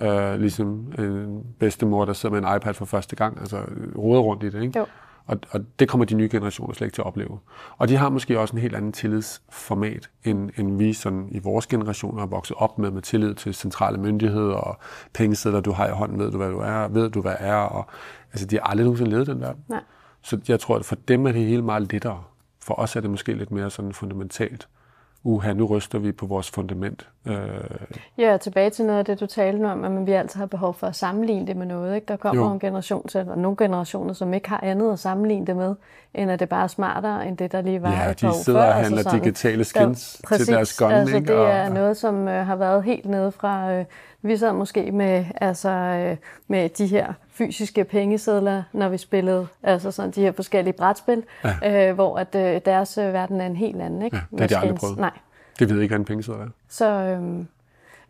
Ja. 0.00 0.32
Øh, 0.32 0.40
ligesom 0.40 0.92
en 0.98 1.44
bedstemor, 1.58 2.04
der 2.04 2.12
sidder 2.12 2.40
med 2.40 2.50
en 2.50 2.56
iPad 2.56 2.74
for 2.74 2.84
første 2.84 3.16
gang, 3.16 3.40
altså 3.40 3.60
roder 3.98 4.20
rundt 4.20 4.42
i 4.42 4.50
det, 4.50 4.62
ikke? 4.62 4.78
Jo. 4.78 4.86
Og, 5.26 5.38
og 5.50 5.60
det 5.78 5.88
kommer 5.88 6.04
de 6.04 6.14
nye 6.14 6.28
generationer 6.28 6.74
slet 6.74 6.86
ikke 6.86 6.94
til 6.94 7.02
at 7.02 7.06
opleve. 7.06 7.38
Og 7.78 7.88
de 7.88 7.96
har 7.96 8.08
måske 8.08 8.40
også 8.40 8.56
en 8.56 8.62
helt 8.62 8.74
anden 8.74 8.92
tillidsformat, 8.92 10.10
end, 10.24 10.50
end 10.56 10.78
vi 10.78 10.92
sådan 10.92 11.28
i 11.30 11.38
vores 11.38 11.66
generation 11.66 12.18
har 12.18 12.26
vokset 12.26 12.56
op 12.58 12.78
med, 12.78 12.90
med 12.90 13.02
tillid 13.02 13.34
til 13.34 13.54
centrale 13.54 13.98
myndigheder 13.98 14.54
og 14.54 14.78
pengesedler, 15.14 15.60
du 15.60 15.72
har 15.72 15.86
i 15.86 15.90
hånden, 15.90 16.18
ved 16.18 16.30
du, 16.30 16.36
hvad 16.36 16.50
du 16.50 16.58
er, 16.58 16.88
ved 16.88 17.10
du, 17.10 17.20
hvad 17.20 17.34
er. 17.38 17.54
Og, 17.54 17.86
altså, 18.32 18.46
de 18.46 18.56
har 18.56 18.62
aldrig 18.62 18.84
nogensinde 18.84 19.10
levet 19.10 19.26
den 19.26 19.40
verden. 19.40 19.64
Nej. 19.68 19.80
Så 20.22 20.40
jeg 20.48 20.60
tror, 20.60 20.76
at 20.76 20.84
for 20.84 20.96
dem 21.08 21.26
er 21.26 21.32
det 21.32 21.44
hele 21.44 21.62
meget 21.62 21.92
lettere. 21.92 22.22
For 22.68 22.74
os 22.74 22.96
er 22.96 23.00
det 23.00 23.10
måske 23.10 23.34
lidt 23.34 23.50
mere 23.50 23.70
sådan 23.70 23.92
fundamentalt. 23.92 24.68
Uha, 25.22 25.52
nu 25.52 25.66
ryster 25.66 25.98
vi 25.98 26.12
på 26.12 26.26
vores 26.26 26.50
fundament. 26.50 27.08
Øh, 27.28 27.36
Ja, 28.18 28.34
og 28.34 28.40
tilbage 28.40 28.70
til 28.70 28.84
noget 28.84 28.98
af 28.98 29.04
det, 29.04 29.20
du 29.20 29.26
talte 29.26 29.64
om, 29.64 29.84
at 29.98 30.06
vi 30.06 30.12
altid 30.12 30.38
har 30.38 30.46
behov 30.46 30.74
for 30.74 30.86
at 30.86 30.96
sammenligne 30.96 31.46
det 31.46 31.56
med 31.56 31.66
noget. 31.66 31.94
Ikke? 31.94 32.04
Der 32.08 32.16
kommer 32.16 32.44
Jo. 32.44 32.52
en 32.52 32.58
generation 32.58 33.08
til, 33.08 33.20
og 33.30 33.38
nogle 33.38 33.56
generationer, 33.56 34.12
som 34.14 34.34
ikke 34.34 34.48
har 34.48 34.60
andet 34.62 34.92
at 34.92 34.98
sammenligne 34.98 35.46
det 35.46 35.56
med, 35.56 35.74
end 36.14 36.30
at 36.30 36.40
det 36.40 36.48
bare 36.48 36.62
er 36.62 36.66
smartere, 36.66 37.26
end 37.28 37.36
det, 37.36 37.52
der 37.52 37.60
lige 37.60 37.82
var 37.82 37.92
Ja, 37.92 38.10
et 38.10 38.20
de 38.20 38.28
år 38.28 38.32
sidder 38.32 38.60
før. 38.62 38.68
og 38.68 38.74
handler 38.74 39.10
digitale 39.10 39.64
skins 39.64 40.22
til 40.36 40.46
deres 40.46 40.76
gun, 40.76 40.92
altså, 40.92 41.16
ikke? 41.16 41.28
Det 41.28 41.36
Og- 41.36 41.48
er 41.50 41.68
noget, 41.68 41.96
som 41.96 42.28
øh, 42.28 42.46
har 42.46 42.56
været 42.56 42.84
helt 42.84 43.06
nede 43.06 43.32
fra... 43.32 43.72
Øh, 43.72 43.84
vi 44.22 44.36
sad 44.36 44.52
måske 44.52 44.92
med, 44.92 45.24
altså, 45.40 45.68
øh, 45.70 46.16
med 46.48 46.68
de 46.68 46.86
her 46.86 47.12
fysiske 47.32 47.84
pengesedler, 47.84 48.62
når 48.72 48.88
vi 48.88 48.96
spillede 48.98 49.46
altså 49.62 49.90
sådan, 49.90 50.10
de 50.10 50.20
her 50.20 50.32
forskellige 50.32 50.72
brætspil, 50.72 51.22
ja. 51.62 51.88
øh, 51.88 51.94
hvor 51.94 52.16
at, 52.16 52.34
øh, 52.34 52.60
deres 52.64 52.98
øh, 52.98 53.12
verden 53.12 53.40
er 53.40 53.46
en 53.46 53.56
helt 53.56 53.82
anden. 53.82 54.02
Ikke? 54.02 54.16
Ja, 54.16 54.22
det 54.32 54.40
har 54.40 54.46
de 54.60 54.66
aldrig 54.66 54.78
prøvet. 54.78 54.98
Nej. 54.98 55.10
Det 55.58 55.74
ved 55.74 55.80
ikke, 55.80 55.92
hvad 55.92 55.98
en 55.98 56.04
penge 56.04 56.22
sidder 56.22 56.40
er. 56.40 56.48
Så 56.68 56.86
øhm, 56.86 57.46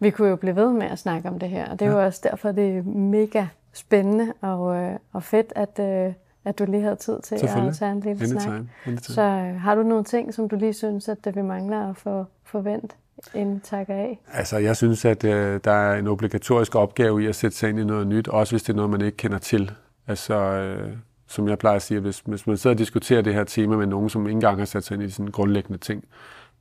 vi 0.00 0.10
kunne 0.10 0.28
jo 0.28 0.36
blive 0.36 0.56
ved 0.56 0.72
med 0.72 0.86
at 0.86 0.98
snakke 0.98 1.28
om 1.28 1.38
det 1.38 1.48
her, 1.48 1.70
og 1.70 1.80
det 1.80 1.86
er 1.88 1.92
jo 1.92 2.04
også 2.04 2.20
derfor, 2.22 2.52
det 2.52 2.76
er 2.76 2.82
mega 2.82 3.46
spændende 3.72 4.32
og, 4.40 4.76
øh, 4.76 4.92
og 5.12 5.22
fedt, 5.22 5.52
at, 5.56 5.80
øh, 5.80 6.12
at 6.44 6.58
du 6.58 6.64
lige 6.64 6.82
havde 6.82 6.96
tid 6.96 7.20
til 7.20 7.34
at 7.34 7.40
tage 7.40 7.92
en 7.92 8.00
lille 8.00 8.18
snak. 8.18 8.30
Anytime. 8.30 8.68
Anytime. 8.86 9.14
Så 9.14 9.22
øh, 9.22 9.60
har 9.60 9.74
du 9.74 9.82
nogle 9.82 10.04
ting, 10.04 10.34
som 10.34 10.48
du 10.48 10.56
lige 10.56 10.72
synes, 10.72 11.08
at 11.08 11.18
vi 11.34 11.42
mangler 11.42 11.90
at 11.90 11.96
få 11.96 12.24
forvent, 12.44 12.96
inden 13.34 13.54
vi 13.54 13.60
takker 13.60 13.94
af? 13.94 14.20
Altså, 14.32 14.58
jeg 14.58 14.76
synes, 14.76 15.04
at 15.04 15.24
øh, 15.24 15.60
der 15.64 15.72
er 15.72 15.98
en 15.98 16.06
obligatorisk 16.06 16.74
opgave 16.74 17.22
i 17.22 17.26
at 17.26 17.34
sætte 17.34 17.56
sig 17.56 17.70
ind 17.70 17.80
i 17.80 17.84
noget 17.84 18.06
nyt, 18.06 18.28
også 18.28 18.52
hvis 18.52 18.62
det 18.62 18.72
er 18.72 18.76
noget, 18.76 18.90
man 18.90 19.00
ikke 19.00 19.16
kender 19.16 19.38
til. 19.38 19.70
Altså, 20.06 20.34
øh, 20.34 20.92
som 21.26 21.48
jeg 21.48 21.58
plejer 21.58 21.76
at 21.76 21.82
sige, 21.82 22.00
hvis, 22.00 22.22
hvis 22.26 22.46
man 22.46 22.56
sidder 22.56 22.74
og 22.74 22.78
diskuterer 22.78 23.22
det 23.22 23.34
her 23.34 23.44
tema 23.44 23.76
med 23.76 23.86
nogen, 23.86 24.08
som 24.08 24.26
ikke 24.26 24.32
engang 24.32 24.58
har 24.58 24.64
sat 24.64 24.84
sig 24.84 24.94
ind 24.94 25.02
i 25.02 25.10
sådan 25.10 25.30
grundlæggende 25.30 25.78
ting, 25.78 26.04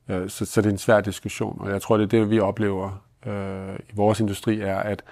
øh, 0.08 0.28
så, 0.28 0.46
så 0.46 0.60
det 0.60 0.66
er 0.66 0.72
en 0.72 0.78
svær 0.78 1.00
diskussion. 1.00 1.56
Og 1.60 1.70
jeg 1.70 1.82
tror, 1.82 1.96
det 1.96 2.04
er 2.04 2.08
det, 2.08 2.30
vi 2.30 2.40
oplever 2.40 3.02
øh, 3.26 3.78
i 3.88 3.92
vores 3.94 4.20
industri, 4.20 4.60
er, 4.60 4.76
at, 4.76 5.02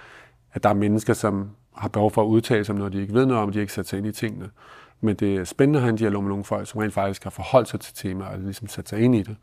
at 0.52 0.62
der 0.62 0.68
er 0.68 0.74
mennesker, 0.74 1.14
som 1.14 1.50
har 1.76 1.88
behov 1.88 2.10
for 2.10 2.22
at 2.22 2.26
udtale 2.26 2.64
sig 2.64 2.72
om 2.72 2.78
noget, 2.78 2.92
de 2.92 3.00
ikke 3.00 3.14
ved 3.14 3.26
noget 3.26 3.42
om, 3.42 3.52
de 3.52 3.60
ikke 3.60 3.72
sat 3.72 3.88
sig 3.88 3.98
ind 3.98 4.06
i 4.06 4.12
tingene. 4.12 4.50
Men 5.00 5.16
det 5.16 5.36
er 5.36 5.44
spændende 5.44 5.78
at 5.78 5.82
have 5.82 5.90
en 5.90 5.96
dialog 5.96 6.22
med 6.22 6.28
nogle 6.28 6.44
folk, 6.44 6.68
som 6.68 6.80
rent 6.80 6.94
faktisk 6.94 7.24
har 7.24 7.30
forholdt 7.30 7.68
sig 7.68 7.80
til 7.80 7.94
temaet, 7.94 8.32
og 8.32 8.38
ligesom 8.38 8.68
sat 8.68 8.88
sig 8.88 9.00
ind 9.00 9.14
i 9.14 9.22
det, 9.22 9.36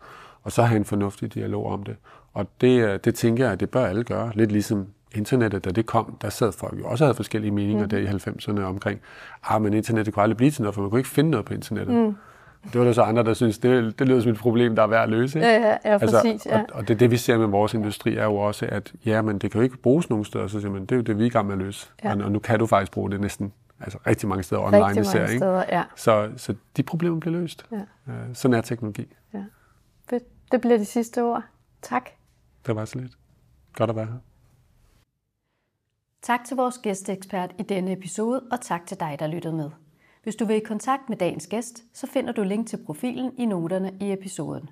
og 0.44 0.52
så 0.52 0.64
have 0.64 0.78
en 0.78 0.86
fornuftig 0.86 1.34
dialog 1.34 1.66
om 1.66 1.84
det. 1.84 1.96
Og 2.34 2.48
det, 2.62 2.84
øh, 2.84 3.00
det 3.04 3.16
tænker 3.16 3.44
jeg, 3.44 3.54
at 3.54 3.60
det 3.60 3.70
bør 3.70 3.86
alle 3.86 4.04
gøre. 4.04 4.32
Lidt 4.36 4.52
ligesom 4.52 4.88
internettet, 5.16 5.66
da 5.66 5.72
det 5.72 5.86
kom, 5.86 6.18
der 6.22 6.30
sad 6.30 6.52
folk 6.52 6.80
jo 6.80 6.88
også 6.88 7.04
og 7.04 7.08
havde 7.08 7.16
forskellige 7.16 7.52
meninger 7.52 7.84
mm. 7.84 7.90
der 7.90 7.98
i 7.98 8.06
90'erne 8.06 8.62
omkring, 8.62 9.02
ah, 9.44 9.62
men 9.62 9.74
internettet 9.74 10.14
kunne 10.14 10.24
aldrig 10.24 10.38
blive 10.38 10.52
til 10.52 10.62
noget, 10.62 10.76
for 10.76 10.82
man 10.82 10.90
kunne 10.90 11.00
ikke 11.00 11.10
finde 11.10 11.30
noget 11.30 11.46
på 11.46 11.54
internettet. 11.54 11.96
Mm. 11.96 12.16
Det 12.64 12.80
var 12.80 12.86
der 12.86 12.92
så 12.92 13.02
andre, 13.02 13.24
der 13.24 13.34
synes, 13.34 13.60
det, 13.60 14.00
det 14.00 14.08
lyder 14.08 14.22
som 14.22 14.32
et 14.32 14.38
problem, 14.38 14.76
der 14.76 14.84
er 14.84 14.88
værd 14.88 15.04
at 15.04 15.10
løse. 15.10 15.40
Ikke? 15.40 15.50
Ja, 15.50 15.78
ja, 15.86 15.92
ja 15.92 15.98
præcis. 15.98 16.46
Ja. 16.46 16.60
Og, 16.60 16.66
og 16.74 16.88
det, 16.88 17.00
det, 17.00 17.12
vi 17.12 17.18
ser 17.18 17.38
med 17.38 17.48
vores 17.48 17.74
industri, 17.74 18.16
er 18.16 18.24
jo 18.24 18.36
også, 18.36 18.66
at 18.70 18.94
ja, 19.06 19.22
men 19.22 19.40
det 19.40 19.52
kan 19.52 19.60
jo 19.60 19.64
ikke 19.64 19.78
bruges 19.78 20.10
nogen 20.10 20.26
steder, 20.26 20.48
så 20.48 20.60
siger 20.60 20.72
man, 20.72 20.82
det 20.82 20.92
er 20.92 20.96
jo 20.96 21.02
det, 21.02 21.18
vi 21.18 21.24
er 21.24 21.28
i 21.28 21.30
gang 21.30 21.48
med 21.48 21.54
at 21.54 21.60
løse. 21.60 21.88
Ja. 22.04 22.16
Og, 22.16 22.22
og 22.22 22.32
nu 22.32 22.40
kan 22.40 22.60
du 22.60 22.66
faktisk 22.66 22.92
bruge 22.92 23.12
det 23.12 23.22
næsten 23.22 23.54
altså 23.80 23.98
rigtig 24.08 24.30
mange 24.30 24.44
steder 24.44 24.62
online, 24.62 24.86
Rigtig 24.86 25.02
især, 25.02 25.20
mange 25.20 25.34
ikke? 25.34 25.40
steder, 25.40 25.64
ja. 25.72 25.84
Så, 25.96 26.32
så 26.38 26.56
de 26.78 26.84
problemer 26.84 27.20
bliver 27.20 27.40
løst. 27.40 27.66
Ja. 27.72 28.12
Øh, 28.14 28.34
sådan 28.34 28.58
er 28.58 28.62
teknologi. 28.62 29.14
ja. 29.34 29.44
Det 30.52 30.62
bliver 30.62 30.78
de 30.78 30.86
sidste 30.86 31.24
ord. 31.24 31.44
Tak. 31.82 32.10
Det 32.66 32.76
var 32.76 32.86
så 32.86 33.00
lidt. 33.00 33.12
Godt 33.74 33.90
at 33.90 33.96
være 33.96 34.06
her. 34.06 34.20
Tak 36.22 36.40
til 36.46 36.58
vores 36.58 36.78
gæsteekspert 36.78 37.52
i 37.60 37.64
denne 37.64 37.92
episode, 37.92 38.42
og 38.52 38.62
tak 38.62 38.86
til 38.86 39.00
dig, 39.00 39.16
der 39.20 39.28
lyttede 39.28 39.54
med. 39.54 39.70
Hvis 40.24 40.36
du 40.36 40.46
vil 40.46 40.56
i 40.56 40.60
kontakt 40.60 41.10
med 41.10 41.18
dagens 41.18 41.48
gæst, 41.48 41.84
så 41.94 42.08
finder 42.08 42.32
du 42.32 42.44
link 42.44 42.68
til 42.68 42.84
profilen 42.86 43.32
i 43.38 43.46
noterne 43.46 43.98
i 44.02 44.14
episoden. 44.14 44.70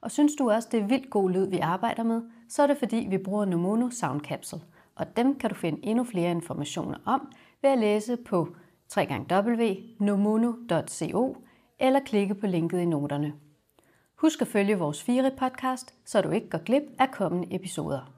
Og 0.00 0.10
synes 0.10 0.34
du 0.34 0.50
også, 0.50 0.68
det 0.72 0.80
er 0.80 0.86
vildt 0.86 1.10
god 1.10 1.30
lyd, 1.30 1.46
vi 1.46 1.58
arbejder 1.58 2.02
med, 2.02 2.22
så 2.48 2.62
er 2.62 2.66
det 2.66 2.78
fordi, 2.78 3.06
vi 3.10 3.18
bruger 3.18 3.44
Nomono 3.44 3.90
Sound 3.90 4.20
Capsule. 4.20 4.62
Og 4.94 5.16
dem 5.16 5.38
kan 5.38 5.50
du 5.50 5.56
finde 5.56 5.80
endnu 5.82 6.04
flere 6.04 6.30
informationer 6.30 6.98
om 7.04 7.32
ved 7.62 7.70
at 7.70 7.78
læse 7.78 8.16
på 8.16 8.56
www.nomono.co 8.96 11.36
eller 11.78 12.00
klikke 12.00 12.34
på 12.34 12.46
linket 12.46 12.78
i 12.78 12.84
noterne. 12.84 13.32
Husk 14.14 14.42
at 14.42 14.48
følge 14.48 14.78
vores 14.78 15.02
Fire 15.02 15.30
podcast, 15.38 15.94
så 16.04 16.20
du 16.20 16.30
ikke 16.30 16.48
går 16.48 16.64
glip 16.64 16.82
af 16.98 17.10
kommende 17.10 17.54
episoder. 17.54 18.13